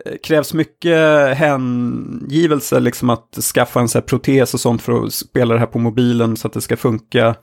eh, 0.06 0.13
Krävs 0.23 0.53
mycket 0.53 0.97
hängivelse, 1.38 2.79
liksom 2.79 3.10
att 3.10 3.38
skaffa 3.53 3.79
en 3.79 3.88
så 3.88 3.97
här 3.97 4.03
protes 4.06 4.53
och 4.53 4.60
sånt 4.60 4.82
för 4.82 5.03
att 5.06 5.13
spela 5.13 5.53
det 5.53 5.60
här 5.60 5.67
på 5.67 5.79
mobilen 5.79 6.38
så 6.38 6.47
att 6.47 6.53
det 6.53 6.62
ska 6.62 6.77
funka. 6.77 7.36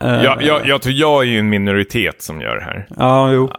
Eh, 0.00 0.22
Jag, 0.24 0.42
jag, 0.42 0.66
jag 0.66 0.82
tror 0.82 0.94
jag 0.94 1.22
är 1.22 1.26
ju 1.26 1.38
en 1.38 1.48
minoritet 1.48 2.22
som 2.22 2.40
gör 2.40 2.56
det 2.56 2.64
här. 2.64 2.86
Ja, 2.96 3.32
jo. 3.32 3.50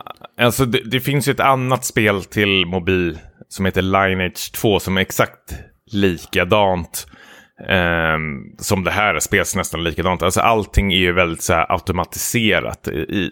Alltså 0.41 0.65
det, 0.65 0.81
det 0.91 0.99
finns 0.99 1.27
ju 1.27 1.31
ett 1.31 1.39
annat 1.39 1.85
spel 1.85 2.23
till 2.23 2.65
mobil 2.65 3.19
som 3.49 3.65
heter 3.65 3.81
Lineage 3.81 4.51
2 4.55 4.79
som 4.79 4.97
är 4.97 5.01
exakt 5.01 5.55
likadant. 5.91 7.07
Ehm, 7.69 8.57
som 8.57 8.83
det 8.83 8.91
här 8.91 9.19
spelas 9.19 9.55
nästan 9.55 9.83
likadant. 9.83 10.23
Alltså 10.23 10.41
allting 10.41 10.93
är 10.93 10.97
ju 10.97 11.11
väldigt 11.11 11.41
så 11.41 11.53
här 11.53 11.71
automatiserat. 11.71 12.87
I, 12.87 12.91
i, 12.91 13.31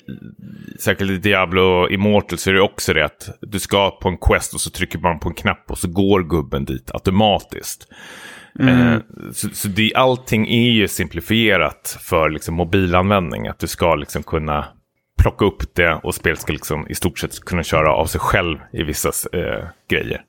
särskilt 0.80 1.12
i 1.12 1.18
Diablo 1.18 1.90
Immortal 1.90 2.38
så 2.38 2.50
är 2.50 2.54
det 2.54 2.62
också 2.62 2.94
det 2.94 3.06
att 3.06 3.30
du 3.42 3.60
ska 3.60 3.92
på 3.92 4.10
en 4.10 4.18
quest 4.18 4.54
och 4.54 4.62
så 4.62 4.70
trycker 4.70 5.00
man 5.00 5.20
på 5.20 5.30
en 5.30 5.36
knapp 5.36 5.72
och 5.72 5.78
så 5.78 5.88
går 5.88 6.24
gubben 6.24 6.66
dit 6.66 6.92
automatiskt. 6.94 7.88
Eh, 8.60 8.98
så 9.34 9.50
så 9.50 9.68
det, 9.68 9.92
allting 9.96 10.48
är 10.48 10.72
ju 10.72 10.88
simplifierat 10.88 11.98
för 12.02 12.30
liksom, 12.30 12.56
mobilanvändning. 12.56 13.48
Att 13.48 13.60
du 13.60 13.68
ska 13.68 13.96
liksom 13.96 14.24
kunna 14.24 14.68
plocka 15.22 15.46
upp 15.46 15.76
det 15.76 16.00
och 16.04 16.16
spelet 16.16 16.40
ska 16.40 16.54
liksom 16.54 16.88
i 16.90 16.96
stort 16.96 17.20
sett 17.20 17.40
kunna 17.40 17.64
köra 17.64 17.94
av 17.94 18.06
sig 18.06 18.22
själv 18.22 18.58
i 18.74 18.84
vissa 18.84 19.10
eh, 19.34 19.66
grejer. 19.90 20.22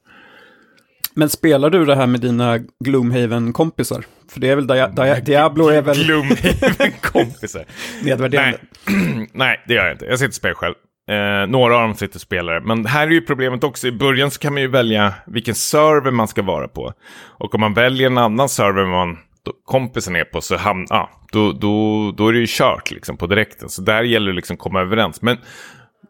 Men 1.14 1.28
spelar 1.28 1.70
du 1.70 1.84
det 1.84 1.96
här 1.96 2.06
med 2.06 2.20
dina 2.20 2.58
Gloomhaven-kompisar? 2.84 4.04
För 4.32 4.40
det 4.40 4.48
är 4.48 4.56
väl 4.56 4.66
Dia 4.66 4.88
Dia 4.88 5.20
Diablo 5.20 5.68
är 5.68 5.82
väl 5.82 6.04
Gloomhaven-kompisar. 6.04 7.64
nedvärderande? 8.04 8.58
Nej. 8.86 9.28
Nej, 9.32 9.64
det 9.68 9.74
gör 9.74 9.84
jag 9.84 9.94
inte. 9.94 10.04
Jag 10.04 10.18
sitter 10.18 10.28
och 10.28 10.34
spelar 10.34 10.54
själv. 10.54 10.74
Eh, 11.10 11.46
några 11.46 11.76
av 11.76 11.82
dem 11.82 11.94
sitter 11.94 12.16
och 12.16 12.20
spelar. 12.20 12.60
Men 12.60 12.86
här 12.86 13.06
är 13.06 13.10
ju 13.10 13.20
problemet 13.20 13.64
också. 13.64 13.86
I 13.86 13.92
början 13.92 14.30
så 14.30 14.38
kan 14.38 14.52
man 14.52 14.62
ju 14.62 14.68
välja 14.68 15.14
vilken 15.26 15.54
server 15.54 16.10
man 16.10 16.28
ska 16.28 16.42
vara 16.42 16.68
på. 16.68 16.92
Och 17.38 17.54
om 17.54 17.60
man 17.60 17.74
väljer 17.74 18.06
en 18.06 18.18
annan 18.18 18.48
server 18.48 18.86
man 18.86 19.18
då, 19.44 19.52
kompisen 19.64 20.16
är 20.16 20.24
på 20.24 20.40
så 20.40 20.56
hamn, 20.56 20.86
ah, 20.90 21.08
då, 21.32 21.52
då, 21.52 22.12
då 22.16 22.28
är 22.28 22.32
det 22.32 22.38
ju 22.38 22.46
kört 22.48 22.90
liksom 22.90 23.16
på 23.16 23.26
direkten. 23.26 23.68
Så 23.68 23.82
där 23.82 24.02
gäller 24.02 24.26
det 24.26 24.36
liksom 24.36 24.54
att 24.54 24.60
komma 24.60 24.80
överens. 24.80 25.22
Men 25.22 25.38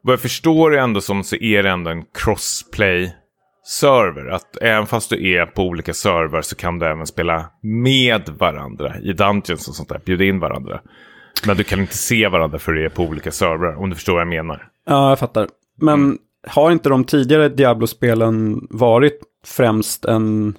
vad 0.02 0.12
jag 0.12 0.20
förstår 0.20 0.70
det 0.70 0.80
ändå 0.80 1.00
som 1.00 1.24
så 1.24 1.36
är 1.36 1.62
det 1.62 1.70
ändå 1.70 1.90
en 1.90 2.04
crossplay 2.18 3.14
server. 3.64 4.26
Att 4.28 4.56
även 4.60 4.86
fast 4.86 5.10
du 5.10 5.32
är 5.32 5.46
på 5.46 5.62
olika 5.62 5.94
server 5.94 6.42
så 6.42 6.56
kan 6.56 6.78
du 6.78 6.86
även 6.86 7.06
spela 7.06 7.44
med 7.62 8.28
varandra 8.38 8.98
i 9.00 9.12
Dungeons 9.12 9.68
och 9.68 9.74
sånt 9.74 9.88
där. 9.88 10.00
Bjuda 10.04 10.24
in 10.24 10.40
varandra. 10.40 10.80
Men 11.46 11.56
du 11.56 11.64
kan 11.64 11.80
inte 11.80 11.96
se 11.96 12.28
varandra 12.28 12.58
för 12.58 12.72
det 12.72 12.84
är 12.84 12.88
på 12.88 13.02
olika 13.02 13.30
servrar. 13.32 13.74
Om 13.82 13.88
du 13.90 13.94
förstår 13.96 14.12
vad 14.12 14.20
jag 14.20 14.28
menar. 14.28 14.68
Ja, 14.86 15.08
jag 15.08 15.18
fattar. 15.18 15.48
Men 15.80 15.94
Mm. 15.94 16.18
har 16.46 16.70
inte 16.70 16.88
de 16.88 17.04
tidigare 17.04 17.48
Diablo-spelen 17.48 18.66
varit 18.70 19.20
främst 19.46 20.04
en, 20.04 20.54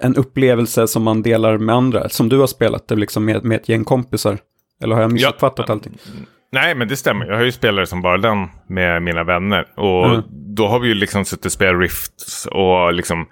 en 0.00 0.16
upplevelse 0.16 0.86
som 0.88 1.02
man 1.02 1.22
delar 1.22 1.58
med 1.58 1.74
andra? 1.74 2.08
Som 2.08 2.28
du 2.28 2.38
har 2.38 2.46
spelat 2.46 2.88
det 2.88 2.96
liksom 2.96 3.24
med, 3.24 3.44
med 3.44 3.56
ett 3.60 3.68
gäng 3.68 3.84
kompisar? 3.84 4.38
Eller 4.82 4.94
har 4.94 5.02
jag 5.02 5.12
missuppfattat 5.12 5.64
Ja. 5.68 5.72
allting? 5.74 5.98
Nej, 6.52 6.74
men 6.74 6.88
det 6.88 6.96
stämmer. 6.96 7.26
Jag 7.26 7.36
har 7.36 7.44
ju 7.44 7.52
spelare 7.52 7.86
som 7.86 8.02
bara 8.02 8.18
den 8.18 8.48
med 8.68 9.02
mina 9.02 9.24
vänner. 9.24 9.66
Och 9.76 10.06
Mm. 10.06 10.22
då 10.56 10.66
har 10.68 10.78
vi 10.78 10.88
ju 10.88 10.94
liksom 10.94 11.24
suttit 11.24 11.44
och 11.46 11.52
spelat 11.52 11.80
Rifts 11.80 12.46
och 12.46 12.92
liksom 12.92 13.26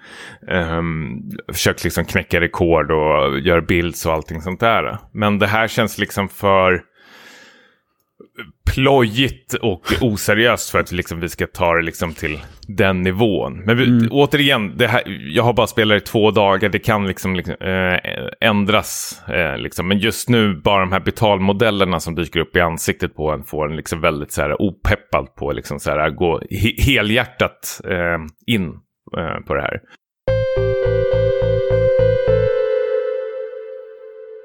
ehm, 0.48 1.18
försökt 1.52 1.84
liksom 1.84 2.04
knäcka 2.04 2.40
rekord 2.40 2.90
och 2.90 3.38
göra 3.40 3.60
builds 3.60 4.06
och 4.06 4.12
allting 4.12 4.40
sånt 4.42 4.60
där. 4.60 4.98
Men 5.12 5.38
det 5.38 5.46
här 5.46 5.68
känns 5.68 5.98
liksom 5.98 6.28
för 6.28 6.82
plojigt 8.74 9.54
och 9.54 9.92
oseriöst 10.00 10.70
för 10.70 10.78
att 10.78 10.92
liksom 10.92 11.20
vi 11.20 11.28
ska 11.28 11.46
ta 11.46 11.74
det 11.74 11.82
liksom 11.82 12.14
till 12.14 12.38
den 12.68 13.02
nivån. 13.02 13.62
Men 13.66 13.76
vi, 13.76 14.08
återigen, 14.10 14.76
det 14.76 14.86
här, 14.86 15.02
jag 15.06 15.42
har 15.42 15.52
bara 15.52 15.66
spelat 15.66 16.02
i 16.02 16.06
två 16.06 16.30
dagar. 16.30 16.68
Det 16.68 16.78
kan 16.78 17.06
liksom, 17.06 17.36
liksom 17.36 17.54
eh, 17.60 18.48
ändras. 18.48 19.22
Eh, 19.28 19.58
liksom. 19.58 19.88
Men 19.88 19.98
just 19.98 20.28
nu, 20.28 20.54
bara 20.64 20.80
de 20.80 20.92
här 20.92 21.00
betalmodellerna 21.00 22.00
som 22.00 22.14
dyker 22.14 22.40
upp 22.40 22.56
i 22.56 22.60
ansiktet 22.60 23.14
på 23.14 23.30
en 23.30 23.44
får 23.44 23.70
en 23.70 23.76
liksom 23.76 24.00
väldigt 24.00 24.32
så 24.32 24.42
här, 24.42 24.62
opeppad 24.62 25.34
på 25.34 25.52
liksom 25.52 25.80
så 25.80 25.90
här, 25.90 26.10
gå 26.10 26.40
he 26.50 26.92
helhjärtat 26.92 27.80
eh, 27.84 28.54
in 28.54 28.66
eh, 29.18 29.46
på 29.46 29.54
det 29.54 29.62
här. 29.62 29.80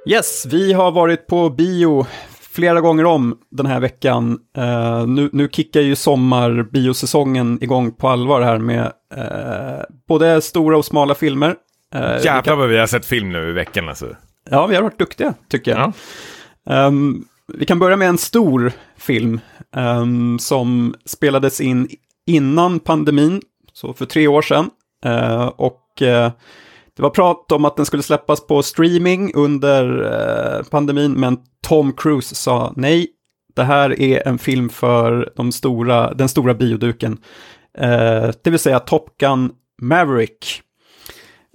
Yes, 0.09 0.45
vi 0.51 0.73
har 0.73 0.91
varit 0.91 1.27
på 1.27 1.49
bio 1.49 2.05
flera 2.55 2.81
gånger 2.81 3.05
om 3.05 3.37
den 3.51 3.65
här 3.65 3.79
veckan. 3.79 4.39
Eh, 4.57 5.07
nu, 5.07 5.29
nu 5.33 5.49
kickar 5.51 5.81
ju 5.81 5.95
sommarbiosäsongen 5.95 7.63
igång 7.63 7.91
på 7.91 8.07
allvar 8.09 8.41
här 8.41 8.57
med 8.59 8.91
eh, 9.15 9.83
både 10.07 10.41
stora 10.41 10.77
och 10.77 10.85
smala 10.85 11.15
filmer. 11.15 11.55
Vi 11.93 11.99
Jävlar 11.99 12.41
kan- 12.41 12.57
vad 12.57 12.69
vi 12.69 12.77
har 12.77 12.87
sett 12.87 13.05
film 13.05 13.29
nu 13.29 13.49
i 13.49 13.51
veckan 13.51 13.89
alltså. 13.89 14.07
Ja, 14.49 14.67
vi 14.67 14.75
har 14.75 14.83
varit 14.83 14.99
duktiga, 14.99 15.33
tycker 15.49 15.71
jag. 15.71 15.93
Ja. 16.65 16.87
Ehm, 16.87 17.23
vi 17.53 17.65
kan 17.65 17.79
börja 17.79 17.97
med 17.97 18.07
en 18.09 18.17
stor 18.17 18.71
film 18.97 19.39
ehm, 19.75 20.39
som 20.39 20.95
spelades 21.05 21.61
in 21.61 21.87
innan 22.27 22.79
pandemin, 22.79 23.41
så 23.73 23.93
för 23.93 24.05
tre 24.05 24.27
år 24.27 24.41
sedan. 24.41 24.69
Eh, 25.05 25.45
och 25.45 25.81
det 26.95 27.01
var 27.01 27.09
prat 27.09 27.51
om 27.51 27.65
att 27.65 27.75
den 27.75 27.85
skulle 27.85 28.03
släppas 28.03 28.47
på 28.47 28.63
streaming 28.63 29.31
under 29.35 30.03
eh, 30.03 30.63
pandemin, 30.63 31.11
men 31.11 31.37
Tom 31.67 31.93
Cruise 31.93 32.35
sa 32.35 32.73
nej. 32.75 33.07
Det 33.55 33.63
här 33.63 34.01
är 34.01 34.27
en 34.27 34.37
film 34.37 34.69
för 34.69 35.33
de 35.35 35.51
stora, 35.51 36.13
den 36.13 36.29
stora 36.29 36.53
bioduken. 36.53 37.17
Eh, 37.77 38.29
det 38.43 38.49
vill 38.49 38.59
säga 38.59 38.79
Top 38.79 39.17
Gun 39.17 39.51
Maverick. 39.81 40.61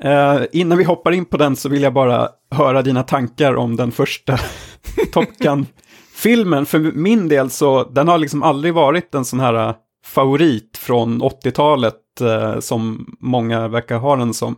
Eh, 0.03 0.41
innan 0.53 0.79
vi 0.79 0.85
hoppar 0.85 1.13
in 1.13 1.25
på 1.25 1.37
den 1.37 1.57
så 1.57 1.69
vill 1.69 1.83
jag 1.83 1.93
bara 1.93 2.29
höra 2.51 2.83
dina 2.83 3.03
tankar 3.03 3.55
om 3.57 3.77
den 3.77 3.93
första 3.93 4.39
Top 5.13 5.29
Gun-filmen. 5.39 6.67
För 6.67 6.79
min 6.79 7.29
del 7.29 7.51
så, 7.51 7.85
den 7.85 8.09
har 8.09 8.19
liksom 8.19 8.43
aldrig 8.43 8.75
varit 8.75 9.15
en 9.15 9.25
sån 9.25 9.41
här 9.41 9.69
eh, 9.69 9.75
favorit 10.05 10.77
från 10.77 11.23
80-talet 11.23 12.21
eh, 12.21 12.61
som 12.61 13.07
många 13.21 13.69
verkar 13.69 13.99
ha 13.99 14.17
den 14.17 14.35
som. 14.35 14.57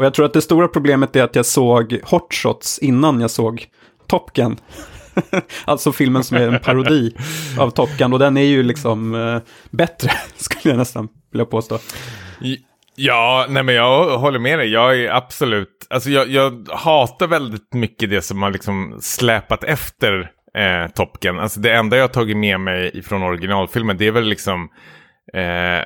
Och 0.00 0.06
jag 0.06 0.14
tror 0.14 0.26
att 0.26 0.32
det 0.32 0.42
stora 0.42 0.68
problemet 0.68 1.16
är 1.16 1.22
att 1.22 1.36
jag 1.36 1.46
såg 1.46 2.00
Hot 2.04 2.34
Shots 2.34 2.78
innan 2.78 3.20
jag 3.20 3.30
såg 3.30 3.66
Top 4.06 4.32
Gun. 4.32 4.56
alltså 5.64 5.92
filmen 5.92 6.24
som 6.24 6.36
är 6.36 6.48
en 6.48 6.58
parodi 6.58 7.16
av 7.58 7.70
Top 7.70 7.90
Gun 7.98 8.12
och 8.12 8.18
den 8.18 8.36
är 8.36 8.44
ju 8.44 8.62
liksom 8.62 9.14
eh, 9.14 9.38
bättre, 9.70 10.10
skulle 10.36 10.72
jag 10.72 10.78
nästan 10.78 11.08
vilja 11.32 11.44
påstå. 11.44 11.78
Ja, 12.94 13.46
nej 13.48 13.62
men 13.62 13.74
jag 13.74 14.18
håller 14.18 14.38
med 14.38 14.58
dig. 14.58 14.72
Jag 14.72 15.00
är 15.00 15.10
absolut, 15.10 15.86
alltså 15.90 16.10
jag, 16.10 16.28
jag 16.28 16.68
hatar 16.72 17.26
väldigt 17.26 17.74
mycket 17.74 18.10
det 18.10 18.22
som 18.22 18.42
har 18.42 18.50
liksom 18.50 18.98
släpat 19.00 19.64
efter 19.64 20.30
eh, 20.58 20.90
Top 20.94 21.20
Gun. 21.20 21.38
Alltså 21.38 21.60
det 21.60 21.72
enda 21.72 21.96
jag 21.96 22.04
har 22.04 22.08
tagit 22.08 22.36
med 22.36 22.60
mig 22.60 23.02
från 23.02 23.22
originalfilmen 23.22 23.96
det 23.96 24.06
är 24.06 24.12
väl 24.12 24.28
liksom 24.28 24.68
eh, 25.34 25.84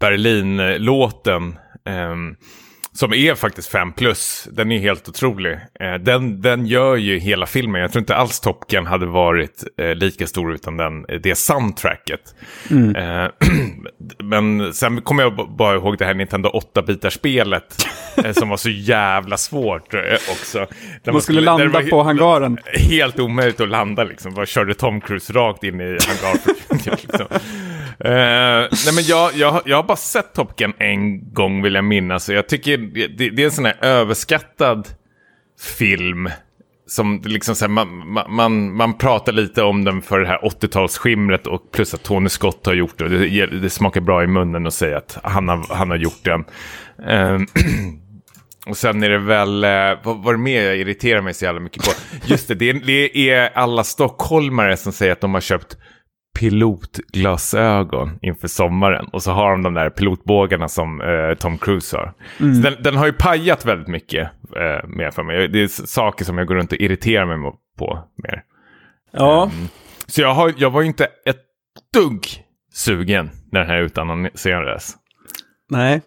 Berlin-låten 0.00 1.58
Eh, 1.86 2.16
som 2.94 3.12
är 3.12 3.34
faktiskt 3.34 3.68
5 3.68 3.92
plus. 3.92 4.48
Den 4.52 4.72
är 4.72 4.78
helt 4.78 5.08
otrolig. 5.08 5.52
Eh, 5.80 5.94
den, 5.94 6.40
den 6.40 6.66
gör 6.66 6.96
ju 6.96 7.18
hela 7.18 7.46
filmen. 7.46 7.80
Jag 7.80 7.92
tror 7.92 8.00
inte 8.00 8.16
alls 8.16 8.40
Top 8.40 8.70
Gun 8.70 8.86
hade 8.86 9.06
varit 9.06 9.64
eh, 9.78 9.94
lika 9.94 10.26
stor 10.26 10.54
utan 10.54 10.76
den, 10.76 11.06
det 11.22 11.34
soundtracket. 11.34 12.20
Mm. 12.70 12.96
Eh, 12.96 13.30
men 14.24 14.74
sen 14.74 15.00
kommer 15.00 15.22
jag 15.22 15.56
bara 15.56 15.74
ihåg 15.74 15.98
det 15.98 16.04
här 16.04 16.14
Nintendo 16.14 16.50
8-bitarspelet 16.74 17.86
eh, 18.24 18.32
som 18.32 18.48
var 18.48 18.56
så 18.56 18.70
jävla 18.70 19.36
svårt 19.36 19.94
eh, 19.94 20.00
också. 20.30 20.58
man, 20.58 21.14
man 21.14 21.22
skulle 21.22 21.40
landa 21.40 21.68
var, 21.68 21.82
på 21.82 22.02
hangaren. 22.02 22.58
Helt 22.90 23.20
omöjligt 23.20 23.60
att 23.60 23.68
landa 23.68 24.04
liksom. 24.04 24.34
Bara 24.34 24.46
körde 24.46 24.74
Tom 24.74 25.00
Cruise 25.00 25.32
rakt 25.32 25.64
in 25.64 25.80
i 25.80 25.84
hangar. 25.84 26.38
liksom. 26.96 27.26
Nej 27.98 28.94
men 28.94 29.04
jag, 29.04 29.34
jag, 29.34 29.62
jag 29.64 29.76
har 29.76 29.82
bara 29.82 29.96
sett 29.96 30.32
Top 30.34 30.56
Gun 30.56 30.72
en 30.78 31.32
gång 31.32 31.62
vill 31.62 31.74
jag 31.74 31.84
minnas. 31.84 32.28
Jag 32.28 32.48
tycker 32.48 32.83
det, 32.92 33.30
det 33.30 33.42
är 33.42 33.46
en 33.46 33.52
sån 33.52 33.64
här 33.64 33.78
överskattad 33.80 34.88
film. 35.60 36.30
Som 36.86 37.22
liksom 37.24 37.54
så 37.54 37.64
här, 37.64 37.70
man, 37.70 38.18
man, 38.28 38.76
man 38.76 38.98
pratar 38.98 39.32
lite 39.32 39.62
om 39.62 39.84
den 39.84 40.02
för 40.02 40.20
det 40.20 40.26
här 40.26 40.38
80-talsskimret 40.38 41.46
och 41.46 41.72
plus 41.72 41.94
att 41.94 42.02
Tony 42.02 42.28
Scott 42.28 42.66
har 42.66 42.74
gjort 42.74 42.98
det. 42.98 43.08
Det, 43.08 43.46
det 43.46 43.70
smakar 43.70 44.00
bra 44.00 44.24
i 44.24 44.26
munnen 44.26 44.66
att 44.66 44.74
säga 44.74 44.98
att 44.98 45.18
han 45.22 45.48
har, 45.48 45.74
han 45.74 45.90
har 45.90 45.96
gjort 45.96 46.24
den. 46.24 46.44
Uh, 47.10 47.40
och 48.66 48.76
sen 48.76 49.02
är 49.02 49.10
det 49.10 49.18
väl, 49.18 49.64
eh, 49.64 49.98
vad 50.02 50.22
var 50.22 50.32
det 50.32 50.38
mer 50.38 50.62
jag 50.62 50.76
irriterar 50.76 51.20
mig 51.20 51.34
så 51.34 51.44
jävla 51.44 51.60
mycket 51.60 51.84
på? 51.84 51.90
Just 52.24 52.48
det, 52.48 52.54
det, 52.54 52.72
det 52.72 53.30
är 53.30 53.50
alla 53.54 53.84
stockholmare 53.84 54.76
som 54.76 54.92
säger 54.92 55.12
att 55.12 55.20
de 55.20 55.34
har 55.34 55.40
köpt 55.40 55.76
pilotglasögon 56.34 58.18
inför 58.22 58.48
sommaren. 58.48 59.06
Och 59.12 59.22
så 59.22 59.32
har 59.32 59.50
de 59.50 59.62
de 59.62 59.74
där 59.74 59.90
pilotbågarna 59.90 60.68
som 60.68 61.00
eh, 61.00 61.38
Tom 61.38 61.58
Cruise 61.58 61.96
har. 61.96 62.12
Mm. 62.40 62.62
Den, 62.62 62.74
den, 62.82 62.96
har 62.96 63.06
ju 63.06 63.12
pajat 63.12 63.66
väldigt 63.66 63.88
mycket 63.88 64.30
eh, 64.56 64.88
mer 64.88 65.10
för 65.10 65.22
mig. 65.22 65.48
Det 65.48 65.62
är 65.62 65.68
saker 65.86 66.24
som 66.24 66.38
jag 66.38 66.46
går 66.46 66.54
runt 66.54 66.72
och 66.72 66.78
irriterar 66.78 67.26
mig 67.26 67.52
på 67.78 67.98
mer. 68.22 68.42
Ja. 69.10 69.50
Um, 69.52 69.68
så 70.06 70.20
jag, 70.20 70.34
har, 70.34 70.52
jag 70.56 70.70
var 70.70 70.80
ju 70.80 70.86
inte 70.86 71.04
ett 71.04 71.40
dugg 71.94 72.26
sugen 72.72 73.30
när 73.52 73.60
den 73.60 73.68
här 73.68 73.80
utannonserades. 73.80 74.94
Nej, 75.70 76.00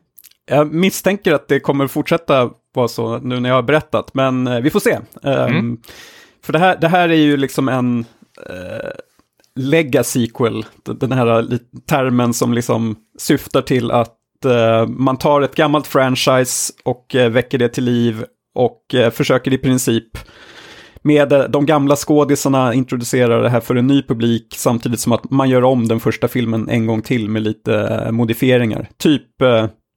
jag 0.49 0.73
misstänker 0.73 1.33
att 1.33 1.47
det 1.47 1.59
kommer 1.59 1.87
fortsätta 1.87 2.49
vara 2.73 2.87
så 2.87 3.17
nu 3.17 3.39
när 3.39 3.49
jag 3.49 3.55
har 3.55 3.63
berättat, 3.63 4.13
men 4.13 4.47
eh, 4.47 4.59
vi 4.59 4.69
får 4.69 4.79
se. 4.79 4.99
Um, 5.23 5.33
mm. 5.33 5.77
För 6.43 6.53
det 6.53 6.59
här, 6.59 6.77
det 6.81 6.87
här 6.87 7.09
är 7.09 7.15
ju 7.15 7.37
liksom 7.37 7.69
en 7.69 8.05
legacy-sequel, 9.57 10.65
den 10.83 11.11
här 11.11 11.39
äh, 11.39 11.57
termen 11.89 12.33
som 12.33 12.53
liksom 12.53 12.95
syftar 13.17 13.61
till 13.61 13.91
att 13.91 14.45
äh, 14.45 14.87
man 14.87 15.17
tar 15.17 15.41
ett 15.41 15.55
gammalt 15.55 15.87
franchise 15.87 16.73
och 16.83 17.15
äh, 17.15 17.29
väcker 17.29 17.57
det 17.57 17.69
till 17.69 17.83
liv 17.83 18.23
och 18.55 18.95
försöker 19.11 19.53
i 19.53 19.57
princip 19.57 20.17
med 21.01 21.47
de 21.49 21.65
gamla 21.65 21.95
skådisarna 21.95 22.73
introducera 22.73 23.41
det 23.41 23.49
här 23.49 23.59
för 23.59 23.75
en 23.75 23.87
ny 23.87 24.03
publik 24.03 24.53
samtidigt 24.57 24.99
som 24.99 25.11
att 25.11 25.31
man 25.31 25.49
gör 25.49 25.63
om 25.63 25.87
den 25.87 25.99
första 25.99 26.27
filmen 26.27 26.69
en 26.69 26.85
gång 26.85 27.01
till 27.01 27.29
med 27.29 27.41
lite 27.41 28.07
modifieringar. 28.11 28.89
Typ 28.97 29.25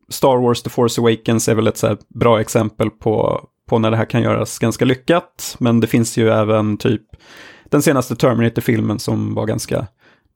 Star 0.08 0.36
Wars 0.36 0.62
The 0.62 0.70
Force 0.70 1.00
Awakens 1.00 1.48
är 1.48 1.54
väl 1.54 1.66
ett 1.66 1.76
så 1.76 1.96
bra 2.08 2.40
exempel 2.40 2.90
på, 2.90 3.44
på 3.68 3.78
när 3.78 3.90
det 3.90 3.96
här 3.96 4.04
kan 4.04 4.22
göras 4.22 4.58
ganska 4.58 4.84
lyckat. 4.84 5.56
Men 5.58 5.80
det 5.80 5.86
finns 5.86 6.18
ju 6.18 6.28
även 6.28 6.76
typ 6.76 7.02
den 7.70 7.82
senaste 7.82 8.16
Terminator-filmen 8.16 8.98
som 8.98 9.34
var 9.34 9.46
ganska 9.46 9.86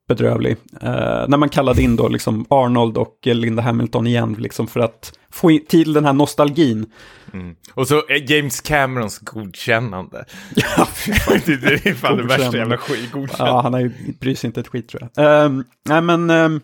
bedrövlig. 0.09 0.57
Uh, 0.83 1.29
när 1.29 1.37
man 1.37 1.49
kallade 1.49 1.83
in 1.83 1.97
då 1.97 2.09
liksom 2.09 2.47
Arnold 2.49 2.97
och 2.97 3.19
Linda 3.23 3.63
Hamilton 3.63 4.07
igen 4.07 4.37
liksom 4.39 4.67
för 4.67 4.81
att 4.81 5.19
få 5.31 5.59
till 5.69 5.93
den 5.93 6.05
här 6.05 6.13
nostalgin. 6.13 6.87
Mm. 7.33 7.57
Och 7.75 7.89
så 7.89 8.03
James 8.29 8.61
Camerons 8.61 9.19
godkännande. 9.19 10.25
Ja, 10.55 10.89
det 11.47 11.87
är 11.87 11.95
fan 11.95 12.17
det 12.17 12.23
värsta 12.23 12.57
jävla 12.57 12.77
skit. 12.77 13.11
Ja, 13.39 13.61
han 13.63 13.73
har 13.73 13.81
ju, 13.81 13.91
bryr 14.21 14.35
sig 14.35 14.49
inte 14.49 14.61
ett 14.61 14.69
skit 14.69 14.89
tror 14.89 15.09
jag. 15.15 15.47
Uh, 15.51 15.63
nej 15.89 16.03
men, 16.03 16.31
uh, 16.31 16.61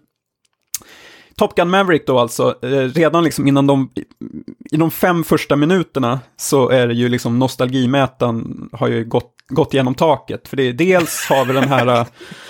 Top 1.41 1.55
Gun 1.55 1.71
Maverick 1.71 2.07
då 2.07 2.19
alltså, 2.19 2.55
eh, 2.63 2.69
redan 2.69 3.25
liksom 3.25 3.49
innan 3.49 3.67
de, 3.67 3.91
i 4.71 4.77
de 4.77 4.91
fem 4.91 5.25
första 5.25 5.57
minuterna 5.57 6.21
så 6.37 6.69
är 6.69 6.89
det 6.89 6.95
ju 6.95 7.09
liksom 7.09 7.39
nostalgimätaren 7.39 8.69
har 8.73 8.89
ju 8.89 9.05
gått, 9.05 9.35
gått 9.49 9.75
genom 9.75 9.95
taket. 9.95 10.49
För 10.49 10.57
det 10.57 10.63
är 10.63 10.73
dels 10.73 11.27
har 11.29 11.45
vi 11.45 11.53
den 11.53 11.69
här, 11.69 12.07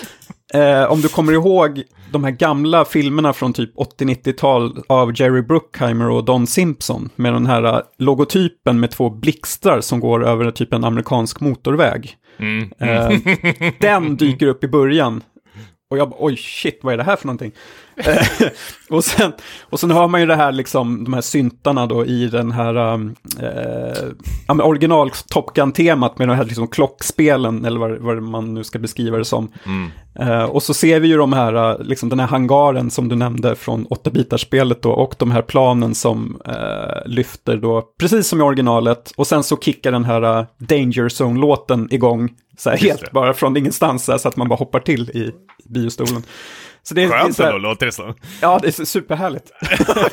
eh, 0.53 0.91
om 0.91 1.01
du 1.01 1.07
kommer 1.07 1.33
ihåg 1.33 1.83
de 2.11 2.23
här 2.23 2.31
gamla 2.31 2.85
filmerna 2.85 3.33
från 3.33 3.53
typ 3.53 3.75
80-90-tal 3.75 4.83
av 4.87 5.21
Jerry 5.21 5.41
Bruckheimer 5.41 6.09
och 6.09 6.25
Don 6.25 6.47
Simpson 6.47 7.09
med 7.15 7.33
den 7.33 7.45
här 7.45 7.63
eh, 7.63 7.81
logotypen 7.97 8.79
med 8.79 8.91
två 8.91 9.09
blixtar 9.09 9.81
som 9.81 9.99
går 9.99 10.25
över 10.27 10.51
typ 10.51 10.73
en 10.73 10.83
amerikansk 10.83 11.39
motorväg. 11.39 12.15
Mm. 12.39 12.71
Eh, 12.79 13.09
den 13.79 14.15
dyker 14.17 14.47
upp 14.47 14.63
i 14.63 14.67
början. 14.67 15.23
Och 15.89 15.97
jag 15.97 16.09
bara, 16.09 16.17
oj 16.19 16.37
shit, 16.37 16.79
vad 16.81 16.93
är 16.93 16.97
det 16.97 17.03
här 17.03 17.15
för 17.15 17.27
någonting? 17.27 17.51
Eh, 17.95 18.27
och, 18.89 19.03
sen, 19.03 19.31
och 19.69 19.79
sen 19.79 19.91
hör 19.91 20.07
man 20.07 20.21
ju 20.21 20.27
det 20.27 20.35
här, 20.35 20.51
liksom, 20.51 21.03
de 21.03 21.13
här 21.13 21.21
syntarna 21.21 21.85
då 21.85 22.05
i 22.05 22.27
den 22.27 22.51
här 22.51 22.75
um, 22.77 23.15
eh, 23.39 24.65
original 24.65 25.11
Top 25.27 25.53
Gun-temat 25.53 26.19
med 26.19 26.27
de 26.27 26.35
här 26.35 26.43
liksom, 26.43 26.67
klockspelen, 26.67 27.65
eller 27.65 27.79
vad, 27.79 27.91
vad 27.91 28.23
man 28.23 28.53
nu 28.53 28.63
ska 28.63 28.79
beskriva 28.79 29.17
det 29.17 29.25
som. 29.25 29.51
Mm. 29.65 29.91
Eh, 30.15 30.43
och 30.43 30.63
så 30.63 30.73
ser 30.73 30.99
vi 30.99 31.07
ju 31.07 31.17
de 31.17 31.33
här, 31.33 31.55
uh, 31.55 31.85
liksom 31.85 32.09
den 32.09 32.19
här 32.19 32.27
hangaren 32.27 32.91
som 32.91 33.07
du 33.07 33.15
nämnde 33.15 33.55
från 33.55 33.87
8-bitarspelet 33.87 34.81
då, 34.81 34.91
och 34.91 35.15
de 35.17 35.31
här 35.31 35.41
planen 35.41 35.95
som 35.95 36.41
eh, 36.45 37.05
lyfter 37.05 37.57
då, 37.57 37.83
precis 37.99 38.27
som 38.27 38.39
i 38.39 38.43
originalet. 38.43 39.11
Och 39.17 39.27
sen 39.27 39.43
så 39.43 39.57
kickar 39.57 39.91
den 39.91 40.05
här 40.05 40.39
uh, 40.39 40.45
Danger 40.57 41.09
Zone-låten 41.09 41.87
igång, 41.91 42.29
så 42.57 42.69
här, 42.69 42.77
helt 42.77 43.11
bara 43.11 43.33
från 43.33 43.57
ingenstans, 43.57 44.05
så, 44.05 44.11
här, 44.11 44.19
så 44.19 44.27
att 44.27 44.35
man 44.35 44.49
bara 44.49 44.55
hoppar 44.55 44.79
till 44.79 45.09
i 45.09 45.31
biostolen. 45.69 46.23
Så 46.83 46.93
det 46.93 47.03
är, 47.03 47.09
Skönt 47.09 47.39
ändå, 47.39 47.57
låter 47.57 47.85
det 47.85 47.91
som. 47.91 48.13
Ja, 48.41 48.59
det 48.61 48.79
är 48.79 48.85
superhärligt. 48.85 49.51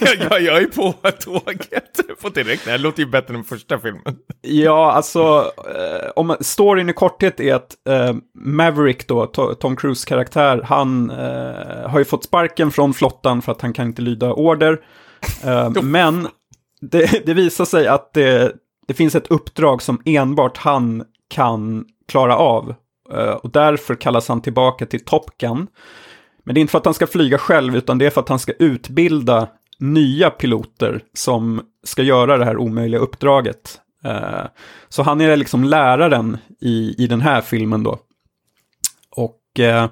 jag, 0.30 0.42
jag 0.42 0.62
är 0.62 0.66
på 0.66 0.94
tåget 1.10 1.98
på 2.20 2.28
direkt. 2.28 2.64
Det 2.64 2.70
här 2.70 2.78
låter 2.78 3.02
ju 3.02 3.08
bättre 3.08 3.34
än 3.34 3.44
första 3.44 3.78
filmen. 3.78 4.16
ja, 4.42 4.92
alltså, 4.92 5.52
eh, 5.58 6.10
om 6.16 6.36
storyn 6.40 6.88
i 6.88 6.92
korthet 6.92 7.40
är 7.40 7.54
att 7.54 7.74
eh, 7.88 8.14
Maverick 8.34 9.08
då, 9.08 9.26
Tom 9.60 9.76
Cruise 9.76 10.08
karaktär, 10.08 10.62
han 10.64 11.10
eh, 11.10 11.90
har 11.90 11.98
ju 11.98 12.04
fått 12.04 12.24
sparken 12.24 12.70
från 12.70 12.94
flottan 12.94 13.42
för 13.42 13.52
att 13.52 13.62
han 13.62 13.72
kan 13.72 13.86
inte 13.86 14.02
lyda 14.02 14.32
order. 14.32 14.80
Eh, 15.44 15.70
men 15.82 16.28
det, 16.80 17.26
det, 17.26 17.34
visar 17.34 17.64
sig 17.64 17.86
att 17.86 18.14
det, 18.14 18.52
det 18.88 18.94
finns 18.94 19.14
ett 19.14 19.30
uppdrag 19.30 19.82
som 19.82 20.02
enbart 20.04 20.56
han 20.56 21.04
kan 21.28 21.84
klara 22.08 22.36
av. 22.36 22.74
Eh, 23.12 23.30
och 23.30 23.50
därför 23.50 23.94
kallas 23.94 24.28
han 24.28 24.42
tillbaka 24.42 24.86
till 24.86 25.04
Top 25.04 25.38
Gun. 25.38 25.66
Men 26.48 26.54
det 26.54 26.58
är 26.58 26.60
inte 26.60 26.70
för 26.70 26.78
att 26.78 26.84
han 26.84 26.94
ska 26.94 27.06
flyga 27.06 27.38
själv, 27.38 27.76
utan 27.76 27.98
det 27.98 28.06
är 28.06 28.10
för 28.10 28.20
att 28.20 28.28
han 28.28 28.38
ska 28.38 28.52
utbilda 28.52 29.48
nya 29.78 30.30
piloter 30.30 31.00
som 31.14 31.62
ska 31.84 32.02
göra 32.02 32.38
det 32.38 32.44
här 32.44 32.56
omöjliga 32.56 33.00
uppdraget. 33.00 33.80
Uh, 34.06 34.46
så 34.88 35.02
han 35.02 35.20
är 35.20 35.36
liksom 35.36 35.64
läraren 35.64 36.38
i, 36.60 37.04
i 37.04 37.06
den 37.06 37.20
här 37.20 37.40
filmen 37.40 37.82
då. 37.82 37.98
Och 39.10 39.40
uh, 39.58 39.86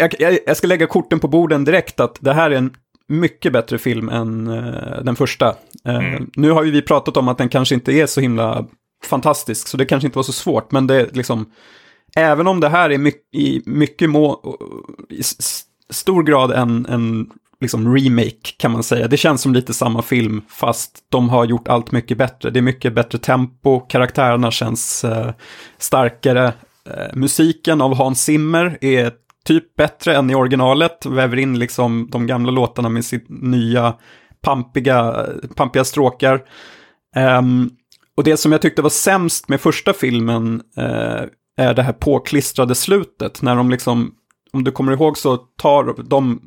jag, 0.00 0.38
jag, 0.46 0.56
ska 0.56 0.66
lägga 0.66 0.86
korten 0.86 1.20
på 1.20 1.28
borden 1.28 1.64
direkt 1.64 2.00
att 2.00 2.18
det 2.20 2.32
här 2.32 2.50
är 2.50 2.56
en 2.56 2.74
mycket 3.08 3.52
bättre 3.52 3.78
film 3.78 4.08
än 4.08 4.44
den 5.02 5.16
första. 5.16 5.54
Mm. 5.84 6.30
Nu 6.36 6.50
har 6.50 6.64
ju 6.64 6.70
vi 6.70 6.82
pratat 6.82 7.16
om 7.16 7.28
att 7.28 7.38
den 7.38 7.48
kanske 7.48 7.74
inte 7.74 7.92
är 7.92 8.06
så 8.06 8.20
himla 8.20 8.66
fantastisk, 9.04 9.68
så 9.68 9.76
det 9.76 9.86
kanske 9.86 10.06
inte 10.06 10.18
var 10.18 10.22
så 10.22 10.32
svårt, 10.32 10.72
men 10.72 10.86
det 10.86 10.94
är 10.94 11.08
liksom 11.12 11.46
även 12.16 12.46
om 12.46 12.60
det 12.60 12.68
här 12.68 12.90
är 12.90 12.98
mycket, 12.98 13.34
i 13.34 13.62
mycket 13.66 14.10
må, 14.10 14.56
i 15.10 15.22
stor 15.90 16.22
grad 16.22 16.50
en, 16.50 16.86
en 16.86 17.30
liksom 17.60 17.96
remake 17.96 18.52
kan 18.56 18.70
man 18.70 18.82
säga. 18.82 19.08
Det 19.08 19.16
känns 19.16 19.42
som 19.42 19.54
lite 19.54 19.74
samma 19.74 20.02
film 20.02 20.42
fast 20.48 20.98
de 21.08 21.28
har 21.28 21.44
gjort 21.44 21.68
allt 21.68 21.92
mycket 21.92 22.18
bättre. 22.18 22.50
Det 22.50 22.60
är 22.60 22.62
mycket 22.62 22.94
bättre 22.94 23.18
tempo, 23.18 23.80
karaktärerna 23.80 24.50
känns 24.50 25.04
eh, 25.04 25.30
starkare. 25.78 26.52
Eh, 26.90 27.14
musiken 27.14 27.80
av 27.80 27.94
Hans 27.94 28.24
Zimmer 28.24 28.78
är 28.80 29.12
typ 29.44 29.76
bättre 29.76 30.16
än 30.16 30.30
i 30.30 30.34
originalet, 30.34 31.06
väver 31.06 31.36
in 31.36 31.58
liksom 31.58 32.08
de 32.10 32.26
gamla 32.26 32.50
låtarna 32.50 32.88
med 32.88 33.04
sitt 33.04 33.26
nya 33.28 33.94
pampiga, 34.40 35.26
pampiga 35.54 35.84
stråkar. 35.84 36.42
Um, 37.16 37.70
och 38.16 38.24
det 38.24 38.36
som 38.36 38.52
jag 38.52 38.62
tyckte 38.62 38.82
var 38.82 38.90
sämst 38.90 39.48
med 39.48 39.60
första 39.60 39.92
filmen 39.92 40.62
eh, 40.76 41.22
är 41.56 41.74
det 41.74 41.82
här 41.82 41.92
påklistrade 41.92 42.74
slutet. 42.74 43.42
När 43.42 43.56
de 43.56 43.70
liksom, 43.70 44.14
om 44.52 44.64
du 44.64 44.72
kommer 44.72 44.92
ihåg 44.92 45.18
så 45.18 45.36
tar 45.36 46.04
de, 46.04 46.40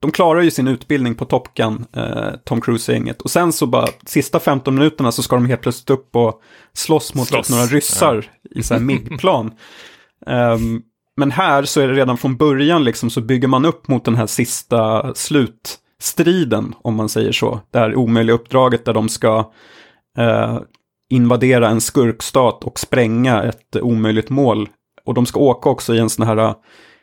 de 0.00 0.10
klarar 0.10 0.40
ju 0.40 0.50
sin 0.50 0.68
utbildning 0.68 1.14
på 1.14 1.24
Top 1.24 1.54
Gun, 1.54 1.86
eh, 1.96 2.30
Tom 2.44 2.60
Cruise-gänget. 2.60 3.22
Och 3.22 3.30
sen 3.30 3.52
så 3.52 3.66
bara, 3.66 3.88
sista 4.06 4.40
15 4.40 4.74
minuterna 4.74 5.12
så 5.12 5.22
ska 5.22 5.36
de 5.36 5.46
helt 5.46 5.62
plötsligt 5.62 5.90
upp 5.90 6.16
och 6.16 6.42
slåss 6.72 7.14
mot 7.14 7.28
slåss. 7.28 7.50
några 7.50 7.66
ryssar 7.66 8.30
ja. 8.42 8.60
i 8.60 8.62
så 8.62 8.74
här 8.74 8.80
MIG-plan. 8.80 9.52
um, 10.26 10.82
men 11.16 11.30
här 11.30 11.62
så 11.62 11.80
är 11.80 11.88
det 11.88 11.94
redan 11.94 12.16
från 12.16 12.36
början 12.36 12.84
liksom 12.84 13.10
så 13.10 13.20
bygger 13.20 13.48
man 13.48 13.64
upp 13.64 13.88
mot 13.88 14.04
den 14.04 14.16
här 14.16 14.26
sista 14.26 15.14
slut 15.14 15.78
striden, 16.00 16.74
om 16.82 16.94
man 16.94 17.08
säger 17.08 17.32
så. 17.32 17.60
Det 17.70 17.78
här 17.78 17.94
omöjliga 17.94 18.34
uppdraget 18.34 18.84
där 18.84 18.92
de 18.92 19.08
ska 19.08 19.52
eh, 20.18 20.60
invadera 21.14 21.68
en 21.68 21.80
skurkstat 21.80 22.64
och 22.64 22.78
spränga 22.78 23.42
ett 23.42 23.76
omöjligt 23.76 24.30
mål. 24.30 24.68
Och 25.04 25.14
de 25.14 25.26
ska 25.26 25.40
åka 25.40 25.68
också 25.68 25.94
i 25.94 25.98
en 25.98 26.10
sån 26.10 26.26
här 26.26 26.38
uh, 26.38 26.54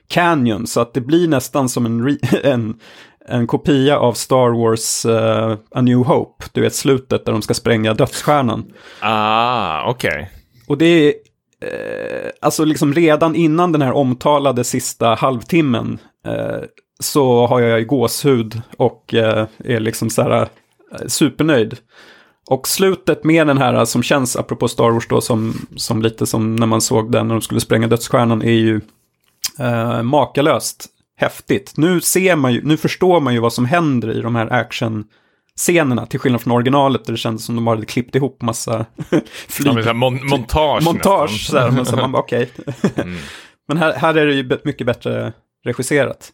canyon, 0.07 0.67
så 0.67 0.81
att 0.81 0.93
det 0.93 1.01
blir 1.01 1.27
nästan 1.27 1.69
som 1.69 1.85
en, 1.85 2.17
en, 2.43 2.79
en 3.27 3.47
kopia 3.47 3.99
av 3.99 4.13
Star 4.13 4.49
Wars 4.49 5.05
uh, 5.05 5.57
A 5.71 5.81
New 5.81 5.97
Hope. 5.97 6.45
Du 6.51 6.61
vet 6.61 6.75
slutet 6.75 7.25
där 7.25 7.31
de 7.31 7.41
ska 7.41 7.53
spränga 7.53 7.93
dödsstjärnan. 7.93 8.73
Ah, 8.99 9.89
okej. 9.89 10.11
Okay. 10.11 10.25
Och 10.67 10.77
det 10.77 10.85
är, 10.85 11.13
eh, 11.61 12.29
alltså 12.41 12.65
liksom 12.65 12.93
redan 12.93 13.35
innan 13.35 13.71
den 13.71 13.81
här 13.81 13.91
omtalade 13.91 14.63
sista 14.63 15.15
halvtimmen 15.15 15.99
eh, 16.25 16.61
så 16.99 17.47
har 17.47 17.59
jag 17.59 17.87
gåshud 17.87 18.61
och 18.77 19.13
eh, 19.13 19.47
är 19.63 19.79
liksom 19.79 20.09
så 20.09 20.21
här 20.21 20.41
eh, 20.41 20.47
supernöjd. 21.07 21.77
Och 22.47 22.67
slutet 22.67 23.23
med 23.23 23.47
den 23.47 23.57
här 23.57 23.85
som 23.85 24.03
känns, 24.03 24.35
apropå 24.35 24.67
Star 24.67 24.91
Wars 24.91 25.07
då, 25.07 25.21
som, 25.21 25.65
som 25.75 26.01
lite 26.01 26.25
som 26.25 26.55
när 26.55 26.67
man 26.67 26.81
såg 26.81 27.11
den 27.11 27.27
när 27.27 27.35
de 27.35 27.41
skulle 27.41 27.61
spränga 27.61 27.87
dödsstjärnan, 27.87 28.41
är 28.41 28.51
ju 28.51 28.81
eh, 29.59 30.01
makalöst 30.01 30.87
häftigt. 31.17 31.73
Nu 31.77 32.01
ser 32.01 32.35
man 32.35 32.53
ju, 32.53 32.61
nu 32.63 32.77
förstår 32.77 33.19
man 33.19 33.33
ju 33.33 33.39
vad 33.39 33.53
som 33.53 33.65
händer 33.65 34.17
i 34.17 34.21
de 34.21 34.35
här 34.35 34.53
action 34.53 35.05
scenerna, 35.55 36.05
till 36.05 36.19
skillnad 36.19 36.41
från 36.41 36.53
originalet 36.53 37.05
där 37.05 37.13
det 37.13 37.17
kändes 37.17 37.45
som 37.45 37.55
de 37.55 37.67
hade 37.67 37.85
klippt 37.85 38.15
ihop 38.15 38.41
massa 38.41 38.85
flyg. 39.47 39.85
Ja, 39.85 39.93
mon 39.93 40.27
montage 40.27 40.83
Montage, 40.83 41.47
så 41.49 41.57
här, 41.57 41.71
men 41.71 41.85
så 41.85 41.95
man 41.95 42.11
bara 42.11 42.21
okej. 42.21 42.49
Okay. 42.57 43.03
mm. 43.03 43.19
Men 43.67 43.77
här, 43.77 43.93
här 43.93 44.15
är 44.15 44.25
det 44.25 44.33
ju 44.33 44.57
mycket 44.63 44.87
bättre 44.87 45.33
regisserat. 45.65 46.33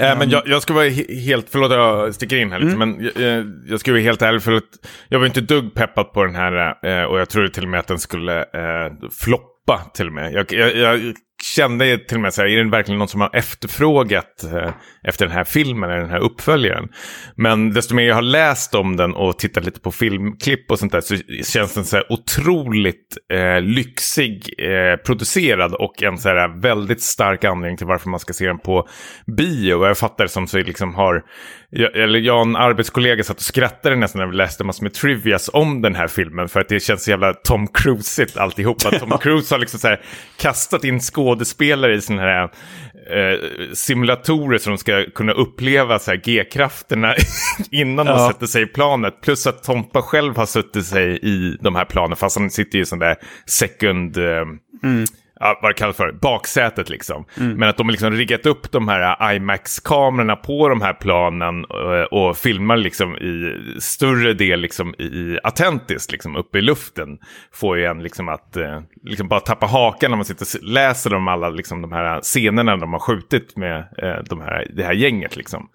Äh, 0.00 0.18
men 0.18 0.30
jag, 0.30 0.42
jag, 0.46 0.62
ska 0.62 0.74
vara 0.74 0.88
helt, 1.08 1.46
förlåt 1.50 1.72
jag 1.72 2.14
sticker 2.14 2.36
in 2.36 2.52
här 2.52 2.58
lite, 2.58 2.74
mm. 2.74 2.90
men 2.90 3.10
jag, 3.16 3.46
jag, 3.66 3.80
ska 3.80 3.90
vara 3.92 4.02
helt 4.02 4.22
ärlig 4.22 4.42
för 4.42 4.52
att 4.52 4.64
jag 5.08 5.18
var 5.18 5.26
inte 5.26 5.40
dugg 5.40 5.74
peppad 5.74 6.12
på 6.12 6.24
den 6.24 6.34
här 6.34 6.76
eh, 6.86 7.04
och 7.04 7.20
jag 7.20 7.28
trodde 7.28 7.50
till 7.50 7.62
och 7.62 7.68
med 7.68 7.80
att 7.80 7.86
den 7.86 7.98
skulle 7.98 8.38
eh, 8.40 9.08
floppa 9.20 9.90
till 9.94 10.06
och 10.06 10.12
med. 10.12 10.32
Jag, 10.32 10.52
jag, 10.76 11.14
kände 11.42 11.98
till 11.98 12.16
och 12.16 12.20
med 12.20 12.34
så 12.34 12.42
här, 12.42 12.48
är 12.48 12.64
det 12.64 12.70
verkligen 12.70 12.98
någon 12.98 13.08
som 13.08 13.20
har 13.20 13.30
efterfrågat 13.32 14.44
eh, 14.44 14.70
efter 15.02 15.26
den 15.26 15.34
här 15.34 15.44
filmen, 15.44 15.90
eller 15.90 16.00
den 16.00 16.10
här 16.10 16.18
uppföljaren? 16.18 16.88
Men 17.36 17.72
desto 17.72 17.94
mer 17.94 18.04
jag 18.04 18.14
har 18.14 18.22
läst 18.22 18.74
om 18.74 18.96
den 18.96 19.14
och 19.14 19.38
tittat 19.38 19.64
lite 19.64 19.80
på 19.80 19.92
filmklipp 19.92 20.70
och 20.70 20.78
sånt 20.78 20.92
där 20.92 21.00
så 21.00 21.16
känns 21.44 21.74
den 21.74 21.84
så 21.84 21.96
här 21.96 22.12
otroligt 22.12 23.16
eh, 23.32 23.60
lyxig 23.60 24.54
eh, 24.58 24.96
producerad 24.96 25.74
och 25.74 26.02
en 26.02 26.18
så 26.18 26.28
här 26.28 26.60
väldigt 26.60 27.02
stark 27.02 27.44
anledning 27.44 27.76
till 27.76 27.86
varför 27.86 28.10
man 28.10 28.20
ska 28.20 28.32
se 28.32 28.46
den 28.46 28.58
på 28.58 28.88
bio. 29.36 29.74
Och 29.74 29.86
jag 29.86 29.98
fattar 29.98 30.24
det 30.24 30.30
som 30.30 30.46
så 30.46 30.58
liksom 30.58 30.94
har 30.94 31.22
jag, 31.70 31.96
eller 31.96 32.18
jag 32.18 32.36
och 32.36 32.46
en 32.46 32.56
arbetskollega 32.56 33.24
satt 33.24 33.36
och 33.36 33.42
skrattade 33.42 33.96
nästan 33.96 34.20
när 34.20 34.26
vi 34.26 34.36
läste 34.36 34.64
massor 34.64 34.82
med 34.82 34.94
trivias 34.94 35.50
om 35.52 35.82
den 35.82 35.94
här 35.94 36.06
filmen. 36.06 36.48
För 36.48 36.60
att 36.60 36.68
det 36.68 36.80
känns 36.80 37.04
så 37.04 37.10
jävla 37.10 37.32
Tom 37.32 37.66
Cruise-igt 37.66 38.38
alltihopa. 38.38 38.90
Tom 38.90 39.18
Cruise 39.20 39.54
har 39.54 39.58
liksom 39.58 39.80
så 39.80 39.88
här 39.88 40.00
kastat 40.40 40.84
in 40.84 41.00
skådespelare 41.00 41.94
i 41.94 42.00
sådana 42.00 42.22
här 42.22 42.42
eh, 42.42 43.38
simulatorer 43.72 44.58
som 44.58 44.72
de 44.72 44.78
ska 44.78 44.97
kunna 45.04 45.32
uppleva 45.32 45.98
så 45.98 46.10
här 46.10 46.18
G-krafterna 46.18 47.14
innan 47.70 48.06
ja. 48.06 48.12
de 48.12 48.32
sätter 48.32 48.46
sig 48.46 48.62
i 48.62 48.66
planet. 48.66 49.20
Plus 49.20 49.46
att 49.46 49.62
Tompa 49.62 50.02
själv 50.02 50.36
har 50.36 50.46
suttit 50.46 50.86
sig 50.86 51.18
i 51.22 51.56
de 51.60 51.76
här 51.76 51.84
planen 51.84 52.16
fast 52.16 52.38
han 52.38 52.50
sitter 52.50 52.78
i 52.78 52.84
sån 52.84 52.98
där 52.98 53.16
second... 53.46 54.16
Eh, 54.16 54.42
mm 54.82 55.04
ja, 55.40 55.58
vad 55.62 55.70
det 55.70 55.74
kallas 55.74 55.96
för, 55.96 56.12
baksätet 56.12 56.90
liksom. 56.90 57.24
Mm. 57.36 57.56
Men 57.56 57.68
att 57.68 57.76
de 57.76 57.86
har 57.86 57.92
liksom 57.92 58.12
riggat 58.12 58.46
upp 58.46 58.72
de 58.72 58.88
här 58.88 59.32
IMAX-kamerorna 59.34 60.36
på 60.36 60.68
de 60.68 60.80
här 60.80 60.92
planen 60.92 61.64
och, 61.64 61.96
eh, 61.96 62.04
och 62.04 62.36
filmar 62.36 62.76
liksom 62.76 63.16
i 63.16 63.56
större 63.80 64.34
del 64.34 64.60
liksom 64.60 64.94
i 64.94 65.38
autentiskt, 65.42 66.12
liksom 66.12 66.36
uppe 66.36 66.58
i 66.58 66.62
luften. 66.62 67.18
Får 67.52 67.78
ju 67.78 67.84
en 67.84 68.02
liksom 68.02 68.28
att 68.28 68.56
eh, 68.56 68.80
liksom 69.02 69.28
bara 69.28 69.40
tappa 69.40 69.66
hakan 69.66 70.10
när 70.10 70.16
man 70.16 70.24
sitter 70.24 70.46
och 70.58 70.68
läser 70.68 71.14
om 71.14 71.28
alla 71.28 71.48
liksom 71.48 71.82
de 71.82 71.92
här 71.92 72.20
scenerna 72.20 72.76
de 72.76 72.92
har 72.92 73.00
skjutit 73.00 73.56
med 73.56 73.78
eh, 73.78 74.24
de 74.28 74.40
här, 74.40 74.70
det 74.76 74.84
här 74.84 74.94
gänget 74.94 75.36
liksom. 75.36 75.68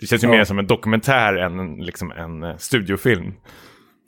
Det 0.00 0.06
känns 0.06 0.24
ju 0.24 0.28
ja. 0.28 0.34
mer 0.34 0.44
som 0.44 0.58
en 0.58 0.66
dokumentär 0.66 1.34
än 1.34 1.76
liksom 1.76 2.12
en 2.12 2.58
studiofilm. 2.58 3.32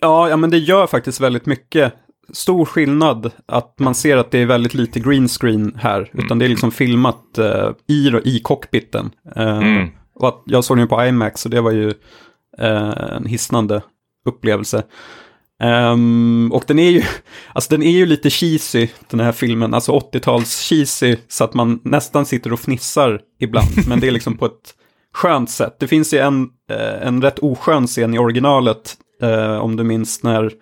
Ja, 0.01 0.29
ja, 0.29 0.37
men 0.37 0.51
det 0.51 0.59
gör 0.59 0.87
faktiskt 0.87 1.21
väldigt 1.21 1.47
mycket 1.47 1.95
stor 2.33 2.65
skillnad 2.65 3.31
att 3.47 3.75
man 3.79 3.95
ser 3.95 4.17
att 4.17 4.31
det 4.31 4.39
är 4.39 4.47
väldigt 4.47 4.75
lite 4.75 5.01
green 5.01 5.29
screen 5.29 5.73
här. 5.77 6.11
Mm. 6.13 6.25
Utan 6.25 6.39
det 6.39 6.45
är 6.45 6.49
liksom 6.49 6.71
filmat 6.71 7.25
uh, 7.39 7.71
i, 7.87 8.21
i 8.25 8.41
cockpiten. 8.41 9.11
Uh, 9.37 9.59
mm. 9.59 9.89
Och 10.15 10.29
att 10.29 10.43
jag 10.47 10.65
såg 10.65 10.79
den 10.79 10.89
på 10.89 11.05
IMAX 11.05 11.45
och 11.45 11.51
det 11.51 11.61
var 11.61 11.71
ju 11.71 11.87
uh, 12.61 13.15
en 13.17 13.27
hisnande 13.27 13.83
upplevelse. 14.27 14.83
Um, 15.63 16.53
och 16.53 16.65
den 16.67 16.79
är 16.79 16.91
ju, 16.91 17.03
alltså 17.53 17.71
den 17.71 17.83
är 17.83 17.91
ju 17.91 18.07
lite 18.07 18.31
cheesy, 18.31 18.89
den 19.11 19.21
här 19.21 19.33
filmen, 19.33 19.75
alltså 19.75 19.93
80-tals 19.93 20.61
cheesy, 20.61 21.17
så 21.29 21.45
att 21.45 21.55
man 21.55 21.81
nästan 21.85 22.27
sitter 22.27 22.53
och 22.53 22.61
fnissar 22.61 23.21
ibland, 23.41 23.69
men 23.89 24.01
det 24.01 24.07
är 24.07 24.11
liksom 24.11 24.37
på 24.37 24.47
ett 24.47 24.75
skönt 25.15 25.51
sätt. 25.51 25.77
Det 25.81 25.89
finns 25.89 26.15
ju 26.15 26.19
en, 26.19 26.49
en 27.03 27.23
rätt 27.23 27.39
oskön 27.39 27.87
scen 27.87 28.15
i 28.15 28.19
originalet, 28.19 28.97
om 29.61 29.77
du 29.77 29.85
minns 29.85 30.23
när 30.23 30.53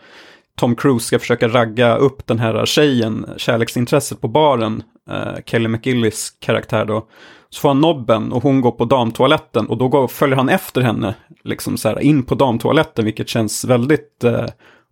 Tom 0.57 0.77
Cruise 0.77 1.07
ska 1.07 1.19
försöka 1.19 1.49
ragga 1.49 1.97
upp 1.97 2.27
den 2.27 2.39
här 2.39 2.67
tjejen, 2.67 3.27
kärleksintresset 3.37 4.21
på 4.21 4.29
baren, 4.29 4.83
eh, 5.11 5.43
Kelly 5.47 5.69
McGillis 5.69 6.31
karaktär 6.41 6.85
då. 6.85 7.07
Så 7.51 7.61
får 7.61 7.69
han 7.69 7.81
nobben 7.81 8.33
och 8.33 8.43
hon 8.43 8.61
går 8.61 8.71
på 8.71 8.85
damtoaletten 8.85 9.67
och 9.67 9.77
då 9.77 9.89
går, 9.89 10.09
följer 10.09 10.37
han 10.37 10.49
efter 10.49 10.81
henne, 10.81 11.15
liksom 11.45 11.77
så 11.77 11.89
här 11.89 12.01
in 12.01 12.23
på 12.23 12.35
damtoaletten, 12.35 13.05
vilket 13.05 13.29
känns 13.29 13.65
väldigt 13.65 14.25
eh, 14.25 14.47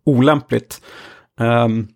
olämpligt. 0.05 0.81
Um, 1.39 1.87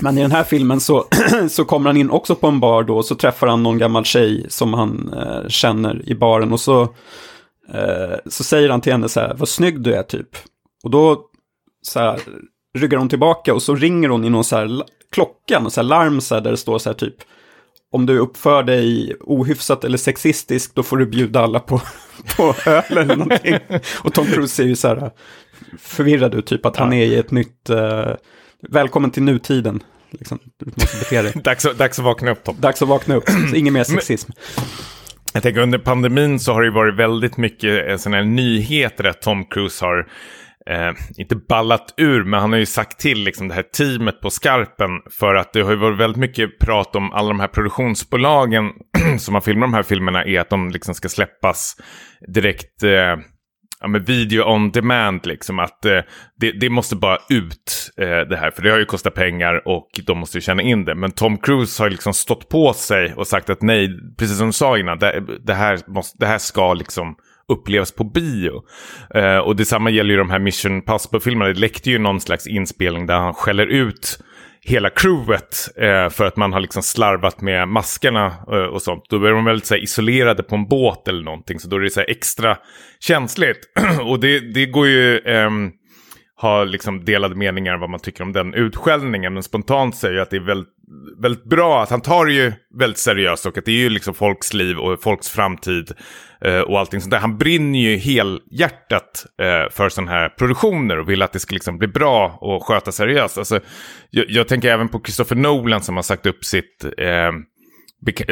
men 0.00 0.18
i 0.18 0.22
den 0.22 0.32
här 0.32 0.44
filmen 0.44 0.80
så, 0.80 1.04
så 1.48 1.64
kommer 1.64 1.90
han 1.90 1.96
in 1.96 2.10
också 2.10 2.34
på 2.34 2.46
en 2.46 2.60
bar 2.60 2.82
då, 2.82 2.96
och 2.96 3.04
så 3.04 3.14
träffar 3.14 3.46
han 3.46 3.62
någon 3.62 3.78
gammal 3.78 4.04
tjej 4.04 4.46
som 4.48 4.74
han 4.74 5.12
eh, 5.12 5.48
känner 5.48 6.08
i 6.08 6.14
baren 6.14 6.52
och 6.52 6.60
så, 6.60 6.82
eh, 7.72 8.16
så 8.26 8.44
säger 8.44 8.68
han 8.68 8.80
till 8.80 8.92
henne 8.92 9.08
så 9.08 9.20
här, 9.20 9.34
vad 9.34 9.48
snygg 9.48 9.80
du 9.80 9.94
är 9.94 10.02
typ. 10.02 10.28
Och 10.84 10.90
då 10.90 11.22
så 11.82 12.00
här, 12.00 12.20
ryggar 12.76 12.98
hon 12.98 13.08
tillbaka 13.08 13.54
och 13.54 13.62
så 13.62 13.74
ringer 13.74 14.08
hon 14.08 14.24
i 14.24 14.30
någon 14.30 14.44
så 14.44 14.56
här 14.56 14.82
klocka, 15.12 15.60
någon 15.60 15.70
så 15.70 15.80
här 15.80 15.88
larm 15.88 16.20
så 16.20 16.34
här, 16.34 16.42
där 16.42 16.50
det 16.50 16.56
står 16.56 16.78
så 16.78 16.88
här 16.88 16.94
typ 16.94 17.14
om 17.92 18.06
du 18.06 18.18
uppför 18.18 18.62
dig 18.62 19.16
ohyfsat 19.20 19.84
eller 19.84 19.98
sexistiskt 19.98 20.74
då 20.74 20.82
får 20.82 20.96
du 20.96 21.06
bjuda 21.06 21.40
alla 21.40 21.60
på, 21.60 21.80
på 22.36 22.54
öl 22.66 22.82
eller 22.88 23.16
någonting. 23.16 23.58
Och 24.04 24.14
Tom 24.14 24.26
Cruise 24.26 24.54
ser 24.54 24.64
ju 24.64 24.76
så 24.76 24.88
här 24.88 25.10
förvirrad 25.78 26.34
ut, 26.34 26.46
typ 26.46 26.66
att 26.66 26.76
han 26.76 26.92
är 26.92 27.04
i 27.04 27.16
ett 27.16 27.30
nytt, 27.30 27.70
uh, 27.70 28.14
välkommen 28.68 29.10
till 29.10 29.22
nutiden. 29.22 29.82
Liksom, 30.10 30.38
du 30.58 30.66
måste 30.76 30.98
bete 30.98 31.22
dig. 31.22 31.32
dags, 31.44 31.76
dags 31.76 31.98
att 31.98 32.04
vakna 32.04 32.30
upp 32.30 32.44
Tom. 32.44 32.56
Dags 32.60 32.82
att 32.82 32.88
vakna 32.88 33.14
upp, 33.14 33.24
ingen 33.54 33.74
mer 33.74 33.84
sexism. 33.94 34.32
Jag 35.32 35.42
tänker 35.42 35.60
under 35.60 35.78
pandemin 35.78 36.40
så 36.40 36.52
har 36.52 36.62
det 36.62 36.70
varit 36.70 36.96
väldigt 36.96 37.36
mycket 37.36 37.88
eh, 37.88 37.96
sådana 37.96 38.16
här 38.16 38.24
nyheter 38.24 39.04
att 39.04 39.22
Tom 39.22 39.44
Cruise 39.44 39.84
har 39.84 40.08
eh, 40.70 40.92
inte 41.16 41.36
ballat 41.36 41.94
ur, 41.96 42.24
men 42.24 42.40
han 42.40 42.52
har 42.52 42.58
ju 42.58 42.66
sagt 42.66 43.00
till 43.00 43.24
liksom, 43.24 43.48
det 43.48 43.54
här 43.54 43.62
teamet 43.62 44.20
på 44.20 44.30
skarpen. 44.30 44.90
För 45.18 45.34
att 45.34 45.52
det 45.52 45.60
har 45.60 45.70
ju 45.70 45.76
varit 45.76 45.98
väldigt 45.98 46.20
mycket 46.20 46.58
prat 46.58 46.96
om 46.96 47.12
alla 47.12 47.28
de 47.28 47.40
här 47.40 47.48
produktionsbolagen 47.48 48.70
som 49.18 49.34
har 49.34 49.40
filmat 49.40 49.66
de 49.66 49.74
här 49.74 49.82
filmerna 49.82 50.24
är 50.24 50.40
att 50.40 50.50
de 50.50 50.70
liksom 50.70 50.94
ska 50.94 51.08
släppas 51.08 51.76
direkt. 52.34 52.82
Eh, 52.82 53.16
ja, 53.80 53.88
med 53.88 54.06
video 54.06 54.42
on 54.42 54.70
demand, 54.70 55.26
liksom 55.26 55.58
att 55.58 55.84
eh, 55.84 56.00
det, 56.40 56.52
det, 56.52 56.70
måste 56.70 56.96
bara 56.96 57.18
ut 57.28 57.90
eh, 57.96 58.28
det 58.28 58.36
här. 58.36 58.50
För 58.50 58.62
det 58.62 58.70
har 58.70 58.78
ju 58.78 58.84
kostat 58.84 59.14
pengar 59.14 59.68
och 59.68 59.88
de 60.06 60.18
måste 60.18 60.38
ju 60.38 60.42
känna 60.42 60.62
in 60.62 60.84
det. 60.84 60.94
Men 60.94 61.10
Tom 61.10 61.38
Cruise 61.38 61.82
har 61.82 61.90
liksom 61.90 62.14
stått 62.14 62.48
på 62.48 62.72
sig 62.72 63.14
och 63.14 63.26
sagt 63.26 63.50
att 63.50 63.62
nej, 63.62 63.88
precis 64.18 64.38
som 64.38 64.46
du 64.46 64.52
sa 64.52 64.78
innan, 64.78 64.98
det, 64.98 65.24
det, 65.44 65.54
här, 65.54 65.78
måste, 65.86 66.18
det 66.18 66.26
här 66.26 66.38
ska 66.38 66.74
liksom 66.74 67.16
upplevs 67.52 67.92
på 67.92 68.04
bio. 68.04 68.62
Eh, 69.14 69.38
och 69.38 69.56
detsamma 69.56 69.90
gäller 69.90 70.10
ju 70.10 70.16
de 70.16 70.30
här 70.30 70.38
Mission 70.38 70.82
Possible-filmerna. 70.82 71.52
Det 71.52 71.60
läckte 71.60 71.90
ju 71.90 71.98
någon 71.98 72.20
slags 72.20 72.46
inspelning 72.46 73.06
där 73.06 73.18
han 73.18 73.34
skäller 73.34 73.66
ut 73.66 74.18
hela 74.60 74.90
crewet 74.90 75.68
eh, 75.76 76.08
för 76.08 76.24
att 76.24 76.36
man 76.36 76.52
har 76.52 76.60
liksom 76.60 76.82
slarvat 76.82 77.40
med 77.40 77.68
maskerna 77.68 78.26
eh, 78.26 78.56
och 78.56 78.82
sånt. 78.82 79.04
Då 79.08 79.24
är 79.24 79.32
de 79.32 79.44
väldigt 79.44 79.66
så 79.66 79.74
här, 79.74 79.82
isolerade 79.82 80.42
på 80.42 80.54
en 80.54 80.68
båt 80.68 81.08
eller 81.08 81.22
någonting. 81.24 81.60
Så 81.60 81.68
då 81.68 81.76
är 81.76 81.80
det 81.80 81.90
så 81.90 82.00
här, 82.00 82.10
extra 82.10 82.56
känsligt. 83.00 83.58
och 84.02 84.20
det, 84.20 84.40
det 84.40 84.66
går 84.66 84.86
ju... 84.86 85.20
Um, 85.20 85.72
ha 86.38 86.64
liksom 86.64 87.04
delade 87.04 87.34
meningar 87.34 87.76
vad 87.76 87.90
man 87.90 88.00
tycker 88.00 88.22
om 88.22 88.32
den 88.32 88.54
utskällningen. 88.54 89.34
Men 89.34 89.42
spontant 89.42 89.96
säger 89.96 90.14
jag 90.14 90.22
att 90.22 90.30
det 90.30 90.36
är 90.36 90.40
väldigt, 90.40 90.68
väldigt 91.18 91.44
bra 91.44 91.82
att 91.82 91.90
han 91.90 92.00
tar 92.00 92.26
det 92.26 92.32
ju 92.32 92.52
väldigt 92.74 92.98
seriöst 92.98 93.46
och 93.46 93.58
att 93.58 93.64
det 93.64 93.72
är 93.72 93.76
ju 93.76 93.88
liksom 93.88 94.14
folks 94.14 94.54
liv 94.54 94.78
och 94.78 95.02
folks 95.02 95.28
framtid 95.28 95.92
eh, 96.40 96.60
och 96.60 96.78
allting 96.78 97.00
sånt 97.00 97.10
där. 97.10 97.18
Han 97.18 97.38
brinner 97.38 97.78
ju 97.78 97.96
helhjärtat 97.96 99.26
eh, 99.40 99.72
för 99.72 99.88
sådana 99.88 100.10
här 100.10 100.28
produktioner 100.28 100.98
och 100.98 101.10
vill 101.10 101.22
att 101.22 101.32
det 101.32 101.40
ska 101.40 101.54
liksom 101.54 101.78
bli 101.78 101.88
bra 101.88 102.38
och 102.40 102.66
sköta 102.66 102.92
seriöst. 102.92 103.38
Alltså, 103.38 103.60
jag, 104.10 104.24
jag 104.28 104.48
tänker 104.48 104.68
även 104.68 104.88
på 104.88 105.00
Christopher 105.00 105.36
Nolan 105.36 105.82
som 105.82 105.96
har 105.96 106.02
sagt 106.02 106.26
upp 106.26 106.44
sitt 106.44 106.84
eh, 106.98 107.32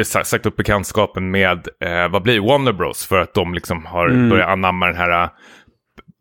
sagt 0.03 0.45
upp 0.45 0.55
bekantskapen 0.55 1.31
med, 1.31 1.67
eh, 1.81 2.07
vad 2.09 2.23
blir 2.23 2.39
Warner 2.39 2.73
Bros. 2.73 3.05
För 3.05 3.19
att 3.19 3.33
de 3.33 3.53
liksom 3.53 3.85
har 3.85 4.07
mm. 4.07 4.29
börjat 4.29 4.49
anamma 4.49 4.85
den 4.87 4.95
här 4.95 5.29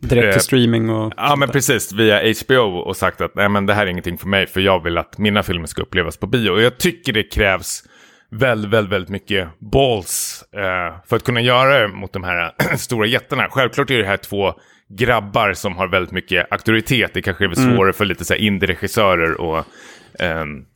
Direkt 0.09 0.33
till 0.33 0.43
streaming 0.43 0.91
och... 0.91 1.13
Ja, 1.17 1.37
men 1.37 1.49
precis. 1.49 1.93
Via 1.93 2.21
HBO 2.45 2.79
och 2.79 2.97
sagt 2.97 3.21
att 3.21 3.35
nej, 3.35 3.49
men 3.49 3.67
det 3.67 3.75
här 3.75 3.87
är 3.87 3.91
ingenting 3.91 4.19
för 4.19 4.29
mig. 4.29 4.47
För 4.47 4.61
jag 4.61 4.85
vill 4.85 4.99
att 4.99 5.19
mina 5.19 5.43
filmer 5.43 5.67
ska 5.67 5.83
upplevas 5.83 6.17
på 6.17 6.27
bio. 6.27 6.51
Och 6.51 6.63
jag 6.63 6.79
tycker 6.79 7.13
det 7.13 7.23
krävs 7.23 7.83
väldigt, 8.31 8.71
väldigt, 8.71 8.93
väldigt 8.93 9.11
mycket 9.11 9.49
balls 9.59 10.45
eh, 10.53 10.97
för 11.07 11.17
att 11.17 11.25
kunna 11.25 11.41
göra 11.41 11.81
det 11.81 11.89
mot 11.89 12.13
de 12.13 12.25
här 12.25 12.53
stora 12.77 13.07
jättarna. 13.07 13.49
Självklart 13.51 13.91
är 13.91 13.99
det 13.99 14.07
här 14.07 14.17
två 14.17 14.55
grabbar 14.89 15.53
som 15.53 15.77
har 15.77 15.89
väldigt 15.89 16.13
mycket 16.13 16.53
auktoritet. 16.53 17.15
Det 17.15 17.23
kanske 17.23 17.45
är 17.45 17.55
svårare 17.55 17.83
mm. 17.83 17.93
för 17.93 18.05
lite 18.05 18.25
så 18.25 18.35
här 18.35 18.41
indie-regissörer 18.41 19.41
och 19.41 19.67
um, 20.21 20.67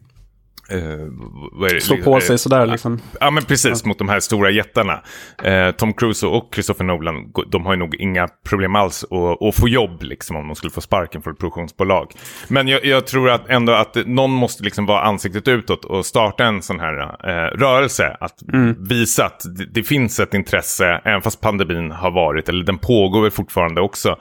Uh, 0.73 1.79
Slå 1.81 1.97
på 1.97 2.21
sig 2.21 2.39
sådär 2.39 2.67
liksom. 2.67 3.01
Ja, 3.21 3.31
men 3.31 3.45
precis, 3.45 3.81
ja. 3.85 3.89
mot 3.89 3.99
de 3.99 4.09
här 4.09 4.21
stora 4.21 4.51
jättarna. 4.51 5.03
Uh, 5.47 5.71
Tom 5.71 5.93
Cruise 5.93 6.27
och 6.27 6.51
Christopher 6.55 6.85
Nolan, 6.85 7.33
de 7.51 7.67
har 7.67 7.73
ju 7.73 7.79
nog 7.79 7.95
inga 7.95 8.29
problem 8.49 8.77
alls 8.77 9.05
att, 9.05 9.43
att 9.43 9.55
få 9.55 9.69
jobb 9.69 10.03
liksom, 10.03 10.37
om 10.37 10.47
de 10.47 10.57
skulle 10.57 10.71
få 10.71 10.81
sparken 10.81 11.23
från 11.23 11.33
ett 11.33 11.39
produktionsbolag. 11.39 12.13
Men 12.49 12.69
jag, 12.69 12.85
jag, 12.85 13.07
tror 13.07 13.31
att 13.31 13.49
ändå 13.49 13.73
att 13.73 13.97
någon 14.07 14.31
måste 14.31 14.65
liksom 14.65 14.87
vara 14.87 15.03
ansiktet 15.03 15.49
utåt 15.49 15.85
och 15.85 16.07
starta 16.07 16.45
en 16.45 16.63
sån 16.63 16.81
här 16.81 17.01
uh, 17.03 17.59
rörelse. 17.59 18.17
Att 18.21 18.43
mm. 18.53 18.77
visa 18.89 19.25
att 19.25 19.43
det, 19.59 19.67
det, 19.75 19.83
finns 19.83 20.21
ett 20.21 20.35
intresse, 20.35 21.01
även 21.05 21.23
fast 21.23 21.41
pandemin 21.41 21.91
har 21.91 22.11
varit, 22.11 22.49
eller 22.49 22.65
den 22.65 22.79
pågår 22.79 23.23
väl 23.23 23.31
fortfarande 23.31 23.81
också. 23.81 24.17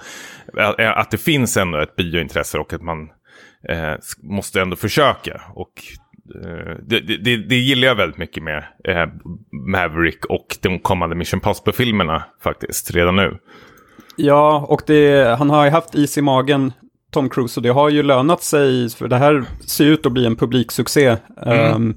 Att, 0.57 0.79
att 0.79 1.11
det 1.11 1.17
finns 1.17 1.57
ändå 1.57 1.81
ett 1.81 1.95
biointresse 1.95 2.57
och 2.57 2.73
att 2.73 2.81
man 2.81 3.09
måste 4.23 4.61
ändå 4.61 4.75
försöka. 4.75 5.41
Och 5.53 5.71
Eh, 5.87 6.06
det, 6.83 6.99
det, 6.99 7.37
det, 7.37 7.55
gillar 7.55 7.87
jag 7.87 7.95
väldigt 7.95 8.17
mycket 8.17 8.43
med 8.43 8.63
eh, 8.83 9.07
Maverick 9.51 10.25
och 10.25 10.57
de 10.61 10.79
kommande 10.79 11.15
Mission 11.15 11.39
Possible-filmerna 11.39 12.23
faktiskt, 12.43 12.91
redan 12.91 13.15
nu. 13.15 13.37
Ja, 14.15 14.65
och 14.69 14.81
det, 14.85 15.37
han 15.37 15.49
har 15.49 15.65
ju 15.65 15.71
haft 15.71 15.95
is 15.95 16.17
i 16.17 16.21
magen, 16.21 16.73
Tom 17.11 17.29
Cruise, 17.29 17.59
och 17.59 17.63
det 17.63 17.69
har 17.69 17.89
ju 17.89 18.03
lönat 18.03 18.43
sig, 18.43 18.89
för 18.89 19.07
det 19.07 19.17
här 19.17 19.45
ser 19.67 19.85
ut 19.85 20.05
att 20.05 20.11
bli 20.11 20.25
en 20.25 20.35
publiksuccé. 20.35 21.17
Mm. 21.45 21.75
Um, 21.75 21.95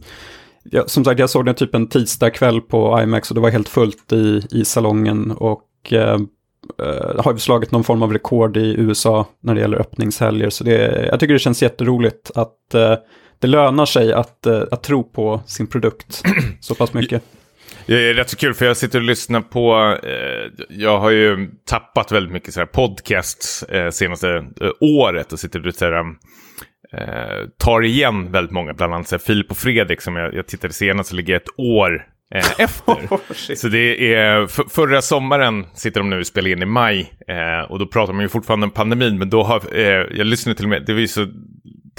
ja, 0.63 0.85
som 0.87 1.05
sagt, 1.05 1.21
jag 1.21 1.31
såg 1.31 1.47
den 1.47 1.55
typ 1.55 1.75
en 1.75 1.89
tisdag 1.89 2.31
kväll 2.31 2.61
på 2.61 3.01
IMAX 3.03 3.31
och 3.31 3.35
det 3.35 3.41
var 3.41 3.51
helt 3.51 3.69
fullt 3.69 4.13
i, 4.13 4.43
i 4.51 4.65
salongen. 4.65 5.31
Och 5.31 5.93
uh, 5.93 5.99
uh, 5.99 7.23
har 7.23 7.33
ju 7.33 7.39
slagit 7.39 7.71
någon 7.71 7.85
form 7.85 8.03
av 8.03 8.13
rekord 8.13 8.57
i 8.57 8.75
USA 8.79 9.27
när 9.41 9.55
det 9.55 9.61
gäller 9.61 9.81
öppningshelger. 9.81 10.51
Så 10.51 10.65
det, 10.65 11.07
jag 11.11 11.21
tycker 11.21 11.33
det 11.33 11.39
känns 11.39 11.63
jätteroligt 11.63 12.31
att 12.35 12.75
uh, 12.75 12.95
det 13.41 13.47
lönar 13.47 13.87
sig 13.87 14.13
att, 14.13 14.47
eh, 14.47 14.63
att 14.71 14.83
tro 14.83 15.05
på 15.05 15.43
sin 15.47 15.67
produkt 15.67 16.23
så 16.61 16.75
pass 16.75 16.95
mycket. 16.95 17.23
Det 17.87 18.11
är 18.11 18.15
rätt 18.15 18.31
så 18.31 18.37
kul 18.37 18.55
för 18.55 18.67
jag 18.67 18.77
sitter 18.77 18.99
och 18.99 19.05
lyssnar 19.05 19.41
på, 19.41 19.97
eh, 20.03 20.65
jag 20.69 21.01
har 21.01 21.11
ju 21.11 21.51
tappat 21.67 22.13
väldigt 22.13 22.33
mycket 22.33 22.55
så 22.55 22.61
här 22.61 22.67
podcasts 22.67 23.63
eh, 23.63 23.91
senaste 23.91 24.29
eh, 24.61 24.71
året 24.81 25.33
och 25.33 25.39
sitter 25.39 25.67
och 25.67 25.75
så 25.75 25.85
här, 25.85 26.05
eh, 26.93 27.49
tar 27.59 27.85
igen 27.85 28.33
väldigt 28.33 28.53
många, 28.53 28.75
bland 28.75 28.95
annat 28.95 29.09
så 29.09 29.15
här, 29.15 29.21
Filip 29.21 29.51
och 29.51 29.57
Fredrik 29.57 30.01
som 30.01 30.17
jag, 30.17 30.35
jag 30.35 30.47
tittade 30.47 30.75
senast 30.75 31.11
så 31.11 31.17
ligger 31.17 31.37
ett 31.37 31.59
år 31.59 32.07
eh, 32.35 32.61
efter. 32.61 32.97
Oh, 33.11 33.55
så 33.57 33.69
det 33.69 34.15
är, 34.15 34.47
för, 34.47 34.65
förra 34.65 35.03
sommaren 35.03 35.67
sitter 35.75 36.01
de 36.01 36.11
nu 36.11 36.19
och 36.19 36.27
spelar 36.27 36.51
in 36.51 36.63
i 36.63 36.67
maj 36.67 37.13
eh, 37.29 37.71
och 37.71 37.79
då 37.79 37.87
pratar 37.87 38.13
man 38.13 38.23
ju 38.23 38.29
fortfarande 38.29 38.65
om 38.67 38.71
pandemin 38.71 39.19
men 39.19 39.31
då 39.31 39.43
har, 39.43 39.63
eh, 39.79 40.07
jag 40.19 40.27
lyssnade 40.27 40.57
till 40.57 40.65
och 40.65 40.71
med, 40.71 40.85
det 40.87 40.93
var 40.93 41.01
ju 41.01 41.09
så 41.09 41.27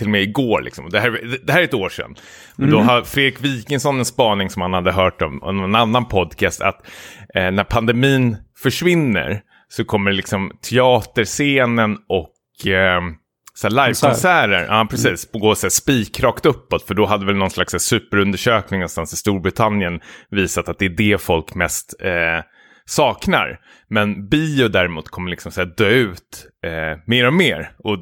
till 0.01 0.07
och 0.07 0.11
med 0.11 0.21
igår. 0.21 0.61
Liksom. 0.61 0.89
Det, 0.89 0.99
här, 0.99 1.39
det 1.43 1.53
här 1.53 1.59
är 1.59 1.63
ett 1.63 1.73
år 1.73 1.89
sedan. 1.89 2.15
Men 2.55 2.69
mm. 2.69 2.79
Då 2.79 2.85
har 2.85 3.01
Fredrik 3.01 3.41
Wikingsson 3.41 3.99
en 3.99 4.05
spaning 4.05 4.49
som 4.49 4.61
han 4.61 4.73
hade 4.73 4.91
hört 4.91 5.21
om, 5.21 5.43
om 5.43 5.63
en 5.63 5.75
annan 5.75 6.05
podcast. 6.05 6.61
Att 6.61 6.87
eh, 7.35 7.51
när 7.51 7.63
pandemin 7.63 8.37
försvinner 8.57 9.41
så 9.69 9.85
kommer 9.85 10.11
liksom 10.11 10.51
teaterscenen 10.69 11.97
och 12.09 12.67
eh, 12.67 13.01
livekonserter, 13.69 14.65
ja 14.69 14.87
precis, 14.89 15.29
mm. 15.33 15.41
gå 15.41 15.55
så 15.55 15.69
spikrakt 15.69 16.45
uppåt. 16.45 16.87
För 16.87 16.93
då 16.93 17.05
hade 17.05 17.25
väl 17.25 17.35
någon 17.35 17.51
slags 17.51 17.73
superundersökning 17.73 18.79
någonstans 18.79 19.13
i 19.13 19.15
Storbritannien 19.15 19.99
visat 20.29 20.69
att 20.69 20.79
det 20.79 20.85
är 20.85 20.89
det 20.89 21.21
folk 21.21 21.55
mest 21.55 21.95
eh, 21.99 22.43
saknar. 22.85 23.59
Men 23.87 24.29
bio 24.29 24.67
däremot 24.67 25.09
kommer 25.09 25.29
liksom 25.29 25.51
så 25.51 25.65
dö 25.65 25.89
ut 25.89 26.47
eh, 26.65 26.99
mer 27.05 27.27
och 27.27 27.33
mer. 27.33 27.71
Och 27.77 27.97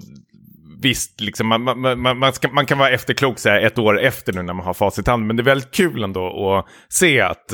visst, 0.81 1.21
liksom, 1.21 1.47
man, 1.47 1.63
man, 2.01 2.19
man, 2.19 2.33
ska, 2.33 2.47
man, 2.49 2.65
kan 2.65 2.77
vara 2.77 2.89
efterklok 2.89 3.39
så 3.39 3.49
här, 3.49 3.61
ett 3.61 3.79
år 3.79 3.99
efter 3.99 4.33
nu 4.33 4.41
när 4.41 4.53
man 4.53 4.65
har 4.65 4.73
facit 4.73 5.07
i 5.07 5.11
hand. 5.11 5.27
Men 5.27 5.35
det 5.35 5.41
är 5.41 5.45
väldigt 5.45 5.71
kul 5.71 6.03
ändå 6.03 6.53
att 6.53 6.93
se 6.93 7.21
att 7.21 7.53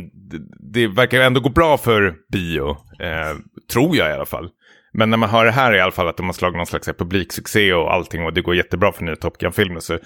det 0.72 0.86
verkar 0.86 1.20
ändå 1.20 1.40
gå 1.40 1.48
bra 1.48 1.78
för 1.78 2.14
bio. 2.32 2.70
Eh, 3.00 3.36
tror 3.72 3.96
jag 3.96 4.10
i 4.10 4.12
alla 4.12 4.26
fall. 4.26 4.48
Men 4.92 5.10
när 5.10 5.16
man 5.16 5.28
hör 5.28 5.44
det 5.44 5.50
här 5.50 5.74
i 5.74 5.80
alla 5.80 5.92
fall 5.92 6.08
att 6.08 6.16
de 6.16 6.26
har 6.26 6.32
slagit 6.32 6.56
någon 6.56 6.66
slags 6.66 6.86
publiksuccé 6.86 7.72
och 7.72 7.94
allting 7.94 8.24
och 8.24 8.32
det 8.32 8.42
går 8.42 8.54
jättebra 8.54 8.92
för 8.92 9.04
nya 9.04 9.16
Top 9.16 9.38
Gun-filmer 9.38 9.80
så 9.80 9.98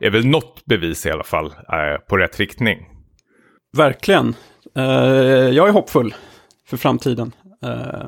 är 0.00 0.10
väl 0.10 0.26
något 0.26 0.64
bevis 0.64 1.06
i 1.06 1.10
alla 1.10 1.24
fall 1.24 1.46
eh, 1.46 2.00
på 2.08 2.16
rätt 2.16 2.40
riktning. 2.40 2.78
Verkligen. 3.76 4.34
Eh, 4.76 4.84
jag 5.50 5.68
är 5.68 5.72
hoppfull 5.72 6.14
för 6.66 6.76
framtiden. 6.76 7.32
Eh, 7.64 8.04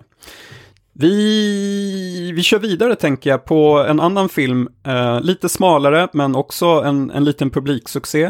vi, 0.97 2.33
vi 2.35 2.43
kör 2.43 2.59
vidare 2.59 2.97
tänker 2.97 3.31
jag 3.31 3.45
på 3.45 3.87
en 3.89 4.01
annan 4.01 4.29
film, 4.29 4.69
uh, 4.87 5.21
lite 5.21 5.49
smalare 5.49 6.09
men 6.13 6.37
också 6.37 6.67
en, 6.67 7.11
en 7.11 7.25
liten 7.25 7.51
publiksuccé. 7.51 8.25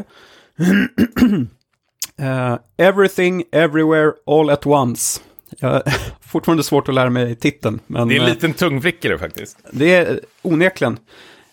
uh, 2.20 2.56
Everything, 2.76 3.44
Everywhere, 3.52 4.12
All 4.26 4.50
at 4.50 4.66
Once. 4.66 5.20
Jag 5.58 5.82
fortfarande 6.20 6.62
svårt 6.62 6.88
att 6.88 6.94
lära 6.94 7.10
mig 7.10 7.34
titeln. 7.34 7.80
Men, 7.86 8.08
det 8.08 8.16
är 8.16 8.20
en 8.20 8.30
liten 8.30 8.52
tungvrickare 8.52 9.18
faktiskt. 9.18 9.58
Det 9.70 9.94
är 9.94 10.20
onekligen. 10.42 10.98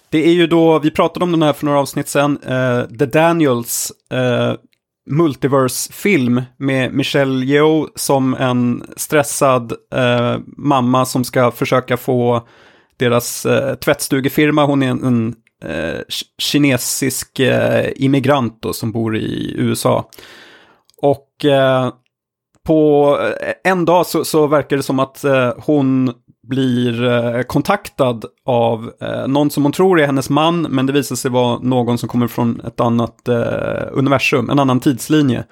Det 0.09 0.25
är 0.25 0.33
ju 0.33 0.47
då, 0.47 0.79
vi 0.79 0.91
pratade 0.91 1.23
om 1.23 1.31
den 1.31 1.41
här 1.41 1.53
för 1.53 1.65
några 1.65 1.79
avsnitt 1.79 2.07
sedan, 2.07 2.37
uh, 2.43 2.97
The 2.97 3.05
Daniels 3.05 3.91
multiverse-film 5.09 6.41
med 6.57 6.93
Michelle 6.93 7.45
Yeoh 7.45 7.87
som 7.95 8.33
en 8.33 8.83
stressad 8.95 9.73
eh, 9.93 10.37
mamma 10.57 11.05
som 11.05 11.23
ska 11.23 11.51
försöka 11.51 11.97
få 11.97 12.47
deras 12.97 13.45
eh, 13.45 13.75
tvättstugefirma, 13.75 14.65
hon 14.65 14.83
är 14.83 14.89
en, 14.89 15.03
en 15.03 15.35
eh, 15.71 16.01
kinesisk 16.37 17.39
eh, 17.39 17.91
immigrant 17.95 18.61
då, 18.61 18.73
som 18.73 18.91
bor 18.91 19.17
i 19.17 19.55
USA. 19.57 20.09
Och 21.01 21.45
eh, 21.45 21.89
på 22.63 23.17
eh, 23.41 23.71
en 23.71 23.85
dag 23.85 24.05
så, 24.05 24.25
så 24.25 24.47
verkar 24.47 24.77
det 24.77 24.83
som 24.83 24.99
att 24.99 25.23
eh, 25.23 25.53
hon 25.57 26.13
blir 26.47 27.03
eh, 27.03 27.41
kontaktad 27.41 28.25
av 28.45 28.91
eh, 29.01 29.27
någon 29.27 29.49
som 29.49 29.63
hon 29.63 29.71
tror 29.71 29.99
är 29.99 30.05
hennes 30.05 30.29
man, 30.29 30.61
men 30.61 30.85
det 30.85 30.93
visar 30.93 31.15
sig 31.15 31.31
vara 31.31 31.59
någon 31.59 31.97
som 31.97 32.09
kommer 32.09 32.27
från 32.27 32.61
ett 32.61 32.79
annat 32.79 33.27
eh, 33.27 33.87
universum, 33.91 34.49
en 34.49 34.59
annan 34.59 34.79
tidslinje. 34.79 35.43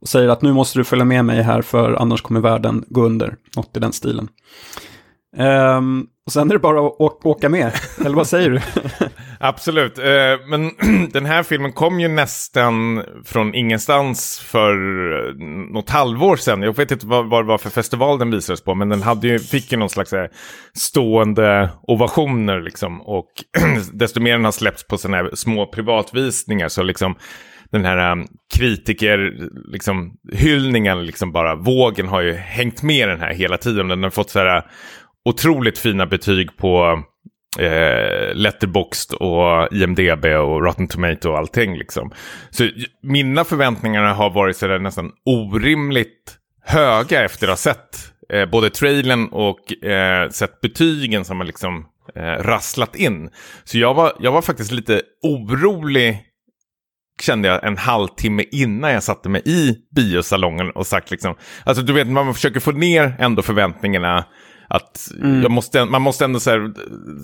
Och 0.00 0.08
säger 0.08 0.28
att 0.28 0.42
nu 0.42 0.52
måste 0.52 0.78
du 0.78 0.84
följa 0.84 1.04
med 1.04 1.24
mig 1.24 1.42
här 1.42 1.62
för 1.62 1.92
annars 1.92 2.22
kommer 2.22 2.40
världen 2.40 2.84
gå 2.88 3.04
under, 3.04 3.36
något 3.56 3.76
i 3.76 3.80
den 3.80 3.92
stilen. 3.92 4.28
Um, 5.36 6.06
och 6.26 6.32
sen 6.32 6.50
är 6.50 6.54
det 6.54 6.58
bara 6.58 6.86
att 6.86 7.26
åka 7.26 7.48
med, 7.48 7.72
eller 8.04 8.16
vad 8.16 8.26
säger 8.26 8.50
du? 8.50 8.60
Absolut, 9.42 9.98
eh, 9.98 10.46
men 10.46 10.70
den 11.12 11.26
här 11.26 11.42
filmen 11.42 11.72
kom 11.72 12.00
ju 12.00 12.08
nästan 12.08 13.02
från 13.24 13.54
ingenstans 13.54 14.40
för 14.40 14.74
eh, 15.12 15.34
något 15.72 15.90
halvår 15.90 16.36
sedan. 16.36 16.62
Jag 16.62 16.76
vet 16.76 16.90
inte 16.90 17.06
vad, 17.06 17.30
det 17.30 17.48
var 17.48 17.58
för 17.58 17.70
festival 17.70 18.18
den 18.18 18.30
visades 18.30 18.64
på, 18.64 18.74
men 18.74 18.88
den 18.88 19.02
hade 19.02 19.28
ju, 19.28 19.38
fick 19.38 19.72
ju 19.72 19.78
någon 19.78 19.88
slags 19.88 20.12
eh, 20.12 20.28
stående 20.74 21.70
ovationer 21.82 22.60
liksom. 22.60 23.00
Och 23.00 23.30
desto 23.92 24.20
mer 24.20 24.32
den 24.32 24.44
har 24.44 24.52
släppts 24.52 24.86
på 24.86 24.98
sådana 24.98 25.16
här 25.16 25.30
små 25.34 25.66
privatvisningar 25.66 26.68
så 26.68 26.82
liksom 26.82 27.14
den 27.72 27.84
här 27.84 28.12
um, 28.12 28.26
liksom, 29.72 30.12
hyllningen, 30.32 31.06
liksom 31.06 31.32
bara 31.32 31.54
vågen 31.54 32.08
har 32.08 32.20
ju 32.20 32.32
hängt 32.32 32.82
med 32.82 33.08
den 33.08 33.20
här 33.20 33.34
hela 33.34 33.56
tiden. 33.56 33.88
Den 33.88 34.02
har 34.02 34.10
fått 34.10 34.30
så 34.30 34.38
här 34.38 34.64
otroligt 35.24 35.78
fina 35.78 36.06
betyg 36.06 36.56
på 36.56 37.02
eh, 37.58 38.34
Letterboxd 38.34 39.14
och 39.14 39.72
IMDB 39.72 40.24
och 40.24 40.62
Rotten 40.64 40.88
Tomato 40.88 41.28
och 41.30 41.38
allting 41.38 41.78
liksom. 41.78 42.12
Så 42.50 42.68
mina 43.02 43.44
förväntningar 43.44 44.04
har 44.04 44.30
varit 44.30 44.56
sådär 44.56 44.78
nästan 44.78 45.12
orimligt 45.24 46.36
höga 46.64 47.24
efter 47.24 47.46
att 47.46 47.50
ha 47.50 47.56
sett 47.56 48.12
eh, 48.32 48.46
både 48.46 48.70
trailern 48.70 49.28
och 49.28 49.84
eh, 49.84 50.30
sett 50.30 50.60
betygen 50.60 51.24
som 51.24 51.36
har 51.40 51.44
liksom 51.44 51.86
eh, 52.16 52.42
rasslat 52.42 52.96
in. 52.96 53.30
Så 53.64 53.78
jag 53.78 53.94
var, 53.94 54.12
jag 54.20 54.32
var 54.32 54.42
faktiskt 54.42 54.72
lite 54.72 55.02
orolig 55.22 56.26
kände 57.22 57.48
jag 57.48 57.64
en 57.64 57.76
halvtimme 57.76 58.44
innan 58.52 58.92
jag 58.92 59.02
satte 59.02 59.28
mig 59.28 59.42
i 59.44 59.76
biosalongen 59.96 60.70
och 60.70 60.86
sagt 60.86 61.10
liksom, 61.10 61.34
alltså 61.64 61.82
du 61.82 61.92
vet 61.92 62.08
man 62.08 62.34
försöker 62.34 62.60
få 62.60 62.70
ner 62.70 63.16
ändå 63.18 63.42
förväntningarna 63.42 64.24
att 64.72 65.12
jag 65.42 65.50
måste, 65.50 65.84
man 65.84 66.02
måste 66.02 66.24
ändå 66.24 66.38
här, 66.46 66.72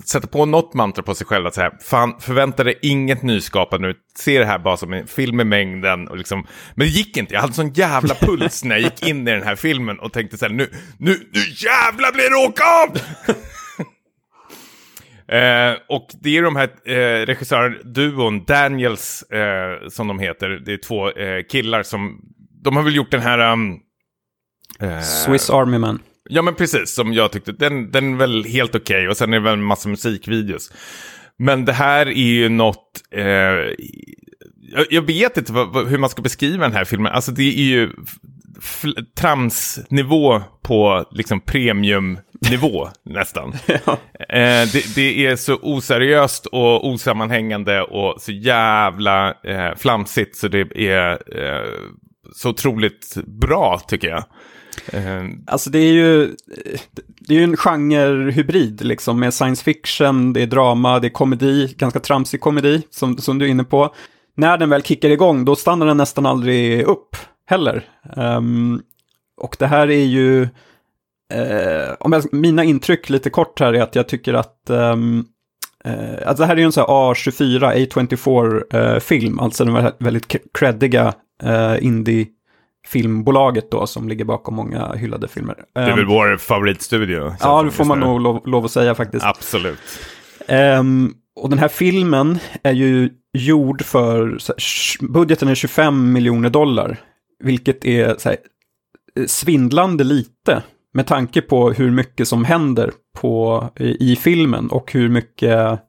sätta 0.05 0.27
på 0.27 0.45
något 0.45 0.73
mantra 0.73 1.03
på 1.03 1.15
sig 1.15 1.27
själv. 1.27 1.47
Att 1.47 1.53
så 1.53 1.61
här, 1.61 1.71
fan, 1.81 2.19
förvänta 2.19 2.63
dig 2.63 2.79
inget 2.81 3.21
nyskapande 3.23 3.87
nu. 3.87 3.93
Se 4.17 4.39
det 4.39 4.45
här 4.45 4.59
bara 4.59 4.77
som 4.77 4.93
en 4.93 5.07
film 5.07 5.39
i 5.39 5.43
mängden. 5.43 6.07
Och 6.07 6.17
liksom, 6.17 6.47
men 6.75 6.87
det 6.87 6.93
gick 6.93 7.17
inte. 7.17 7.33
Jag 7.33 7.41
hade 7.41 7.53
sån 7.53 7.73
jävla 7.73 8.15
puls 8.15 8.63
när 8.63 8.75
jag 8.75 8.83
gick 8.83 9.07
in 9.07 9.27
i 9.27 9.31
den 9.31 9.43
här 9.43 9.55
filmen 9.55 9.99
och 9.99 10.13
tänkte 10.13 10.37
så 10.37 10.45
här, 10.45 10.53
nu, 10.53 10.69
nu, 10.97 11.11
nu 11.11 11.39
jävlar 11.39 12.13
blir 12.13 12.29
det 12.29 12.47
åka 12.47 12.63
av! 12.63 12.97
Eh, 15.29 15.73
och 15.89 16.07
det 16.21 16.37
är 16.37 16.41
de 16.41 16.55
här 16.55 16.69
eh, 16.85 17.25
regissörduon, 17.25 18.45
Daniels, 18.45 19.21
eh, 19.21 19.87
som 19.89 20.07
de 20.07 20.19
heter. 20.19 20.49
Det 20.49 20.73
är 20.73 20.77
två 20.77 21.11
eh, 21.11 21.43
killar 21.49 21.83
som, 21.83 22.21
de 22.63 22.75
har 22.75 22.83
väl 22.83 22.95
gjort 22.95 23.11
den 23.11 23.21
här... 23.21 23.51
Um, 23.51 23.79
eh, 24.79 25.01
Swiss 25.01 25.49
Army 25.49 25.77
Man. 25.77 25.99
Ja 26.29 26.41
men 26.41 26.55
precis, 26.55 26.95
som 26.95 27.13
jag 27.13 27.31
tyckte. 27.31 27.51
Den, 27.51 27.91
den 27.91 28.13
är 28.13 28.17
väl 28.17 28.45
helt 28.45 28.75
okej 28.75 28.97
okay. 28.97 29.07
och 29.07 29.17
sen 29.17 29.33
är 29.33 29.37
det 29.37 29.43
väl 29.43 29.53
en 29.53 29.63
massa 29.63 29.89
musikvideos. 29.89 30.71
Men 31.37 31.65
det 31.65 31.73
här 31.73 32.05
är 32.05 32.11
ju 32.11 32.49
något... 32.49 33.01
Eh, 33.11 33.23
jag, 34.71 34.85
jag, 34.89 35.01
vet 35.01 35.37
inte 35.37 35.53
vad, 35.53 35.73
vad, 35.73 35.87
hur 35.87 35.97
man 35.97 36.09
ska 36.09 36.21
beskriva 36.21 36.63
den 36.63 36.75
här 36.75 36.85
filmen. 36.85 37.11
Alltså 37.11 37.31
det 37.31 37.43
är 37.43 37.63
ju 37.63 37.89
tramsnivå 39.17 40.41
på 40.61 41.05
liksom 41.11 41.41
premiumnivå 41.41 42.89
nästan. 43.05 43.53
ja. 43.67 43.97
eh, 44.29 44.67
det, 44.73 44.95
det, 44.95 45.25
är 45.25 45.35
så 45.35 45.59
oseriöst 45.61 46.45
och 46.45 46.87
osammanhängande 46.87 47.81
och 47.81 48.21
så 48.21 48.31
jävla 48.31 49.29
eh, 49.43 49.75
flamsigt 49.77 50.35
så 50.35 50.47
det 50.47 50.89
är 50.89 51.11
eh, 51.11 51.69
så 52.33 52.49
otroligt 52.49 53.17
bra 53.25 53.81
tycker 53.87 54.07
jag. 54.07 54.23
Eh, 54.93 55.25
alltså 55.47 55.69
det 55.69 55.79
är 55.79 55.91
ju, 55.91 56.35
det 57.19 57.33
är 57.33 57.37
ju 57.37 57.43
en 57.43 57.57
genrehybrid 57.57 58.85
liksom 58.85 59.19
med 59.19 59.33
science 59.33 59.63
fiction, 59.63 60.33
det 60.33 60.41
är 60.41 60.47
drama, 60.47 60.99
det 60.99 61.07
är 61.07 61.11
komedi, 61.11 61.73
ganska 61.77 61.99
tramsig 61.99 62.41
komedi 62.41 62.81
som, 62.89 63.17
som 63.17 63.39
du 63.39 63.45
är 63.45 63.49
inne 63.49 63.63
på. 63.63 63.93
När 64.35 64.57
den 64.57 64.69
väl 64.69 64.83
kickar 64.83 65.09
igång 65.09 65.45
då 65.45 65.55
stannar 65.55 65.85
den 65.85 65.97
nästan 65.97 66.25
aldrig 66.25 66.83
upp 66.83 67.15
heller. 67.45 67.85
Um, 68.15 68.81
och 69.41 69.55
det 69.59 69.67
här 69.67 69.89
är 69.89 70.05
ju, 70.05 70.41
uh, 70.41 71.93
om 71.99 72.13
jag, 72.13 72.33
mina 72.33 72.63
intryck 72.63 73.09
lite 73.09 73.29
kort 73.29 73.59
här 73.59 73.73
är 73.73 73.81
att 73.81 73.95
jag 73.95 74.07
tycker 74.07 74.33
att 74.33 74.63
um, 74.67 75.25
uh, 75.87 76.27
alltså 76.27 76.43
det 76.43 76.45
här 76.45 76.53
är 76.53 76.59
ju 76.59 76.65
en 76.65 76.71
sån 76.71 76.81
här 76.81 77.13
A24, 77.13 77.87
A24-film, 77.87 79.39
uh, 79.39 79.43
alltså 79.43 79.65
den 79.65 79.91
väldigt 79.99 80.35
creddiga 80.53 81.13
uh, 81.43 81.85
indie 81.85 82.27
filmbolaget 82.87 83.71
då 83.71 83.87
som 83.87 84.09
ligger 84.09 84.25
bakom 84.25 84.55
många 84.55 84.93
hyllade 84.93 85.27
filmer. 85.27 85.55
Det 85.73 85.79
är 85.79 85.95
väl 85.95 85.99
um, 85.99 86.07
vår 86.07 86.37
favoritstudio. 86.37 87.35
Ja, 87.39 87.63
det 87.63 87.71
får 87.71 87.85
man 87.85 87.99
nog 87.99 88.21
lov, 88.21 88.47
lov, 88.47 88.65
att 88.65 88.71
säga 88.71 88.95
faktiskt. 88.95 89.25
Absolut. 89.25 89.79
Um, 90.79 91.13
och 91.35 91.49
den 91.49 91.59
här 91.59 91.67
filmen 91.67 92.39
är 92.63 92.71
ju 92.71 93.09
gjord 93.33 93.81
för, 93.81 94.37
budgeten 95.07 95.47
är 95.47 95.55
25 95.55 96.13
miljoner 96.13 96.49
dollar. 96.49 96.97
Vilket 97.43 97.85
är 97.85 98.17
här, 98.25 98.37
svindlande 99.27 100.03
lite 100.03 100.63
med 100.93 101.07
tanke 101.07 101.41
på 101.41 101.71
hur 101.71 101.91
mycket 101.91 102.27
som 102.27 102.45
händer 102.45 102.91
på, 103.19 103.63
i, 103.79 104.11
i 104.11 104.15
filmen 104.15 104.67
och 104.67 104.93
hur 104.93 105.09
mycket, 105.09 105.79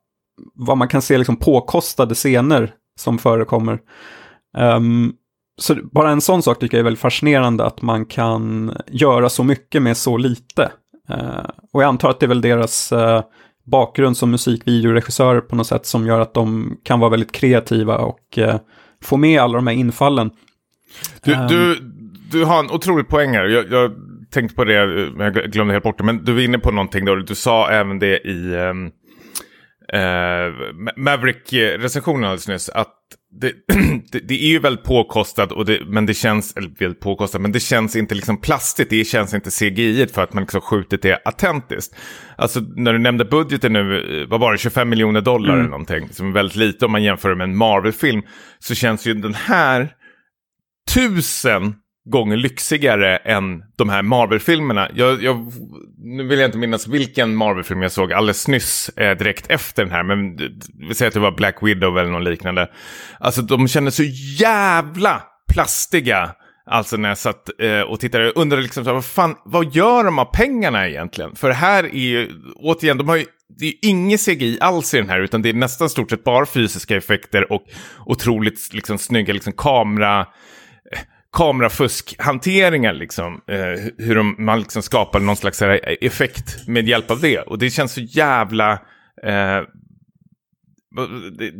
vad 0.54 0.78
man 0.78 0.88
kan 0.88 1.02
se 1.02 1.18
liksom 1.18 1.36
påkostade 1.36 2.14
scener 2.14 2.72
som 3.00 3.18
förekommer. 3.18 3.78
Um, 4.58 5.14
så 5.58 5.74
bara 5.92 6.10
en 6.10 6.20
sån 6.20 6.42
sak 6.42 6.58
tycker 6.58 6.76
jag 6.76 6.80
är 6.80 6.84
väldigt 6.84 7.00
fascinerande 7.00 7.64
att 7.64 7.82
man 7.82 8.06
kan 8.06 8.72
göra 8.86 9.28
så 9.28 9.44
mycket 9.44 9.82
med 9.82 9.96
så 9.96 10.16
lite. 10.16 10.72
Uh, 11.10 11.50
och 11.72 11.82
jag 11.82 11.88
antar 11.88 12.10
att 12.10 12.20
det 12.20 12.26
är 12.26 12.28
väl 12.28 12.40
deras 12.40 12.92
uh, 12.92 13.22
bakgrund 13.66 14.16
som 14.16 14.30
musikvideoregissörer 14.30 15.40
på 15.40 15.56
något 15.56 15.66
sätt 15.66 15.86
som 15.86 16.06
gör 16.06 16.20
att 16.20 16.34
de 16.34 16.76
kan 16.82 17.00
vara 17.00 17.10
väldigt 17.10 17.32
kreativa 17.32 17.98
och 17.98 18.38
uh, 18.38 18.56
få 19.02 19.16
med 19.16 19.40
alla 19.40 19.54
de 19.54 19.66
här 19.66 19.74
infallen. 19.74 20.30
Du, 21.22 21.34
um, 21.34 21.46
du, 21.48 21.80
du 22.30 22.44
har 22.44 22.58
en 22.58 22.70
otrolig 22.70 23.08
poäng 23.08 23.30
här. 23.30 23.44
Jag, 23.44 23.72
jag 23.72 23.92
tänkte 24.30 24.56
på 24.56 24.64
det, 24.64 24.86
men 25.16 25.34
jag 25.34 25.34
glömde 25.34 25.72
helt 25.74 25.84
bort 25.84 25.98
det. 25.98 26.04
Men 26.04 26.24
du 26.24 26.32
var 26.32 26.40
inne 26.40 26.58
på 26.58 26.70
någonting 26.70 27.04
då. 27.04 27.14
Du 27.14 27.34
sa 27.34 27.70
även 27.70 27.98
det 27.98 28.18
i 28.18 28.54
um, 28.54 28.86
uh, 28.86 30.52
Maverick-recensionen 30.96 32.24
alldeles 32.24 32.48
nyss. 32.48 32.68
Att 32.68 32.94
det, 33.30 33.52
det, 34.12 34.20
det, 34.20 34.34
är 34.34 34.48
ju 34.48 34.58
väldigt 34.58 34.84
påkostat, 34.84 35.52
och 35.52 35.64
det, 35.64 35.84
men 35.86 36.06
det 36.06 36.14
känns, 36.14 36.56
eller 36.56 36.70
väldigt 36.78 37.00
påkostat, 37.00 37.40
men 37.40 37.52
det 37.52 37.60
känns 37.60 37.96
inte 37.96 38.14
liksom 38.14 38.40
plastigt, 38.40 38.90
det 38.90 39.04
känns 39.04 39.34
inte 39.34 39.50
CGI 39.50 40.06
för 40.06 40.22
att 40.22 40.32
man 40.32 40.42
liksom 40.42 40.60
skjutit 40.60 41.02
det 41.02 41.22
autentiskt. 41.24 41.96
Alltså 42.36 42.60
när 42.60 42.92
du 42.92 42.98
nämnde 42.98 43.24
budgeten 43.24 43.72
nu, 43.72 44.26
vad 44.30 44.40
var 44.40 44.52
det, 44.52 44.58
25 44.58 44.88
miljoner 44.88 45.20
dollar 45.20 45.48
mm. 45.48 45.60
eller 45.60 45.70
någonting, 45.70 46.08
som 46.12 46.28
är 46.28 46.32
väldigt 46.32 46.56
lite 46.56 46.84
om 46.86 46.92
man 46.92 47.02
jämför 47.02 47.34
med 47.34 47.44
en 47.44 47.56
Marvel-film, 47.56 48.22
så 48.58 48.74
känns 48.74 49.06
ju 49.06 49.14
den 49.14 49.34
här 49.34 49.92
tusen 50.94 51.74
gånger 52.10 52.36
lyxigare 52.36 53.16
än 53.16 53.62
de 53.76 53.88
här 53.88 54.02
Marvel-filmerna. 54.02 54.88
Jag, 54.94 55.22
jag, 55.22 55.52
nu 55.98 56.24
vill 56.24 56.38
jag 56.38 56.48
inte 56.48 56.58
minnas 56.58 56.88
vilken 56.88 57.36
Marvel-film 57.36 57.82
jag 57.82 57.92
såg 57.92 58.12
alldeles 58.12 58.48
nyss 58.48 58.88
eh, 58.88 59.16
direkt 59.16 59.50
efter 59.50 59.84
den 59.84 59.92
här, 59.92 60.02
men 60.02 60.36
vi 60.88 60.94
säger 60.94 61.08
att 61.08 61.14
det 61.14 61.20
var 61.20 61.36
Black 61.36 61.62
Widow 61.62 61.98
eller 61.98 62.10
något 62.10 62.28
liknande. 62.28 62.70
Alltså 63.20 63.42
de 63.42 63.68
kändes 63.68 63.96
så 63.96 64.04
jävla 64.38 65.22
plastiga. 65.52 66.30
Alltså 66.70 66.96
när 66.96 67.08
jag 67.08 67.18
satt 67.18 67.60
eh, 67.60 67.80
och 67.80 68.00
tittade, 68.00 68.24
jag 68.24 68.36
undrade 68.36 68.62
liksom, 68.62 68.84
vad 68.84 69.04
fan, 69.04 69.34
vad 69.44 69.74
gör 69.74 70.04
de 70.04 70.18
av 70.18 70.24
pengarna 70.24 70.88
egentligen? 70.88 71.34
För 71.34 71.50
här 71.50 71.84
är 71.84 71.98
ju, 71.98 72.30
återigen, 72.56 72.98
de 72.98 73.08
har 73.08 73.16
ju, 73.16 73.24
det 73.58 73.66
är 73.66 73.74
inget 73.82 74.24
CGI 74.24 74.58
alls 74.60 74.94
i 74.94 74.96
den 74.96 75.08
här, 75.08 75.20
utan 75.20 75.42
det 75.42 75.48
är 75.48 75.54
nästan 75.54 75.90
stort 75.90 76.10
sett 76.10 76.24
bara 76.24 76.46
fysiska 76.46 76.96
effekter 76.96 77.52
och 77.52 77.62
otroligt 78.06 78.74
liksom 78.74 78.98
snygga 78.98 79.34
liksom 79.34 79.52
kamera 79.52 80.26
kamerafuskhanteringar, 81.32 82.92
liksom. 82.92 83.40
Eh, 83.48 83.92
hur 83.98 84.14
de, 84.14 84.34
man 84.38 84.60
liksom 84.60 84.82
skapar 84.82 85.20
någon 85.20 85.36
slags 85.36 85.62
eh, 85.62 85.94
effekt 86.00 86.68
med 86.68 86.88
hjälp 86.88 87.10
av 87.10 87.20
det. 87.20 87.38
Och 87.38 87.58
det 87.58 87.70
känns 87.70 87.92
så 87.92 88.00
jävla... 88.00 88.72
Eh, 89.22 89.62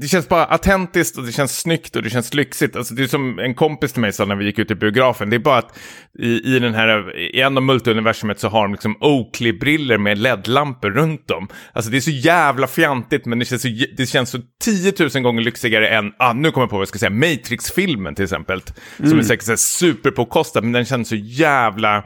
det 0.00 0.08
känns 0.08 0.28
bara 0.28 0.44
autentiskt 0.44 1.18
och 1.18 1.24
det 1.24 1.32
känns 1.32 1.60
snyggt 1.60 1.96
och 1.96 2.02
det 2.02 2.10
känns 2.10 2.34
lyxigt. 2.34 2.76
Alltså 2.76 2.94
det 2.94 3.02
är 3.02 3.06
som 3.06 3.38
en 3.38 3.54
kompis 3.54 3.92
till 3.92 4.00
mig 4.00 4.12
sa 4.12 4.24
när 4.24 4.36
vi 4.36 4.44
gick 4.44 4.58
ut 4.58 4.70
i 4.70 4.74
biografen. 4.74 5.30
Det 5.30 5.36
är 5.36 5.40
bara 5.40 5.58
att 5.58 5.78
i, 6.18 6.56
i 6.56 6.58
den 6.58 6.74
här, 6.74 7.16
i 7.16 7.40
en 7.40 7.56
av 7.56 7.62
multiuniversumet 7.62 8.40
så 8.40 8.48
har 8.48 8.62
de 8.62 8.72
liksom 8.72 8.96
Oakley-briller 9.00 9.98
med 9.98 10.18
LED-lampor 10.18 10.90
runt 10.90 11.28
dem. 11.28 11.48
Alltså 11.72 11.90
det 11.90 11.96
är 11.96 12.00
så 12.00 12.10
jävla 12.10 12.66
fjantigt 12.66 13.26
men 13.26 13.38
det 13.38 13.44
känns 13.44 13.62
så, 13.62 13.68
det 13.96 14.06
känns 14.06 14.30
så 14.30 14.38
10 14.64 14.92
000 15.14 15.22
gånger 15.22 15.42
lyxigare 15.42 15.88
än, 15.88 16.12
ah, 16.18 16.32
nu 16.32 16.50
kommer 16.50 16.62
jag 16.62 16.70
på 16.70 16.76
vad 16.76 16.82
jag 16.82 16.88
ska 16.88 16.98
säga, 16.98 17.10
Matrix-filmen 17.10 18.14
till 18.14 18.24
exempel. 18.24 18.62
Mm. 18.98 19.10
Som 19.10 19.18
är 19.18 19.22
säkert 19.22 19.58
superpåkostad 19.58 20.60
men 20.60 20.72
den 20.72 20.84
känns 20.84 21.08
så 21.08 21.16
jävla 21.16 22.04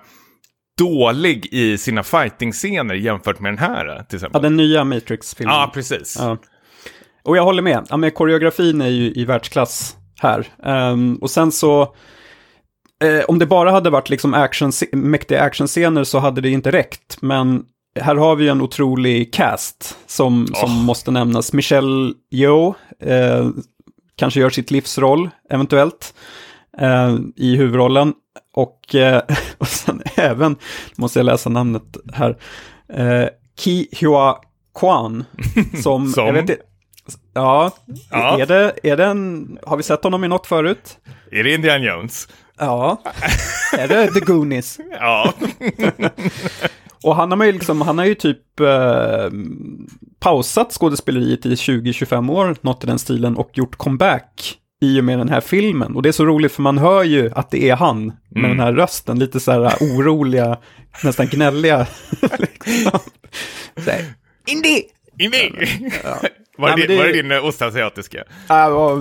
dålig 0.78 1.46
i 1.50 1.78
sina 1.78 2.02
fighting-scener 2.02 2.94
jämfört 2.94 3.40
med 3.40 3.52
den 3.52 3.58
här 3.58 4.04
till 4.08 4.16
exempel. 4.16 4.42
Ja, 4.42 4.42
den 4.42 4.56
nya 4.56 4.84
Matrix-filmen. 4.84 5.54
Ja, 5.54 5.70
precis. 5.74 6.16
Ja. 6.18 6.38
Och 7.22 7.36
jag 7.36 7.44
håller 7.44 7.62
med. 7.62 7.86
Ja, 7.90 7.96
men 7.96 8.10
koreografin 8.10 8.80
är 8.80 8.88
ju 8.88 9.12
i 9.12 9.24
världsklass 9.24 9.96
här. 10.20 10.48
Um, 10.92 11.16
och 11.16 11.30
sen 11.30 11.52
så, 11.52 11.82
eh, 13.04 13.24
om 13.28 13.38
det 13.38 13.46
bara 13.46 13.70
hade 13.70 13.90
varit 13.90 14.10
liksom 14.10 14.34
action, 14.34 14.72
mäktiga 14.92 15.40
actionscener 15.40 16.04
så 16.04 16.18
hade 16.18 16.40
det 16.40 16.50
inte 16.50 16.70
räckt. 16.70 17.22
Men 17.22 17.64
här 18.00 18.16
har 18.16 18.36
vi 18.36 18.48
en 18.48 18.60
otrolig 18.60 19.32
cast 19.32 19.98
som, 20.06 20.44
oh. 20.44 20.60
som 20.60 20.70
måste 20.70 21.10
nämnas. 21.10 21.52
Michelle 21.52 22.12
Yeoh, 22.30 22.74
eh, 23.00 23.48
kanske 24.16 24.40
gör 24.40 24.50
sitt 24.50 24.70
livsroll 24.70 25.30
eventuellt 25.50 26.14
eh, 26.78 27.16
i 27.36 27.56
huvudrollen. 27.56 28.14
Och, 28.54 28.94
eh, 28.94 29.22
och 29.58 29.68
sen 29.68 30.02
även, 30.16 30.56
måste 30.96 31.18
jag 31.18 31.26
läsa 31.26 31.50
namnet 31.50 31.96
här, 32.12 32.38
eh, 32.88 33.28
Ki 33.58 33.88
Hua 34.00 34.36
Kwan. 34.74 35.24
Som, 35.82 36.08
som? 36.12 36.26
Jag 36.26 36.32
vet, 36.32 36.71
Ja, 37.34 37.70
ja. 38.10 38.40
Är, 38.40 38.46
det, 38.46 38.72
är 38.82 38.96
det 38.96 39.04
en, 39.04 39.58
har 39.62 39.76
vi 39.76 39.82
sett 39.82 40.04
honom 40.04 40.24
i 40.24 40.28
något 40.28 40.46
förut? 40.46 40.98
Är 41.30 41.44
det 41.44 41.54
Indiana 41.54 41.84
Jones? 41.84 42.28
Ja, 42.58 43.02
är 43.78 43.88
det 43.88 44.06
The 44.06 44.20
Goonies? 44.20 44.78
ja. 44.90 45.32
Och 47.02 47.16
han 47.16 47.32
har 47.32 47.44
ju 47.44 47.52
liksom, 47.52 47.80
han 47.80 47.98
har 47.98 48.04
ju 48.04 48.14
typ 48.14 48.60
eh, 48.60 49.30
pausat 50.20 50.72
skådespeleriet 50.72 51.46
i 51.46 51.54
20-25 51.54 52.32
år, 52.32 52.56
något 52.60 52.84
i 52.84 52.86
den 52.86 52.98
stilen, 52.98 53.36
och 53.36 53.50
gjort 53.52 53.76
comeback 53.76 54.58
i 54.82 55.00
och 55.00 55.04
med 55.04 55.18
den 55.18 55.28
här 55.28 55.40
filmen. 55.40 55.96
Och 55.96 56.02
det 56.02 56.08
är 56.08 56.12
så 56.12 56.26
roligt 56.26 56.52
för 56.52 56.62
man 56.62 56.78
hör 56.78 57.04
ju 57.04 57.30
att 57.34 57.50
det 57.50 57.68
är 57.70 57.76
han 57.76 58.06
med 58.06 58.44
mm. 58.44 58.50
den 58.50 58.60
här 58.60 58.72
rösten, 58.72 59.18
lite 59.18 59.40
så 59.40 59.52
här 59.52 59.76
oroliga, 59.80 60.58
nästan 61.04 61.26
gnälliga. 61.26 61.86
liksom. 62.38 62.98
Indy! 64.46 64.82
Indy! 65.18 65.50
Ja. 66.04 66.16
Var, 66.58 66.68
Nej, 66.68 66.76
det, 66.80 66.86
det, 66.86 66.96
var 66.98 67.04
det 67.04 67.22
din 67.22 67.32
ostasiatiska? 67.32 68.24
Ja, 68.48 68.96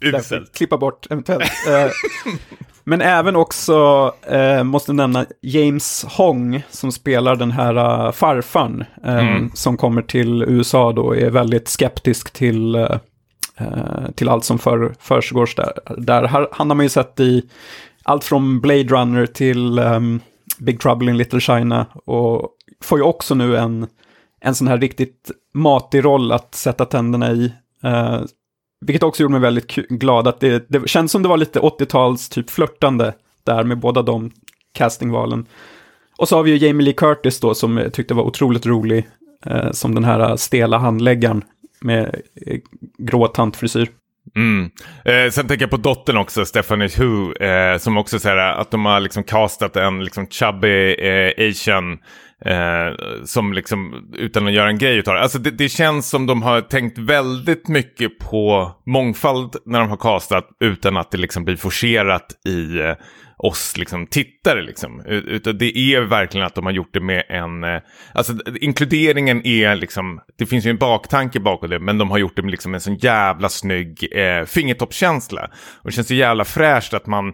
Uselt. 0.00 0.54
Klippa 0.56 0.76
bort 0.78 1.06
eventuellt. 1.10 1.42
uh, 1.68 1.90
Men 2.84 3.00
även 3.00 3.36
också, 3.36 4.12
eh, 4.30 4.62
måste 4.62 4.92
nämna, 4.92 5.26
James 5.42 6.04
Hong 6.08 6.62
som 6.70 6.92
spelar 6.92 7.36
den 7.36 7.50
här 7.50 8.06
uh, 8.06 8.12
farfan. 8.12 8.84
Eh, 9.04 9.18
Mm. 9.18 9.50
Som 9.54 9.76
kommer 9.76 10.02
till 10.02 10.42
USA 10.42 10.92
då 10.92 11.02
och 11.02 11.16
är 11.16 11.30
väldigt 11.30 11.68
skeptisk 11.68 12.32
till, 12.32 12.74
eh, 12.74 12.96
eh, 13.56 14.10
till 14.14 14.28
allt 14.28 14.44
som 14.44 14.58
för, 14.58 14.94
försiggår 15.00 15.50
där. 15.56 15.72
där. 15.98 16.22
Här- 16.28 16.48
Han 16.52 16.70
har 16.70 16.74
man 16.76 16.84
ju 16.86 16.90
sett 16.90 17.20
i 17.20 17.42
allt 18.02 18.24
från 18.24 18.60
Blade 18.60 18.84
Runner 18.84 19.26
till 19.26 19.78
ehm, 19.78 20.20
Big 20.58 20.80
Trouble 20.80 21.10
in 21.10 21.16
Little 21.18 21.40
China. 21.40 21.86
Och 22.04 22.48
får 22.82 22.98
ju 22.98 23.04
också 23.04 23.34
nu 23.34 23.56
en, 23.56 23.86
en 24.44 24.54
sån 24.54 24.68
här 24.68 24.78
riktigt 24.78 25.30
matig 25.54 26.04
roll 26.04 26.32
att 26.32 26.54
sätta 26.54 26.84
tänderna 26.84 27.32
i. 27.32 27.52
Eh, 27.82 28.20
vilket 28.80 29.02
också 29.02 29.22
gjorde 29.22 29.32
mig 29.32 29.40
väldigt 29.40 29.74
glad 29.74 30.28
att 30.28 30.40
det, 30.40 30.66
det 30.68 30.88
känns 30.88 31.12
som 31.12 31.22
det 31.22 31.28
var 31.28 31.36
lite 31.36 31.60
80-tals 31.60 32.28
typ 32.28 32.50
flörtande 32.50 33.14
där 33.44 33.64
med 33.64 33.78
båda 33.78 34.02
de 34.02 34.30
castingvalen. 34.72 35.46
Och 36.18 36.28
så 36.28 36.36
har 36.36 36.42
vi 36.42 36.50
ju 36.50 36.66
Jamie 36.66 36.84
Lee 36.84 36.94
Curtis 36.94 37.40
då 37.40 37.54
som 37.54 37.76
jag 37.76 37.92
tyckte 37.92 38.14
var 38.14 38.24
otroligt 38.24 38.66
rolig 38.66 39.08
eh, 39.46 39.70
som 39.70 39.94
den 39.94 40.04
här 40.04 40.36
stela 40.36 40.78
handläggaren 40.78 41.44
med 41.80 42.20
eh, 42.46 42.60
grå 42.98 43.26
tantfrisyr. 43.26 43.88
Mm. 44.36 44.70
Eh, 45.04 45.30
sen 45.30 45.48
tänker 45.48 45.62
jag 45.62 45.70
på 45.70 45.76
dottern 45.76 46.16
också, 46.16 46.44
Stephanie 46.44 46.88
Hu, 46.96 47.32
eh, 47.32 47.78
som 47.78 47.96
också 47.96 48.18
säger 48.18 48.36
att 48.36 48.70
de 48.70 48.84
har 48.84 49.00
liksom 49.00 49.24
castat 49.24 49.76
en 49.76 50.04
liksom 50.04 50.26
chubby 50.26 50.94
eh, 50.94 51.48
asian 51.50 51.98
eh, 52.44 53.24
som 53.24 53.52
liksom, 53.52 54.10
utan 54.16 54.46
att 54.46 54.52
göra 54.52 54.68
en 54.68 54.78
grej 54.78 54.96
utav 54.96 55.14
det. 55.14 55.20
Alltså 55.20 55.38
det, 55.38 55.50
det 55.50 55.68
känns 55.68 56.10
som 56.10 56.26
de 56.26 56.42
har 56.42 56.60
tänkt 56.60 56.98
väldigt 56.98 57.68
mycket 57.68 58.18
på 58.18 58.72
mångfald 58.86 59.56
när 59.64 59.80
de 59.80 59.88
har 59.90 59.96
castat 59.96 60.48
utan 60.60 60.96
att 60.96 61.10
det 61.10 61.18
liksom 61.18 61.44
blir 61.44 61.56
forcerat 61.56 62.26
i 62.46 62.80
eh, 62.80 62.94
oss 63.36 63.76
liksom 63.76 64.06
tittare 64.06 64.62
liksom. 64.62 65.00
Utan 65.06 65.58
det 65.58 65.78
är 65.78 66.00
verkligen 66.00 66.46
att 66.46 66.54
de 66.54 66.64
har 66.64 66.72
gjort 66.72 66.94
det 66.94 67.00
med 67.00 67.24
en, 67.28 67.64
eh, 67.64 67.80
alltså 68.14 68.32
inkluderingen 68.60 69.46
är 69.46 69.74
liksom, 69.74 70.20
det 70.38 70.46
finns 70.46 70.66
ju 70.66 70.70
en 70.70 70.78
baktanke 70.78 71.40
bakom 71.40 71.70
det, 71.70 71.78
men 71.78 71.98
de 71.98 72.10
har 72.10 72.18
gjort 72.18 72.36
det 72.36 72.42
med 72.42 72.50
liksom 72.50 72.74
en 72.74 72.80
sån 72.80 72.96
jävla 72.96 73.48
snygg 73.48 74.08
eh, 74.12 74.44
fingertoppskänsla. 74.44 75.50
Och 75.82 75.90
det 75.90 75.92
känns 75.92 76.08
så 76.08 76.14
jävla 76.14 76.44
fräscht 76.44 76.94
att 76.94 77.06
man 77.06 77.28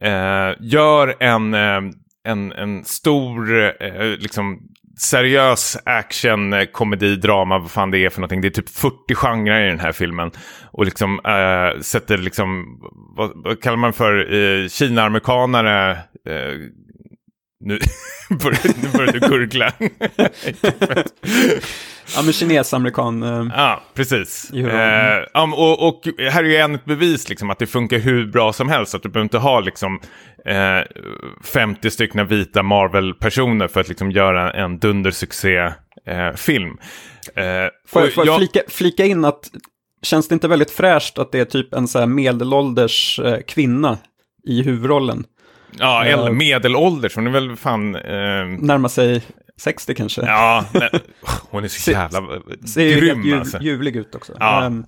eh, 0.00 0.52
gör 0.60 1.22
en, 1.22 1.54
eh, 1.54 1.80
en, 2.24 2.52
en 2.52 2.84
stor, 2.84 3.52
eh, 3.82 4.06
liksom 4.18 4.60
seriös 4.98 5.76
action, 5.84 6.52
eh, 6.52 6.64
komedi, 6.64 7.16
drama, 7.16 7.58
vad 7.58 7.70
fan 7.70 7.90
det 7.90 7.98
är 7.98 8.10
för 8.10 8.20
någonting. 8.20 8.40
Det 8.40 8.48
är 8.48 8.50
typ 8.50 8.68
40 8.68 9.14
genrer 9.14 9.66
i 9.66 9.68
den 9.68 9.80
här 9.80 9.92
filmen. 9.92 10.30
Och 10.70 10.84
liksom 10.84 11.20
eh, 11.24 11.80
sätter 11.80 12.18
liksom, 12.18 12.78
vad, 13.16 13.32
vad 13.34 13.62
kallar 13.62 13.76
man 13.76 13.92
för, 13.92 14.34
eh, 14.34 14.68
Kina-amerikanare, 14.68 15.90
eh, 16.28 16.54
nu 17.60 17.78
börjar 18.30 18.60
nu 18.82 18.88
börjar 18.98 19.12
du 19.12 19.20
gurgla. 19.20 19.72
Ja, 22.16 22.22
men 22.22 22.32
kines-amerikan. 22.32 23.22
Eh, 23.22 23.46
Ja, 23.56 23.82
precis. 23.94 24.50
Eh, 24.50 25.22
men 25.34 25.52
och, 25.52 25.88
och 25.88 26.00
här 26.30 26.44
är 26.44 26.48
ju 26.48 26.56
än 26.56 26.74
ett 26.74 26.84
bevis 26.84 27.28
liksom, 27.28 27.50
att 27.50 27.58
det 27.58 27.66
funkar 27.66 27.98
hur 27.98 28.26
bra 28.26 28.52
som 28.52 28.68
helst. 28.68 28.94
Att 28.94 29.02
du 29.02 29.08
behöver 29.08 29.24
inte 29.24 29.38
ha 29.38 29.60
liksom, 29.60 30.00
eh, 30.46 30.80
50 31.44 31.90
stycken 31.90 32.20
vita 32.28 32.62
Marvel-personer 32.62 33.68
för 33.68 33.80
att 33.80 33.88
liksom, 33.88 34.10
göra 34.10 34.52
en 34.52 34.78
dundersuccé-film. 34.78 36.76
Eh, 37.34 37.44
får 37.88 38.00
och 38.00 38.06
jag, 38.06 38.12
får 38.12 38.26
jag 38.26 38.36
flika, 38.36 38.60
flika 38.68 39.04
in 39.04 39.24
att 39.24 39.50
känns 40.02 40.28
det 40.28 40.32
inte 40.32 40.48
väldigt 40.48 40.70
fräscht 40.70 41.18
att 41.18 41.32
det 41.32 41.40
är 41.40 41.44
typ 41.44 41.74
en 41.74 41.88
så 41.88 41.98
här 41.98 42.06
medelålders 42.06 43.20
eh, 43.24 43.40
kvinna 43.40 43.98
i 44.46 44.62
huvudrollen? 44.62 45.24
Ja, 45.78 46.06
Eh, 46.06 46.12
eller 46.12 46.30
medelålders, 46.30 47.16
hon 47.16 47.26
är 47.26 47.30
väl 47.30 47.56
fan... 47.56 47.94
Eh, 47.96 48.02
Närmar 48.58 48.88
sig 48.88 49.22
60 49.60 49.94
kanske. 49.94 50.20
ja, 50.22 50.64
men, 50.72 50.88
hon 51.50 51.64
är 51.64 51.68
så 51.68 51.90
jävla 51.90 52.22
Ser 52.74 52.82
ju 52.82 52.94
grym 53.00 53.16
helt 53.16 53.26
ljuv, 53.26 53.38
alltså. 53.38 53.58
ljuvlig 53.60 53.96
ut 53.96 54.14
också. 54.14 54.32
Ja. 54.40 54.64
Ehm, 54.64 54.84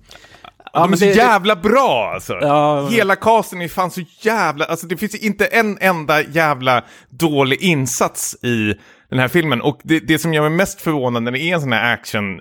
Ja, 0.73 0.81
de 0.81 0.93
är 0.93 0.97
så 0.97 1.05
det- 1.05 1.11
jävla 1.11 1.55
bra 1.55 2.11
alltså. 2.13 2.33
Ja. 2.41 2.87
Hela 2.87 3.15
casten 3.15 3.61
är 3.61 3.67
fan 3.67 3.91
så 3.91 4.01
jävla... 4.21 4.65
Alltså 4.65 4.87
det 4.87 4.97
finns 4.97 5.15
inte 5.15 5.45
en 5.45 5.77
enda 5.81 6.21
jävla 6.21 6.83
dålig 7.09 7.61
insats 7.61 8.43
i 8.43 8.73
den 9.09 9.19
här 9.19 9.27
filmen. 9.27 9.61
Och 9.61 9.79
det, 9.83 9.99
det 9.99 10.19
som 10.19 10.33
gör 10.33 10.41
mig 10.41 10.49
mest 10.57 10.81
förvånad 10.81 11.23
när 11.23 11.31
det 11.31 11.39
är 11.39 11.53
en 11.53 11.61
sån 11.61 11.71
här 11.73 11.93
action 11.93 12.39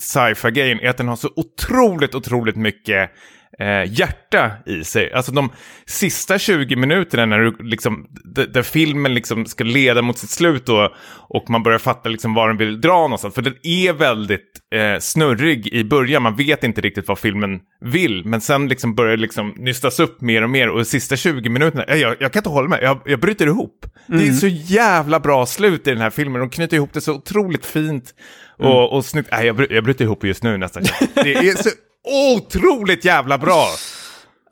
sci-fi 0.00 0.50
grejen 0.50 0.80
är 0.80 0.88
att 0.88 0.96
den 0.96 1.08
har 1.08 1.16
så 1.16 1.30
otroligt, 1.36 2.14
otroligt 2.14 2.56
mycket 2.56 3.10
eh, 3.58 3.92
hjärta 3.92 4.50
i 4.66 4.84
sig. 4.84 5.12
Alltså 5.12 5.32
de 5.32 5.50
sista 5.86 6.38
20 6.38 6.76
minuterna 6.76 7.26
när 7.26 7.38
du 7.38 7.56
liksom, 7.60 8.06
där 8.48 8.62
filmen 8.62 9.14
liksom 9.14 9.46
ska 9.46 9.64
leda 9.64 10.02
mot 10.02 10.18
sitt 10.18 10.30
slut 10.30 10.68
och, 10.68 10.90
och 11.28 11.50
man 11.50 11.62
börjar 11.62 11.78
fatta 11.78 12.08
liksom 12.08 12.34
var 12.34 12.48
den 12.48 12.56
vill 12.56 12.80
dra 12.80 13.02
någonstans. 13.02 13.34
För 13.34 13.42
den 13.42 13.54
är 13.62 13.92
väldigt 13.92 14.60
eh, 14.74 14.98
snurrig 15.00 15.66
i 15.68 15.84
början, 15.84 16.22
man 16.22 16.36
vet 16.36 16.64
inte 16.64 16.80
riktigt 16.80 17.08
vad 17.08 17.18
filmen 17.18 17.60
vill. 17.80 18.24
Men 18.24 18.40
sen 18.40 18.68
liksom 18.68 18.94
börjar 18.94 19.16
det 19.16 19.22
liksom 19.22 19.54
nystas 19.56 20.00
upp 20.00 20.20
mer 20.20 20.42
och 20.42 20.50
mer 20.50 20.68
och 20.68 20.78
de 20.78 20.84
sista 20.84 21.16
20 21.16 21.48
minuterna, 21.48 21.84
jag, 21.88 21.98
jag, 21.98 22.16
jag 22.20 22.32
kan 22.32 22.40
inte 22.40 22.50
hålla 22.50 22.68
mig, 22.68 22.78
jag, 22.82 23.00
jag 23.04 23.20
bryter 23.20 23.46
ihop. 23.46 23.86
Det 24.06 24.26
är 24.28 24.32
så 24.32 24.46
jävla 24.46 25.20
bra 25.20 25.46
slut 25.46 25.86
i 25.86 25.90
den 25.90 26.00
här 26.00 26.10
filmen, 26.10 26.40
de 26.40 26.50
knyter 26.50 26.76
ihop 26.76 26.92
det 26.92 27.00
så 27.00 27.14
otroligt 27.14 27.66
fint. 27.66 28.14
Och, 28.58 28.92
och 28.92 29.04
snyggt, 29.04 29.28
nej 29.32 29.46
jag, 29.46 29.56
bry- 29.56 29.74
jag 29.74 29.84
bryter 29.84 30.04
ihop 30.04 30.24
just 30.24 30.42
nu 30.42 30.56
nästan. 30.56 30.82
Det 31.14 31.34
är 31.34 31.62
så 31.62 31.70
otroligt 32.04 33.04
jävla 33.04 33.38
bra. 33.38 33.66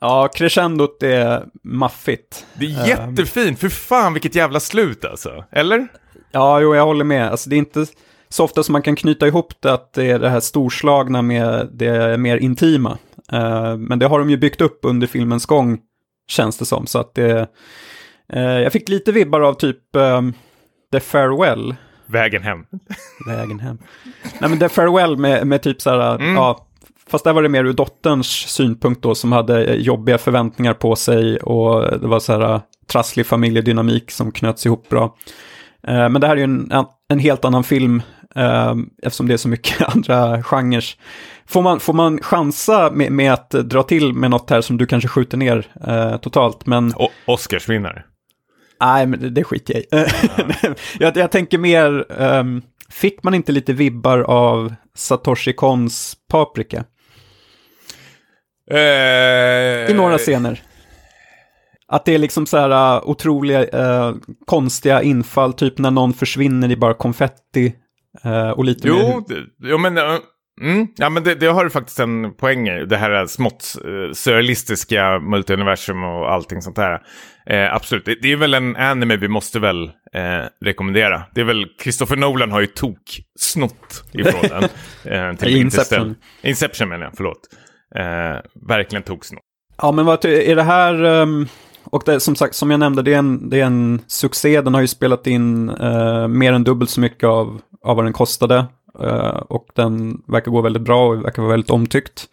Ja, 0.01 0.27
crescendot 0.35 1.03
är 1.03 1.45
maffigt. 1.63 2.45
Det 2.53 2.65
är 2.65 2.87
jättefint, 2.87 3.59
för 3.59 3.69
fan 3.69 4.13
vilket 4.13 4.35
jävla 4.35 4.59
slut 4.59 5.05
alltså. 5.05 5.45
Eller? 5.51 5.87
Ja, 6.31 6.59
jo, 6.59 6.75
jag 6.75 6.85
håller 6.85 7.05
med. 7.05 7.31
Alltså, 7.31 7.49
det 7.49 7.55
är 7.55 7.57
inte 7.57 7.85
så 8.29 8.43
ofta 8.43 8.63
som 8.63 8.73
man 8.73 8.81
kan 8.81 8.95
knyta 8.95 9.27
ihop 9.27 9.53
det 9.59 9.73
att 9.73 9.93
det 9.93 10.11
är 10.11 10.19
det 10.19 10.29
här 10.29 10.39
storslagna 10.39 11.21
med 11.21 11.69
det 11.73 12.17
mer 12.19 12.37
intima. 12.37 12.97
Eh, 13.31 13.77
men 13.77 13.99
det 13.99 14.05
har 14.07 14.19
de 14.19 14.29
ju 14.29 14.37
byggt 14.37 14.61
upp 14.61 14.79
under 14.83 15.07
filmens 15.07 15.45
gång, 15.45 15.79
känns 16.27 16.57
det 16.57 16.65
som. 16.65 16.87
Så 16.87 16.99
att 16.99 17.15
det... 17.15 17.47
eh, 18.33 18.41
jag 18.43 18.71
fick 18.73 18.89
lite 18.89 19.11
vibbar 19.11 19.41
av 19.41 19.53
typ 19.53 19.95
ehm, 19.95 20.33
The 20.91 20.99
Farewell, 20.99 21.75
Vägen 22.05 22.43
hem. 22.43 22.65
vägen 23.27 23.59
hem. 23.59 23.77
Nej, 24.39 24.49
men 24.49 24.59
The 24.59 24.69
Farewell 24.69 25.17
med, 25.17 25.47
med 25.47 25.61
typ 25.61 25.81
så 25.81 25.89
här, 25.89 26.21
ja, 26.35 26.67
fast 27.07 27.23
där 27.23 27.33
var 27.33 27.43
det 27.43 27.49
mer 27.49 27.65
ur 27.65 27.73
dotterns 27.73 28.27
synpunkt 28.27 29.01
då, 29.03 29.15
som 29.15 29.31
hade 29.31 29.65
eh, 29.65 29.75
jobbiga 29.75 30.17
förväntningar 30.17 30.73
på 30.73 30.95
sig 30.95 31.37
och 31.37 31.99
det 31.99 32.07
var 32.07 32.19
så 32.19 32.33
här 32.39 32.61
trasslig 32.87 33.25
familjedynamik 33.25 34.11
som 34.11 34.31
knöts 34.31 34.65
ihop 34.65 34.89
bra. 34.89 35.15
Eh, 35.87 36.09
Men 36.09 36.21
det 36.21 36.27
här 36.27 36.33
är 36.33 36.37
ju 36.37 36.43
en, 36.43 36.71
en, 37.09 37.19
helt 37.19 37.45
annan 37.45 37.63
film 37.63 38.01
eh, 38.35 38.73
eftersom 39.03 39.27
det 39.27 39.33
är 39.33 39.37
så 39.37 39.47
mycket 39.49 39.81
andra 39.95 40.43
genrer. 40.43 40.85
Får 41.45 41.61
man, 41.61 41.79
får 41.79 41.93
man 41.93 42.19
chansa 42.21 42.91
med, 42.91 43.11
med 43.11 43.33
att 43.33 43.49
dra 43.49 43.83
till 43.83 44.13
med 44.13 44.31
något 44.31 44.49
här 44.49 44.61
som 44.61 44.77
du 44.77 44.85
kanske 44.85 45.07
skjuter 45.09 45.37
ner 45.37 45.67
eh, 45.87 46.17
totalt, 46.17 46.65
men 46.65 46.93
O- 46.95 47.09
Oscarsvinnare. 47.25 48.03
nej, 48.81 49.05
men 49.05 49.19
det, 49.19 49.29
det 49.29 49.43
skiter 49.43 49.73
jag 49.89 50.01
i. 50.01 50.05
jag, 50.99 51.17
jag 51.17 51.31
tänker 51.31 51.57
mer, 51.57 52.05
ehm, 52.21 52.61
fick 52.89 53.23
man 53.23 53.33
inte 53.33 53.51
lite 53.51 53.73
vibbar 53.73 54.19
av 54.19 54.73
Satoshi 54.95 55.53
Kons 55.53 56.15
Paprika 56.31 56.83
Eh, 58.73 59.91
i 59.91 59.93
några 59.93 60.17
scener? 60.17 60.61
Att 61.87 62.05
det 62.05 62.13
är 62.13 62.17
liksom 62.17 62.45
så 62.45 62.57
här 62.57 62.97
uh, 62.97 63.09
otroliga, 63.09 63.61
uh, 63.61 64.15
konstiga 64.45 65.01
infall, 65.01 65.53
typ 65.53 65.77
när 65.77 65.91
någon 65.91 66.13
försvinner 66.13 66.71
i 66.71 66.75
bara 66.75 66.93
konfetti. 66.93 67.73
uh, 68.25 68.49
och 68.49 68.65
lite 68.65 68.87
mer... 68.87 68.95
Jo, 68.99 69.25
det, 69.27 69.69
jo 69.69 69.77
men, 69.77 69.97
eh, 69.97 70.15
mm, 70.61 70.87
ja, 70.95 71.09
men 71.09 71.23
det, 71.23 71.35
det 71.35 71.47
har 71.47 71.63
du 71.63 71.69
faktiskt 71.69 71.99
en 71.99 72.33
poäng 72.33 72.67
i. 72.67 72.85
Det 72.85 72.97
här 72.97 73.25
smått 73.25 73.75
uh, 73.85 74.11
surrealistiska 74.13 75.19
multiuniversum 75.19 76.03
och 76.03 76.31
allting 76.31 76.61
sånt 76.61 76.75
där. 76.75 77.01
Eh, 77.45 77.73
absolut, 77.73 78.05
det, 78.05 78.15
det 78.21 78.31
är 78.31 78.35
väl 78.35 78.53
en 78.53 78.75
anime 78.75 79.17
vi 79.17 79.27
måste 79.27 79.59
väl 79.59 79.83
eh, 80.13 80.45
rekommendera. 80.65 81.23
Det 81.35 81.41
är 81.41 81.45
väl, 81.45 81.65
Christopher 81.81 82.15
Nolan 82.15 82.51
har 82.51 82.61
ju 82.61 82.67
tok 82.67 83.21
snott 83.39 84.03
ifrån 84.13 84.41
den. 84.41 84.63
Eh, 85.05 85.35
till. 85.35 85.57
Inception. 85.57 86.15
Inception 86.41 86.89
menar 86.89 87.05
jag, 87.05 87.13
förlåt. 87.17 87.39
Eh, 87.95 88.41
verkligen 88.53 89.03
tog 89.03 89.25
snor. 89.25 89.41
Ja, 89.81 89.91
men 89.91 90.05
vad 90.05 90.25
är 90.25 90.55
det 90.55 90.63
här... 90.63 91.03
Ehm, 91.03 91.47
och 91.85 92.03
det, 92.05 92.19
som 92.19 92.35
sagt, 92.35 92.55
som 92.55 92.71
jag 92.71 92.79
nämnde, 92.79 93.01
det 93.01 93.13
är 93.13 93.17
en, 93.17 93.49
det 93.49 93.59
är 93.59 93.65
en 93.65 94.01
succé. 94.07 94.61
Den 94.61 94.73
har 94.73 94.81
ju 94.81 94.87
spelat 94.87 95.27
in 95.27 95.69
eh, 95.69 96.27
mer 96.27 96.53
än 96.53 96.63
dubbelt 96.63 96.89
så 96.89 96.99
mycket 96.99 97.29
av, 97.29 97.61
av 97.81 97.95
vad 97.95 98.05
den 98.05 98.13
kostade. 98.13 98.65
Eh, 98.99 99.37
och 99.49 99.67
den 99.75 100.21
verkar 100.27 100.51
gå 100.51 100.61
väldigt 100.61 100.81
bra 100.81 101.07
och 101.07 101.25
verkar 101.25 101.41
vara 101.41 101.51
väldigt 101.51 101.69
omtyckt. 101.69 102.25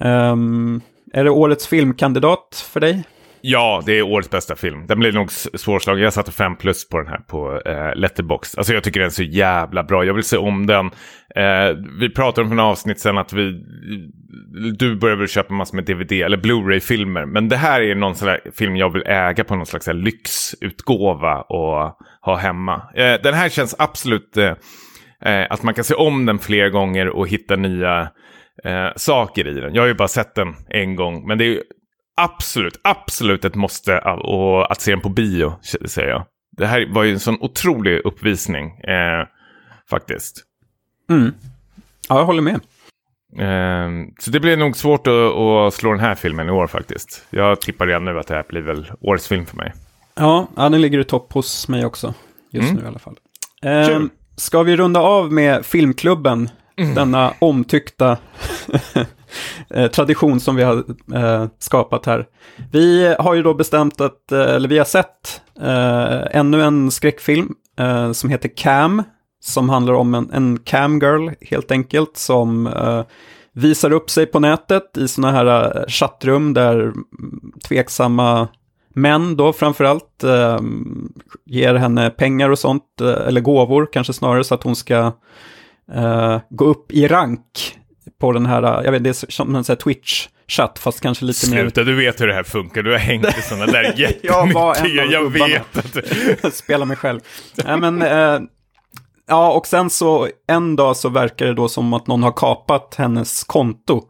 Ehm, 0.00 0.80
är 1.12 1.24
det 1.24 1.30
årets 1.30 1.66
filmkandidat 1.66 2.66
för 2.72 2.80
dig? 2.80 3.04
Ja, 3.44 3.82
det 3.86 3.98
är 3.98 4.02
årets 4.02 4.30
bästa 4.30 4.56
film. 4.56 4.86
Den 4.86 4.98
blir 4.98 5.12
nog 5.12 5.32
svårslagen. 5.32 6.04
Jag 6.04 6.12
satte 6.12 6.32
5 6.32 6.56
plus 6.56 6.88
på 6.88 6.98
den 6.98 7.06
här 7.06 7.18
på 7.18 7.60
eh, 7.66 7.94
Letterbox. 7.94 8.54
Alltså 8.54 8.74
jag 8.74 8.84
tycker 8.84 9.00
den 9.00 9.06
är 9.06 9.10
så 9.10 9.22
jävla 9.22 9.82
bra. 9.82 10.04
Jag 10.04 10.14
vill 10.14 10.24
se 10.24 10.36
om 10.36 10.66
den. 10.66 10.86
Eh, 11.36 11.76
vi 12.00 12.10
pratade 12.10 12.42
om 12.42 12.48
för 12.48 12.56
några 12.56 12.70
avsnitt 12.70 13.00
sen 13.00 13.18
att 13.18 13.32
vi... 13.32 13.64
Du 14.78 14.96
börjar 14.96 15.16
väl 15.16 15.28
köpa 15.28 15.54
massor 15.54 15.76
med 15.76 15.84
DVD 15.84 16.12
eller 16.12 16.36
Blu-ray-filmer. 16.36 17.26
Men 17.26 17.48
det 17.48 17.56
här 17.56 17.80
är 17.80 17.94
någon 17.94 18.14
sån 18.14 18.28
där 18.28 18.40
film 18.54 18.76
jag 18.76 18.90
vill 18.90 19.02
äga 19.06 19.44
på 19.44 19.56
någon 19.56 19.66
slags 19.66 19.86
här 19.86 19.94
lyxutgåva 19.94 21.40
och 21.40 21.98
ha 22.20 22.36
hemma. 22.36 22.82
Eh, 22.94 23.14
den 23.22 23.34
här 23.34 23.48
känns 23.48 23.74
absolut... 23.78 24.36
Eh, 24.36 24.54
eh, 25.24 25.46
att 25.50 25.62
man 25.62 25.74
kan 25.74 25.84
se 25.84 25.94
om 25.94 26.26
den 26.26 26.38
fler 26.38 26.68
gånger 26.68 27.08
och 27.08 27.28
hitta 27.28 27.56
nya 27.56 28.08
eh, 28.64 28.88
saker 28.96 29.48
i 29.48 29.60
den. 29.60 29.74
Jag 29.74 29.82
har 29.82 29.88
ju 29.88 29.94
bara 29.94 30.08
sett 30.08 30.34
den 30.34 30.54
en 30.68 30.96
gång, 30.96 31.26
men 31.26 31.38
det 31.38 31.44
är 31.44 31.62
absolut, 32.16 32.80
absolut 32.84 33.44
ett 33.44 33.54
måste 33.54 33.98
och 33.98 34.72
att 34.72 34.80
se 34.80 34.90
den 34.90 35.00
på 35.00 35.08
bio, 35.08 35.54
säger 35.86 36.08
jag. 36.08 36.24
Det 36.56 36.66
här 36.66 36.86
var 36.92 37.02
ju 37.02 37.12
en 37.12 37.20
sån 37.20 37.36
otrolig 37.40 38.00
uppvisning, 38.04 38.80
eh, 38.80 39.26
faktiskt. 39.90 40.42
Mm. 41.10 41.34
Ja, 42.08 42.18
jag 42.18 42.24
håller 42.24 42.42
med. 42.42 42.60
Eh, 43.38 43.90
så 44.18 44.30
det 44.30 44.40
blir 44.40 44.56
nog 44.56 44.76
svårt 44.76 45.06
att, 45.06 45.14
att 45.36 45.74
slå 45.74 45.90
den 45.90 46.00
här 46.00 46.14
filmen 46.14 46.48
i 46.48 46.50
år 46.50 46.66
faktiskt. 46.66 47.26
Jag 47.30 47.60
tippar 47.60 47.86
redan 47.86 48.04
nu 48.04 48.18
att 48.18 48.26
det 48.26 48.34
här 48.34 48.44
blir 48.48 48.60
väl 48.60 48.92
årets 49.00 49.28
film 49.28 49.46
för 49.46 49.56
mig. 49.56 49.72
Ja, 50.14 50.46
ja 50.56 50.68
den 50.68 50.80
ligger 50.80 50.98
i 50.98 51.04
topp 51.04 51.32
hos 51.32 51.68
mig 51.68 51.84
också. 51.86 52.14
Just 52.50 52.68
Mm. 52.70 52.76
nu 52.80 52.84
i 52.84 52.88
alla 52.88 52.98
fall. 52.98 53.16
Eh, 53.62 53.86
Kul. 53.86 54.08
ska 54.36 54.62
vi 54.62 54.76
runda 54.76 55.00
av 55.00 55.32
med 55.32 55.66
filmklubben? 55.66 56.50
Denna 56.94 57.32
omtyckta 57.38 58.16
Eh, 59.70 59.90
tradition 59.90 60.40
som 60.40 60.56
vi 60.56 60.62
har 60.62 60.84
eh, 61.14 61.46
skapat 61.58 62.06
här. 62.06 62.26
Vi 62.72 63.14
har 63.18 63.34
ju 63.34 63.42
då 63.42 63.54
bestämt 63.54 64.00
att, 64.00 64.32
eh, 64.32 64.40
eller 64.40 64.68
vi 64.68 64.78
har 64.78 64.84
sett 64.84 65.40
eh, 65.60 66.38
ännu 66.38 66.62
en 66.62 66.90
skräckfilm 66.90 67.54
eh, 67.78 68.12
som 68.12 68.30
heter 68.30 68.48
Cam. 68.56 69.02
Som 69.44 69.68
handlar 69.68 69.94
om 69.94 70.14
en, 70.14 70.30
en 70.32 70.58
cam 70.58 70.98
girl 70.98 71.30
helt 71.40 71.70
enkelt 71.70 72.16
som 72.16 72.66
eh, 72.66 73.02
visar 73.52 73.92
upp 73.92 74.10
sig 74.10 74.26
på 74.26 74.40
nätet 74.40 74.96
i 74.96 75.08
sådana 75.08 75.32
här 75.32 75.76
eh, 75.76 75.86
chattrum 75.88 76.54
där 76.54 76.80
mm, 76.80 77.02
tveksamma 77.68 78.48
män 78.94 79.36
då 79.36 79.52
framförallt 79.52 80.24
eh, 80.24 80.60
ger 81.46 81.74
henne 81.74 82.10
pengar 82.10 82.50
och 82.50 82.58
sånt, 82.58 83.00
eh, 83.00 83.26
eller 83.26 83.40
gåvor 83.40 83.88
kanske 83.92 84.12
snarare, 84.12 84.44
så 84.44 84.54
att 84.54 84.62
hon 84.62 84.76
ska 84.76 85.12
eh, 85.92 86.40
gå 86.50 86.64
upp 86.64 86.92
i 86.92 87.08
rank 87.08 87.78
på 88.22 88.32
den 88.32 88.46
här, 88.46 88.62
eh, 88.62 88.84
jag 88.84 88.92
vet 88.92 89.04
det 89.04 89.10
är 89.10 89.30
som 89.32 89.56
en 89.56 89.64
sån 89.64 89.76
här 89.76 89.80
Twitch-chatt, 89.80 90.78
fast 90.78 91.00
kanske 91.00 91.24
lite 91.24 91.50
mer 91.50 91.60
Sluta, 91.60 91.82
du 91.84 91.94
vet 91.94 92.20
hur 92.20 92.26
det 92.26 92.34
här 92.34 92.42
funkar. 92.42 92.82
Du 92.82 92.90
har 92.90 92.98
hängt 92.98 93.38
i 93.38 93.42
sådana 93.42 93.66
där 93.66 93.82
jättemycket. 93.82 94.24
Jag 94.30 94.52
var 94.52 94.74
en 94.76 94.98
av 95.00 95.12
jag 95.12 95.30
vet 95.30 95.76
att 95.78 95.92
du... 96.42 96.50
spela 96.52 96.84
mig 96.84 96.96
själv. 96.96 97.20
Nej, 97.64 97.76
men, 97.78 98.02
eh, 98.02 98.40
ja, 99.28 99.52
och 99.52 99.66
sen 99.66 99.90
så 99.90 100.28
en 100.48 100.76
dag 100.76 100.96
så 100.96 101.08
verkar 101.08 101.46
det 101.46 101.54
då 101.54 101.68
som 101.68 101.92
att 101.92 102.06
någon 102.06 102.22
har 102.22 102.32
kapat 102.32 102.94
hennes 102.98 103.44
konto. 103.44 104.02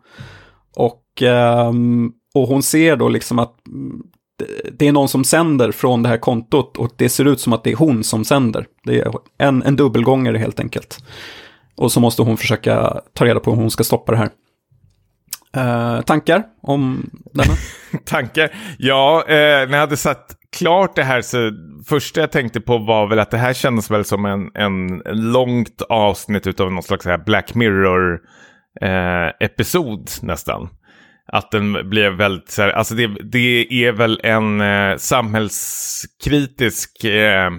Och, 0.77 1.23
ehm, 1.23 2.11
och 2.35 2.49
hon 2.49 2.63
ser 2.63 2.97
då 2.97 3.09
liksom 3.09 3.39
att 3.39 3.55
det- 4.39 4.79
det 4.79 4.89
är 4.89 4.93
någon 4.93 5.09
som 5.09 5.25
sänder 5.25 5.73
från 5.73 6.03
det 6.03 6.09
här 6.09 6.17
kontot 6.19 6.77
och 6.77 6.93
det 6.97 7.09
ser 7.09 7.25
ut 7.25 7.41
som 7.41 7.53
att 7.53 7.65
det 7.65 7.73
är 7.73 7.77
hon 7.77 8.05
som 8.05 8.25
sänder. 8.25 8.67
Det 8.85 9.01
är 9.01 9.13
en, 9.39 9.63
en 9.63 9.77
dubbelgångare 9.77 10.39
helt 10.39 10.61
enkelt. 10.61 10.99
Och 11.77 11.93
så 11.93 12.01
måste 12.01 12.23
hon 12.23 12.37
försöka 12.37 13.01
ta 13.15 13.25
reda 13.25 13.41
på 13.41 13.51
hur 13.51 13.61
hon 13.61 13.71
ska 13.71 13.85
stoppa 13.85 14.13
det 14.13 14.19
här. 14.19 14.31
Eh, 15.57 16.01
tankar 16.01 16.43
om 16.63 17.11
denna? 17.35 17.55
Tankar? 18.05 18.55
Ja, 18.79 19.25
eh, 19.29 19.35
när 19.35 19.73
jag 19.73 19.81
hade 19.81 19.97
satt 19.97 20.37
klart 20.57 20.97
det 20.97 21.03
här 21.03 21.23
så 21.23 21.51
första 21.89 22.21
jag 22.21 22.33
tänkte 22.33 22.61
på 22.61 22.79
var 22.79 23.07
väl 23.07 23.19
att 23.19 23.31
det 23.31 23.39
här 23.39 23.53
kändes 23.53 23.91
väl 23.91 24.05
som 24.05 24.25
en, 24.25 24.51
en 24.55 25.03
långt 25.33 25.83
avsnitt 25.89 26.47
utav 26.47 26.73
någon 26.73 26.83
slags 26.83 27.07
här 27.07 27.19
Black 27.19 27.55
Mirror 27.55 28.21
eh, 28.81 29.29
episod 29.41 30.11
nästan. 30.23 30.69
Att 31.27 31.51
den 31.51 31.91
blev 31.91 32.13
väldigt 32.13 32.51
så 32.51 32.63
här, 32.63 32.71
alltså 32.71 32.95
det, 32.95 33.07
det 33.07 33.85
är 33.85 33.93
väl 33.93 34.21
en 34.23 34.61
eh, 34.61 34.97
samhällskritisk 34.97 37.05
eh, 37.05 37.51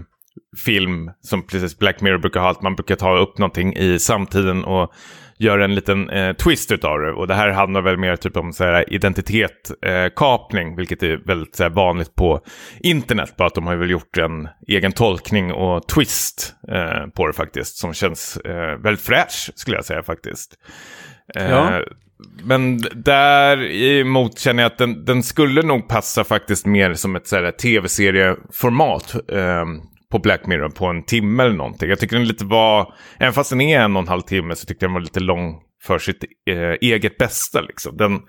film 0.65 1.11
som 1.21 1.47
precis 1.47 1.79
Black 1.79 2.01
Mirror 2.01 2.17
brukar 2.17 2.39
ha, 2.39 2.51
att 2.51 2.61
man 2.61 2.75
brukar 2.75 2.95
ta 2.95 3.17
upp 3.17 3.37
någonting 3.37 3.75
i 3.75 3.99
samtiden 3.99 4.63
och 4.63 4.93
göra 5.37 5.65
en 5.65 5.75
liten 5.75 6.09
eh, 6.09 6.33
twist 6.33 6.71
utav 6.71 6.99
det. 6.99 7.11
Och 7.11 7.27
det 7.27 7.33
här 7.33 7.49
handlar 7.49 7.81
väl 7.81 7.97
mer 7.97 8.15
typ 8.15 8.37
om 8.37 8.53
så 8.53 8.63
här, 8.63 8.93
identitetskapning, 8.93 9.91
eh, 9.93 10.09
kapning, 10.15 10.75
vilket 10.75 11.03
är 11.03 11.17
väldigt 11.25 11.55
så 11.55 11.63
här, 11.63 11.69
vanligt 11.69 12.15
på 12.15 12.41
internet. 12.79 13.33
Bara 13.37 13.47
att 13.47 13.55
de 13.55 13.67
har 13.67 13.75
väl 13.75 13.89
gjort 13.89 14.17
en 14.17 14.47
egen 14.67 14.91
tolkning 14.91 15.51
och 15.53 15.87
twist 15.87 16.55
eh, 16.71 17.07
på 17.15 17.27
det 17.27 17.33
faktiskt, 17.33 17.77
som 17.77 17.93
känns 17.93 18.37
eh, 18.37 18.77
väldigt 18.77 19.05
fräsch 19.05 19.51
skulle 19.55 19.77
jag 19.77 19.85
säga 19.85 20.03
faktiskt. 20.03 20.53
Eh, 21.35 21.49
Ja. 21.49 21.81
Men 22.43 22.77
däremot 22.95 24.39
känner 24.39 24.63
jag 24.63 24.71
att 24.71 24.77
den, 24.77 25.05
den 25.05 25.23
skulle 25.23 25.61
nog 25.61 25.87
passa 25.87 26.23
faktiskt 26.23 26.65
mer 26.65 26.93
som 26.93 27.15
ett 27.15 27.57
tv-serieformat 27.57 29.15
eh, 29.31 29.65
på 30.13 30.19
Black 30.19 30.45
Mirror 30.45 30.69
på 30.69 30.85
en 30.85 31.03
timme 31.03 31.43
eller 31.43 31.55
någonting. 31.55 31.89
Jag 31.89 31.99
tycker 31.99 32.15
den 32.15 32.27
lite 32.27 32.45
var, 32.45 32.93
även 33.19 33.33
fast 33.33 33.49
den 33.49 33.61
är 33.61 33.79
en 33.79 33.95
och 33.95 34.01
en 34.01 34.07
halv 34.07 34.21
timme 34.21 34.55
så 34.55 34.65
tyckte 34.65 34.85
jag 34.85 34.89
den 34.89 34.93
var 34.93 35.01
lite 35.01 35.19
lång 35.19 35.59
för 35.83 35.99
sitt 35.99 36.23
eh, 36.49 36.75
eget 36.81 37.17
bästa. 37.17 37.61
Liksom. 37.61 37.97
Den, 37.97 38.19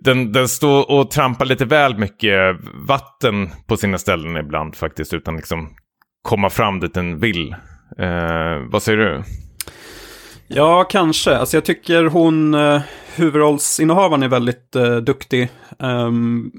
den, 0.00 0.32
den 0.32 0.48
står 0.48 0.90
och 0.90 1.10
trampar 1.10 1.44
lite 1.44 1.64
väl 1.64 1.98
mycket 1.98 2.56
vatten 2.74 3.50
på 3.66 3.76
sina 3.76 3.98
ställen 3.98 4.36
ibland 4.36 4.76
faktiskt 4.76 5.14
utan 5.14 5.36
liksom 5.36 5.70
komma 6.22 6.50
fram 6.50 6.80
dit 6.80 6.94
den 6.94 7.18
vill. 7.18 7.52
Eh, 7.98 8.58
vad 8.70 8.82
säger 8.82 8.98
du? 8.98 9.22
Ja, 10.46 10.84
kanske. 10.84 11.36
Alltså 11.36 11.56
jag 11.56 11.64
tycker 11.64 12.04
hon, 12.04 12.54
eh, 12.54 12.80
huvudrollsinnehavaren 13.16 14.22
är 14.22 14.28
väldigt 14.28 14.76
eh, 14.76 14.96
duktig. 14.96 15.48
Um, 15.78 16.52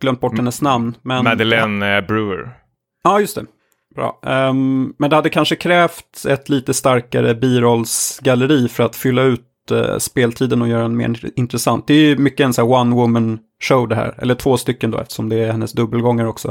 glömt 0.00 0.20
bort 0.20 0.36
hennes 0.36 0.62
namn. 0.62 0.94
Men, 1.02 1.24
Madeleine 1.24 1.96
eh, 1.96 2.06
Brewer. 2.06 2.61
Ja, 3.02 3.20
just 3.20 3.34
det. 3.34 3.46
Bra. 3.94 4.20
Um, 4.22 4.94
men 4.98 5.10
det 5.10 5.16
hade 5.16 5.30
kanske 5.30 5.56
krävt 5.56 6.24
ett 6.28 6.48
lite 6.48 6.74
starkare 6.74 7.34
birollsgalleri 7.34 8.68
för 8.68 8.82
att 8.82 8.96
fylla 8.96 9.22
ut 9.22 9.40
uh, 9.72 9.98
speltiden 9.98 10.62
och 10.62 10.68
göra 10.68 10.82
den 10.82 10.96
mer 10.96 11.30
intressant. 11.36 11.86
Det 11.86 11.94
är 11.94 12.06
ju 12.06 12.16
mycket 12.16 12.44
en 12.44 12.52
sån 12.52 12.68
här 12.68 12.80
one 12.80 12.94
woman 12.94 13.38
show 13.62 13.88
det 13.88 13.94
här. 13.94 14.14
Eller 14.18 14.34
två 14.34 14.56
stycken 14.56 14.90
då, 14.90 14.98
eftersom 14.98 15.28
det 15.28 15.36
är 15.36 15.52
hennes 15.52 15.72
dubbelgångar 15.72 16.26
också. 16.26 16.48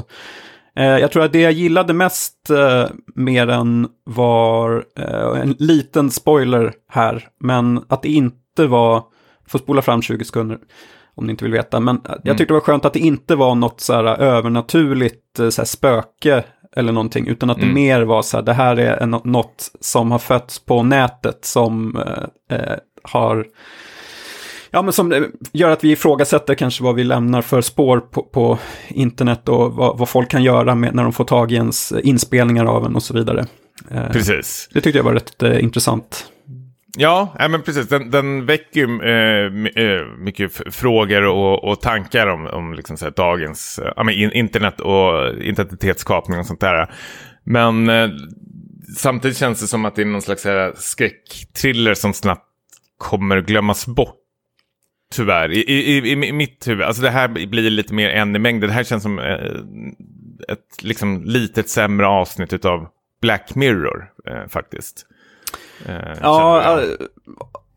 Uh, 0.79 0.85
jag 0.85 1.11
tror 1.11 1.23
att 1.23 1.33
det 1.33 1.41
jag 1.41 1.51
gillade 1.51 1.93
mest 1.93 2.49
eh, 2.49 2.57
uh, 2.57 2.87
med 3.15 3.47
den 3.47 3.87
var 4.05 4.85
en 5.35 5.55
liten 5.59 6.11
spoiler 6.11 6.73
här, 6.89 7.27
men 7.39 7.83
att 7.89 8.01
det 8.01 8.09
inte 8.09 8.67
var, 8.67 9.03
får 9.47 9.59
spola 9.59 9.81
fram 9.81 10.01
20 10.01 10.25
sekunder 10.25 10.59
om 11.15 11.25
ni 11.25 11.31
inte 11.31 11.43
vill 11.43 11.53
veta, 11.53 11.79
men 11.79 12.01
jag 12.23 12.37
tyckte 12.37 12.53
det 12.53 12.59
var 12.59 12.61
skönt 12.61 12.85
att 12.85 12.93
det 12.93 12.99
inte 12.99 13.35
var 13.35 13.55
något 13.55 13.81
så 13.81 13.93
här 13.93 14.03
övernaturligt 14.05 15.39
eh, 15.39 15.49
så 15.49 15.61
här 15.61 15.65
spöke 15.65 16.43
eller 16.75 16.91
någonting, 16.91 17.27
utan 17.27 17.49
att 17.49 17.59
det 17.59 17.65
mer 17.65 18.01
var 18.01 18.21
så 18.21 18.37
här, 18.37 18.43
det 18.43 18.53
här 18.53 18.79
är 18.79 18.97
en, 18.97 19.09
något 19.23 19.71
som 19.79 20.11
har 20.11 20.19
fötts 20.19 20.65
på 20.65 20.83
nätet 20.83 21.45
som 21.45 21.97
eh, 21.97 22.57
eh, 22.57 22.77
har 23.03 23.45
Ja, 24.73 24.81
men 24.81 24.93
som 24.93 25.11
eh, 25.11 25.23
gör 25.53 25.69
att 25.69 25.83
vi 25.83 25.91
ifrågasätter 25.91 26.55
kanske 26.55 26.83
vad 26.83 26.95
vi 26.95 27.03
lämnar 27.03 27.41
för 27.41 27.61
spår 27.61 27.99
på, 27.99 28.23
på 28.23 28.59
internet 28.87 29.49
och 29.49 29.73
vad, 29.73 29.97
vad 29.97 30.09
folk 30.09 30.29
kan 30.29 30.43
göra 30.43 30.75
med, 30.75 30.95
när 30.95 31.03
de 31.03 31.13
får 31.13 31.23
tag 31.23 31.51
i 31.51 31.55
ens 31.55 31.91
inspelningar 31.91 32.65
av 32.65 32.85
en 32.85 32.95
och 32.95 33.03
så 33.03 33.13
vidare. 33.13 33.45
Precis. 34.11 34.69
det 34.73 34.81
tyckte 34.81 34.99
jag 34.99 35.03
var 35.03 35.13
rätt 35.13 35.43
eh, 35.43 35.63
intressant. 35.63 36.25
Ja, 36.97 37.35
äh, 37.39 37.49
men 37.49 37.61
precis. 37.61 37.87
Den, 37.87 38.11
den 38.11 38.45
väcker 38.45 38.79
ju 38.79 39.01
äh, 39.75 40.17
mycket 40.17 40.75
frågor 40.75 41.23
och, 41.23 41.63
och 41.63 41.81
tankar 41.81 42.27
om, 42.27 42.47
om 42.47 42.73
liksom 42.73 42.97
så 42.97 43.05
här, 43.05 43.11
dagens 43.11 43.79
äh, 43.97 44.37
internet 44.37 44.81
och 44.81 45.33
identitetskapning 45.41 46.39
och 46.39 46.45
sånt 46.45 46.59
där. 46.59 46.93
Men 47.43 47.89
äh, 47.89 48.09
samtidigt 48.97 49.37
känns 49.37 49.61
det 49.61 49.67
som 49.67 49.85
att 49.85 49.95
det 49.95 50.01
är 50.01 50.05
någon 50.05 50.21
slags 50.21 50.45
här, 50.45 50.73
skräckthriller 50.75 51.93
som 51.93 52.13
snabbt 52.13 52.47
kommer 52.97 53.41
glömmas 53.41 53.87
bort. 53.87 54.17
Tyvärr, 55.13 55.51
i, 55.51 55.59
i, 55.59 55.97
i, 55.97 56.11
i 56.11 56.33
mitt 56.33 56.67
huvud. 56.67 56.85
Alltså 56.85 57.01
det 57.01 57.09
här 57.09 57.27
blir 57.27 57.69
lite 57.69 57.93
mer 57.93 58.09
en 58.09 58.35
i 58.35 58.39
mängden. 58.39 58.69
Det 58.69 58.75
här 58.75 58.83
känns 58.83 59.03
som 59.03 59.19
eh, 59.19 59.33
ett 60.47 60.83
liksom 60.83 61.23
litet 61.23 61.69
sämre 61.69 62.07
avsnitt 62.07 62.65
av 62.65 62.87
Black 63.21 63.55
Mirror 63.55 64.09
eh, 64.27 64.47
faktiskt. 64.49 65.05
Eh, 65.85 65.95
Ja, 66.21 66.79
eh, 66.81 66.87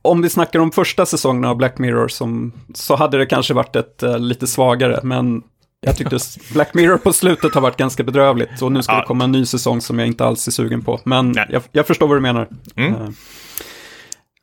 om 0.03 0.22
vi 0.22 0.29
snackar 0.31 0.59
om 0.61 0.72
första 0.72 1.07
säsongen 1.07 1.45
av 1.45 1.57
Black 1.57 1.79
Mirror 1.79 2.09
som, 2.09 2.53
så 2.75 2.97
hade 2.97 3.18
det 3.18 3.27
kanske 3.27 3.55
varit 3.55 3.77
ett 3.77 4.03
eh, 4.03 4.18
lite 4.18 4.47
svagare, 4.47 5.01
men 5.03 5.43
jag 5.81 5.97
tyckte 5.97 6.18
Black 6.53 6.75
Mirror 6.75 6.97
på 6.99 7.12
slutet 7.12 7.55
har 7.55 7.61
varit 7.61 7.77
ganska 7.77 8.03
bedrövligt. 8.05 8.62
Och 8.62 8.72
nu 8.72 8.83
ska 8.83 8.93
Ja. 8.93 9.01
det 9.01 9.07
komma 9.07 9.25
en 9.25 9.33
ny 9.33 9.47
säsong 9.47 9.81
som 9.81 9.99
jag 9.99 10.09
inte 10.09 10.25
alls 10.25 10.47
är 10.47 10.53
sugen 10.53 10.83
på. 10.85 11.01
Men 11.05 11.35
jag, 11.49 11.62
jag 11.72 11.87
förstår 11.87 12.07
vad 12.09 12.16
du 12.16 12.20
menar. 12.20 12.49
Mm. 12.77 12.95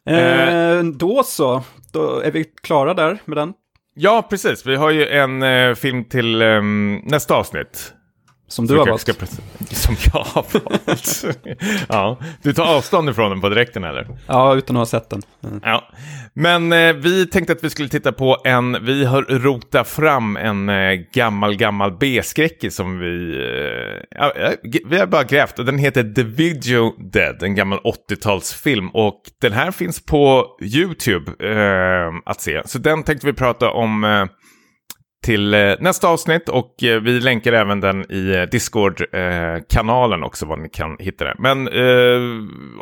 Eh, 0.05 0.77
eh, 0.77 0.83
då 0.83 1.23
så, 1.23 1.63
då 1.91 2.19
är 2.19 2.31
vi 2.31 2.43
klara 2.63 2.93
där 2.93 3.19
med 3.25 3.37
den. 3.37 3.53
Ja, 3.93 4.27
precis. 4.29 4.65
Vi 4.65 4.75
har 4.75 4.89
ju 4.91 5.07
en 5.07 5.75
film 5.75 6.03
till 6.05 6.41
eh, 6.41 6.61
nästa 7.03 7.35
avsnitt. 7.35 7.93
Som 8.51 8.67
du 8.67 8.77
har 8.77 8.85
Vi 8.85 8.89
valt. 8.91 9.01
ska 9.01 9.13
Som 9.71 9.95
jag 10.13 10.19
har 10.23 10.45
valt. 10.53 11.25
ja. 11.89 12.17
Du 12.43 12.53
tar 12.53 12.75
avstånd 12.77 13.09
ifrån 13.09 13.29
den 13.29 13.41
på 13.41 13.49
direkten 13.49 13.83
eller? 13.83 14.07
Ja, 14.27 14.55
utan 14.55 14.75
att 14.75 14.79
ha 14.79 14.85
sett 14.85 15.09
den. 15.09 15.21
Mm. 15.43 15.59
Ja. 15.63 15.91
Men 16.33 16.73
eh, 16.73 16.93
vi 16.93 17.27
tänkte 17.27 17.53
att 17.53 17.63
vi 17.63 17.69
skulle 17.69 17.89
titta 17.89 18.11
på 18.11 18.37
en, 18.45 18.85
vi 18.85 19.05
har 19.05 19.21
rotat 19.23 19.87
fram 19.87 20.37
en 20.37 20.69
eh, 20.69 20.93
gammal, 21.13 21.55
gammal 21.55 21.97
B-skräckis 21.97 22.75
som 22.75 22.99
vi, 22.99 23.35
eh, 24.19 24.51
vi 24.85 24.97
har 24.99 25.05
bara 25.07 25.23
grävt 25.23 25.59
och 25.59 25.65
den 25.65 25.77
heter 25.77 26.03
The 26.03 26.23
Video 26.23 26.93
Dead, 27.11 27.43
en 27.43 27.55
gammal 27.55 27.79
80-talsfilm 27.79 28.89
och 28.93 29.21
den 29.41 29.51
här 29.51 29.71
finns 29.71 30.05
på 30.05 30.45
YouTube 30.61 31.31
eh, 31.49 32.13
att 32.25 32.41
se. 32.41 32.61
Så 32.65 32.77
den 32.79 33.03
tänkte 33.03 33.27
vi 33.27 33.33
prata 33.33 33.71
om 33.71 34.03
eh, 34.03 34.25
till 35.25 35.53
eh, 35.53 35.73
nästa 35.79 36.07
avsnitt 36.07 36.49
och 36.49 36.83
eh, 36.83 37.01
vi 37.01 37.19
länkar 37.19 37.53
även 37.53 37.79
den 37.79 38.11
i 38.11 38.31
eh, 38.35 38.41
Discord-kanalen 38.41 40.23
också 40.23 40.45
var 40.45 40.57
ni 40.57 40.69
kan 40.69 40.97
hitta 40.99 41.25
den. 41.25 41.35
Men 41.39 41.67
eh, 41.67 42.21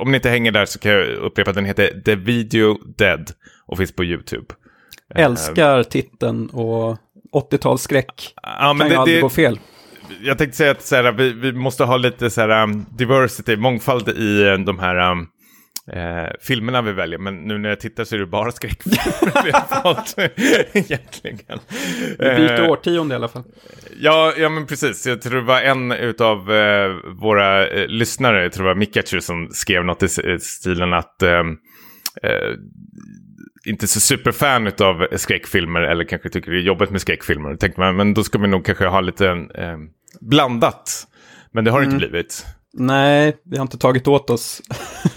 om 0.01 0.11
ni 0.11 0.15
inte 0.15 0.29
hänger 0.29 0.51
där 0.51 0.65
så 0.65 0.79
kan 0.79 0.91
jag 0.91 1.07
upprepa 1.07 1.49
att 1.49 1.55
den 1.55 1.65
heter 1.65 2.01
The 2.05 2.15
Video 2.15 2.77
Dead 2.97 3.31
och 3.67 3.77
finns 3.77 3.95
på 3.95 4.03
YouTube. 4.03 4.45
Älskar 5.15 5.83
titeln 5.83 6.49
och 6.49 6.97
80-talsskräck. 7.33 8.33
Ja, 8.43 8.75
Kan 8.79 8.89
ju 8.89 8.95
aldrig 8.95 9.17
det, 9.17 9.21
gå 9.21 9.29
fel. 9.29 9.59
jag 10.21 10.37
tänkte 10.37 10.57
säga 10.57 10.71
att 10.71 10.81
så 10.81 10.95
här, 10.95 11.11
vi, 11.11 11.33
vi 11.33 11.53
måste 11.53 11.83
ha 11.83 11.97
lite 11.97 12.29
så 12.29 12.41
här, 12.41 12.63
um, 12.63 12.85
diversity, 12.97 13.57
mångfald 13.57 14.09
i 14.09 14.47
eh, 14.47 14.53
de 14.53 14.79
här 14.79 15.11
um, 15.11 15.27
eh, 15.93 16.29
filmerna 16.41 16.81
vi 16.81 16.91
väljer. 16.91 17.19
Men 17.19 17.35
nu 17.35 17.57
när 17.57 17.69
jag 17.69 17.79
tittar 17.79 18.03
så 18.03 18.15
är 18.15 18.19
det 18.19 18.25
bara 18.25 18.51
skräckfilmer 18.51 19.43
vi 19.43 19.51
har 19.51 19.83
valt 19.83 20.15
egentligen. 20.73 21.59
Vi 22.19 22.25
byter 22.25 22.63
Eh, 22.63 22.69
årtionde 22.69 23.13
i 23.13 23.15
alla 23.15 23.27
fall. 23.27 23.43
Ja, 23.99 24.33
ja, 24.37 24.49
men 24.49 24.65
precis. 24.65 25.07
Jag 25.07 25.21
tror 25.21 25.35
det 25.35 25.41
var 25.41 25.61
en 25.61 25.91
av 26.19 26.51
eh, 26.51 26.91
våra 27.21 27.67
eh, 27.67 27.87
lyssnare, 27.87 28.43
jag 28.43 28.51
tror 28.51 28.63
det 28.65 28.73
var 28.73 28.79
Mikachu, 28.79 29.21
som 29.21 29.49
skrev 29.51 29.85
något 29.85 30.03
i 30.03 30.05
i 30.05 30.39
stilen 30.39 30.93
att 30.93 31.21
eh, 31.21 31.39
eh, 32.23 32.53
inte 33.65 33.87
så 33.87 33.99
superfan 33.99 34.67
av 34.67 35.07
skräckfilmer 35.17 35.81
eller 35.81 36.03
kanske 36.03 36.29
tycker 36.29 36.51
det 36.51 36.57
är 36.57 36.61
jobbigt 36.61 36.89
med 36.89 37.01
skräckfilmer. 37.01 37.49
Då 37.49 37.57
tänkte 37.57 37.79
man, 37.79 37.95
men 37.95 38.13
då 38.13 38.23
ska 38.23 38.37
vi 38.37 38.47
nog 38.47 38.65
kanske 38.65 38.85
ha 38.85 39.01
lite 39.01 39.47
blandat. 40.21 41.07
Men 41.51 41.63
det 41.63 41.71
har 41.71 41.79
det 41.79 41.85
inte 41.85 41.97
blivit. 41.97 42.45
Nej, 42.73 43.37
vi 43.45 43.57
har 43.57 43.61
inte 43.61 43.77
tagit 43.77 44.07
åt 44.07 44.29
oss. 44.29 44.61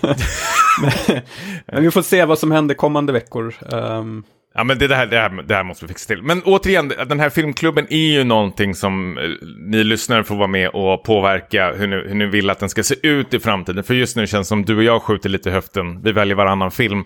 men, 0.02 0.92
men 1.66 1.82
vi 1.82 1.90
får 1.90 2.02
se 2.02 2.24
vad 2.24 2.38
som 2.38 2.50
händer 2.50 2.74
kommande 2.74 3.12
veckor. 3.12 3.54
Ehm, 3.72 4.24
Ja, 4.54 4.64
men 4.64 4.78
det, 4.78 4.94
här, 4.94 5.06
det, 5.06 5.16
här, 5.18 5.42
det 5.42 5.54
här 5.54 5.64
måste 5.64 5.84
vi 5.84 5.88
fixa 5.88 6.06
till. 6.14 6.22
Men 6.22 6.42
återigen, 6.42 6.92
den 7.08 7.20
här 7.20 7.30
filmklubben 7.30 7.86
är 7.90 8.12
ju 8.12 8.24
någonting 8.24 8.74
som 8.74 9.18
eh, 9.18 9.24
ni 9.70 9.84
lyssnare 9.84 10.24
får 10.24 10.34
vara 10.34 10.46
med 10.46 10.68
och 10.68 11.04
påverka 11.04 11.72
hur 11.72 11.86
ni, 11.86 11.96
hur 11.96 12.14
ni 12.14 12.26
vill 12.26 12.50
att 12.50 12.58
den 12.58 12.68
ska 12.68 12.82
se 12.82 12.94
ut 13.02 13.34
i 13.34 13.38
framtiden. 13.40 13.84
För 13.84 13.94
just 13.94 14.16
nu 14.16 14.26
känns 14.26 14.46
det 14.46 14.48
som 14.48 14.64
du 14.64 14.76
och 14.76 14.82
jag 14.82 15.02
skjuter 15.02 15.28
lite 15.28 15.48
i 15.48 15.52
höften. 15.52 16.02
Vi 16.02 16.12
väljer 16.12 16.36
varannan 16.36 16.70
film 16.70 17.04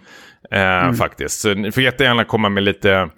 eh, 0.51 0.93
faktiskt. 0.93 1.41
Så 1.41 1.55
ni 1.55 1.73
får 1.73 1.83
jättegärna 1.83 2.25
komma 2.25 2.49
med 2.49 2.63
lite 2.63 3.09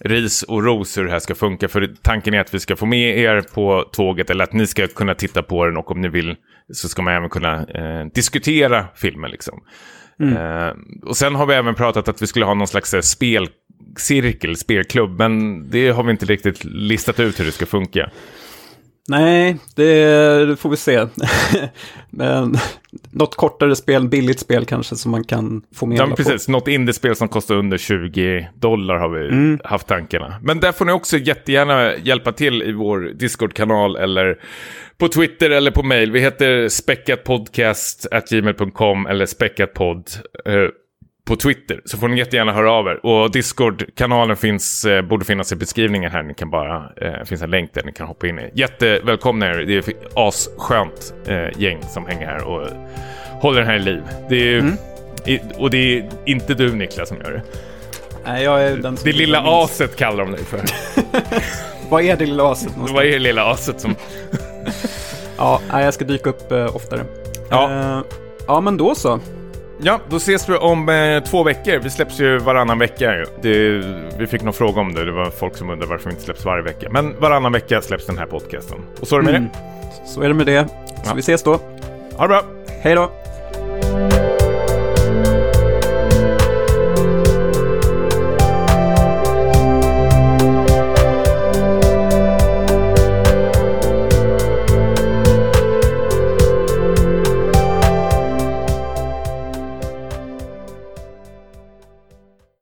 ris 0.00 0.42
och 0.42 0.64
ros 0.64 0.98
hur 0.98 1.04
det 1.04 1.10
här 1.10 1.18
ska 1.18 1.34
funka. 1.34 1.68
För 1.68 1.90
tanken 2.02 2.34
är 2.34 2.40
att 2.40 2.54
vi 2.54 2.60
ska 2.60 2.76
få 2.76 2.86
med 2.86 3.18
er 3.18 3.40
på 3.54 3.88
tåget 3.92 4.30
eller 4.30 4.44
att 4.44 4.52
ni 4.52 4.66
ska 4.66 4.86
kunna 4.86 5.14
titta 5.14 5.42
på 5.42 5.66
den 5.66 5.76
och 5.76 5.90
om 5.90 6.00
ni 6.00 6.08
vill 6.08 6.36
så 6.74 6.88
ska 6.88 7.02
man 7.02 7.14
även 7.14 7.28
kunna 7.30 7.66
eh, 7.66 8.06
diskutera 8.14 8.86
filmen 8.94 9.30
liksom. 9.30 9.60
Eh, 10.22 10.72
och 11.02 11.16
sen 11.16 11.34
har 11.34 11.46
vi 11.46 11.54
även 11.54 11.74
pratat 11.74 12.08
att 12.08 12.22
vi 12.22 12.26
skulle 12.26 12.44
ha 12.44 12.54
någon 12.54 12.68
slags 12.68 12.94
eh, 12.94 13.00
spelcirkel, 13.00 14.56
spelklubb, 14.56 15.18
men 15.18 15.64
det 15.70 15.90
har 15.90 16.02
vi 16.02 16.10
inte 16.10 16.26
riktigt 16.26 16.64
listat 16.64 17.20
ut 17.20 17.40
hur 17.40 17.44
det 17.44 17.52
ska 17.52 17.66
funka. 17.66 18.10
nej, 19.08 19.56
det, 19.74 20.60
får 20.60 20.70
vi 20.70 20.76
se. 20.76 21.06
men 22.10 22.56
något 23.10 23.34
kortare 23.36 23.76
spel, 23.76 24.08
billigt 24.08 24.40
spel 24.40 24.64
kanske, 24.64 24.96
som 24.96 25.10
man 25.10 25.24
kan 25.24 25.62
få 25.74 25.86
med 25.86 25.98
Ja, 25.98 26.06
men 26.06 26.10
på. 26.10 26.16
precis. 26.16 26.48
Något 26.48 26.68
indiespel 26.68 27.16
som 27.16 27.28
kostar 27.28 27.54
under 27.54 27.78
20 27.78 28.48
dollar 28.54 28.96
har 28.96 29.08
vi 29.08 29.58
haft 29.64 29.86
tankarna. 29.86 30.34
Men 30.42 30.60
där 30.60 30.72
får 30.72 30.84
ni 30.84 30.92
också 30.92 31.16
jättegärna 31.18 31.96
hjälpa 31.96 32.32
till 32.32 32.62
i 32.62 32.72
vår 32.72 33.00
Discord-kanal 33.00 33.96
eller 33.96 34.38
på 34.98 35.08
Twitter 35.08 35.50
eller 35.50 35.70
på 35.70 35.82
mail. 35.82 36.12
Vi 36.12 36.20
heter 36.20 36.68
speckatpodcast.gmail.com 36.68 39.06
eller 39.06 39.26
speckatpodd 39.26 40.10
eh, 40.44 40.66
på 41.26 41.36
Twitter. 41.36 41.80
Så 41.84 41.98
får 41.98 42.08
ni 42.08 42.18
jättegärna 42.18 42.52
höra 42.52 42.72
av 42.72 42.86
er. 42.86 43.06
Och 43.06 43.30
Discord-kanalen 43.30 44.36
finns, 44.36 44.84
eh, 44.84 45.02
borde 45.02 45.24
finnas 45.24 45.52
i 45.52 45.56
beskrivningen 45.56 46.10
här. 46.10 46.22
Ni 46.22 46.34
kan 46.34 46.50
bara, 46.50 46.92
eh, 46.96 47.24
finns 47.24 47.42
en 47.42 47.50
länk 47.50 47.74
där 47.74 47.82
ni 47.82 47.92
kan 47.92 48.06
hoppa 48.06 48.26
in 48.26 48.38
i. 48.38 48.50
Jättevälkomna 48.54 49.46
er. 49.46 49.58
Det 49.58 49.74
är 49.74 49.78
ett 49.78 49.88
asskönt 50.14 51.14
eh, 51.26 51.48
gäng 51.62 51.82
som 51.82 52.06
hänger 52.06 52.26
här 52.26 52.44
och 52.44 52.68
håller 53.40 53.60
den 53.60 53.68
här 53.68 53.76
i 53.76 53.82
liv. 53.82 54.02
Det 54.28 54.36
är 54.36 54.44
ju... 54.44 54.62
I, 55.26 55.40
och 55.56 55.70
det 55.70 55.98
är 55.98 56.10
inte 56.26 56.54
du 56.54 56.74
Niklas 56.74 57.08
som 57.08 57.16
gör 57.16 57.32
det. 57.32 57.42
Nej, 58.24 58.44
jag 58.44 58.64
är 58.64 58.76
den 58.76 58.96
som 58.96 59.10
Det 59.10 59.16
lilla 59.16 59.40
aset 59.44 59.96
kallar 59.96 60.24
de 60.24 60.32
dig 60.32 60.44
för. 60.44 60.60
Vad 61.90 62.02
är 62.02 62.16
det 62.16 62.26
lilla 62.26 62.50
aset 62.52 62.68
någonstans? 62.76 62.96
Vad 62.96 63.04
är 63.06 63.10
det 63.10 63.18
lilla 63.18 63.44
aset 63.50 63.80
som... 63.80 63.94
Ja, 65.38 65.60
jag 65.72 65.94
ska 65.94 66.04
dyka 66.04 66.30
upp 66.30 66.52
eh, 66.52 66.76
oftare. 66.76 67.04
Ja. 67.50 67.70
Eh, 67.70 68.00
ja, 68.46 68.60
men 68.60 68.76
då 68.76 68.94
så. 68.94 69.20
Ja, 69.80 70.00
då 70.08 70.16
ses 70.16 70.48
vi 70.48 70.54
om 70.56 70.88
eh, 70.88 71.22
två 71.22 71.42
veckor. 71.42 71.78
Vi 71.82 71.90
släpps 71.90 72.20
ju 72.20 72.38
varannan 72.38 72.78
vecka. 72.78 73.24
Det, 73.42 73.82
vi 74.18 74.26
fick 74.26 74.42
någon 74.42 74.52
fråga 74.52 74.80
om 74.80 74.94
det. 74.94 75.04
Det 75.04 75.12
var 75.12 75.30
folk 75.30 75.56
som 75.56 75.70
undrade 75.70 75.90
varför 75.90 76.04
vi 76.04 76.10
inte 76.10 76.24
släpps 76.24 76.44
varje 76.44 76.62
vecka. 76.62 76.88
Men 76.90 77.20
varannan 77.20 77.52
vecka 77.52 77.80
släpps 77.82 78.06
den 78.06 78.18
här 78.18 78.26
podcasten. 78.26 78.78
Och 79.00 79.08
så 79.08 79.16
är 79.16 79.20
det 79.20 79.24
med 79.26 79.34
Mm. 79.36 79.50
Så 80.06 80.22
är 80.22 80.28
det 80.28 80.34
med 80.34 80.46
det. 80.46 80.68
Så 80.68 80.74
Ja. 81.04 81.12
vi 81.14 81.20
ses 81.20 81.42
då. 81.42 81.52
det. 81.52 81.58
Ha 82.16 82.22
det 82.22 82.28
bra! 82.28 82.42
Hej 82.82 82.94
då! 82.94 83.10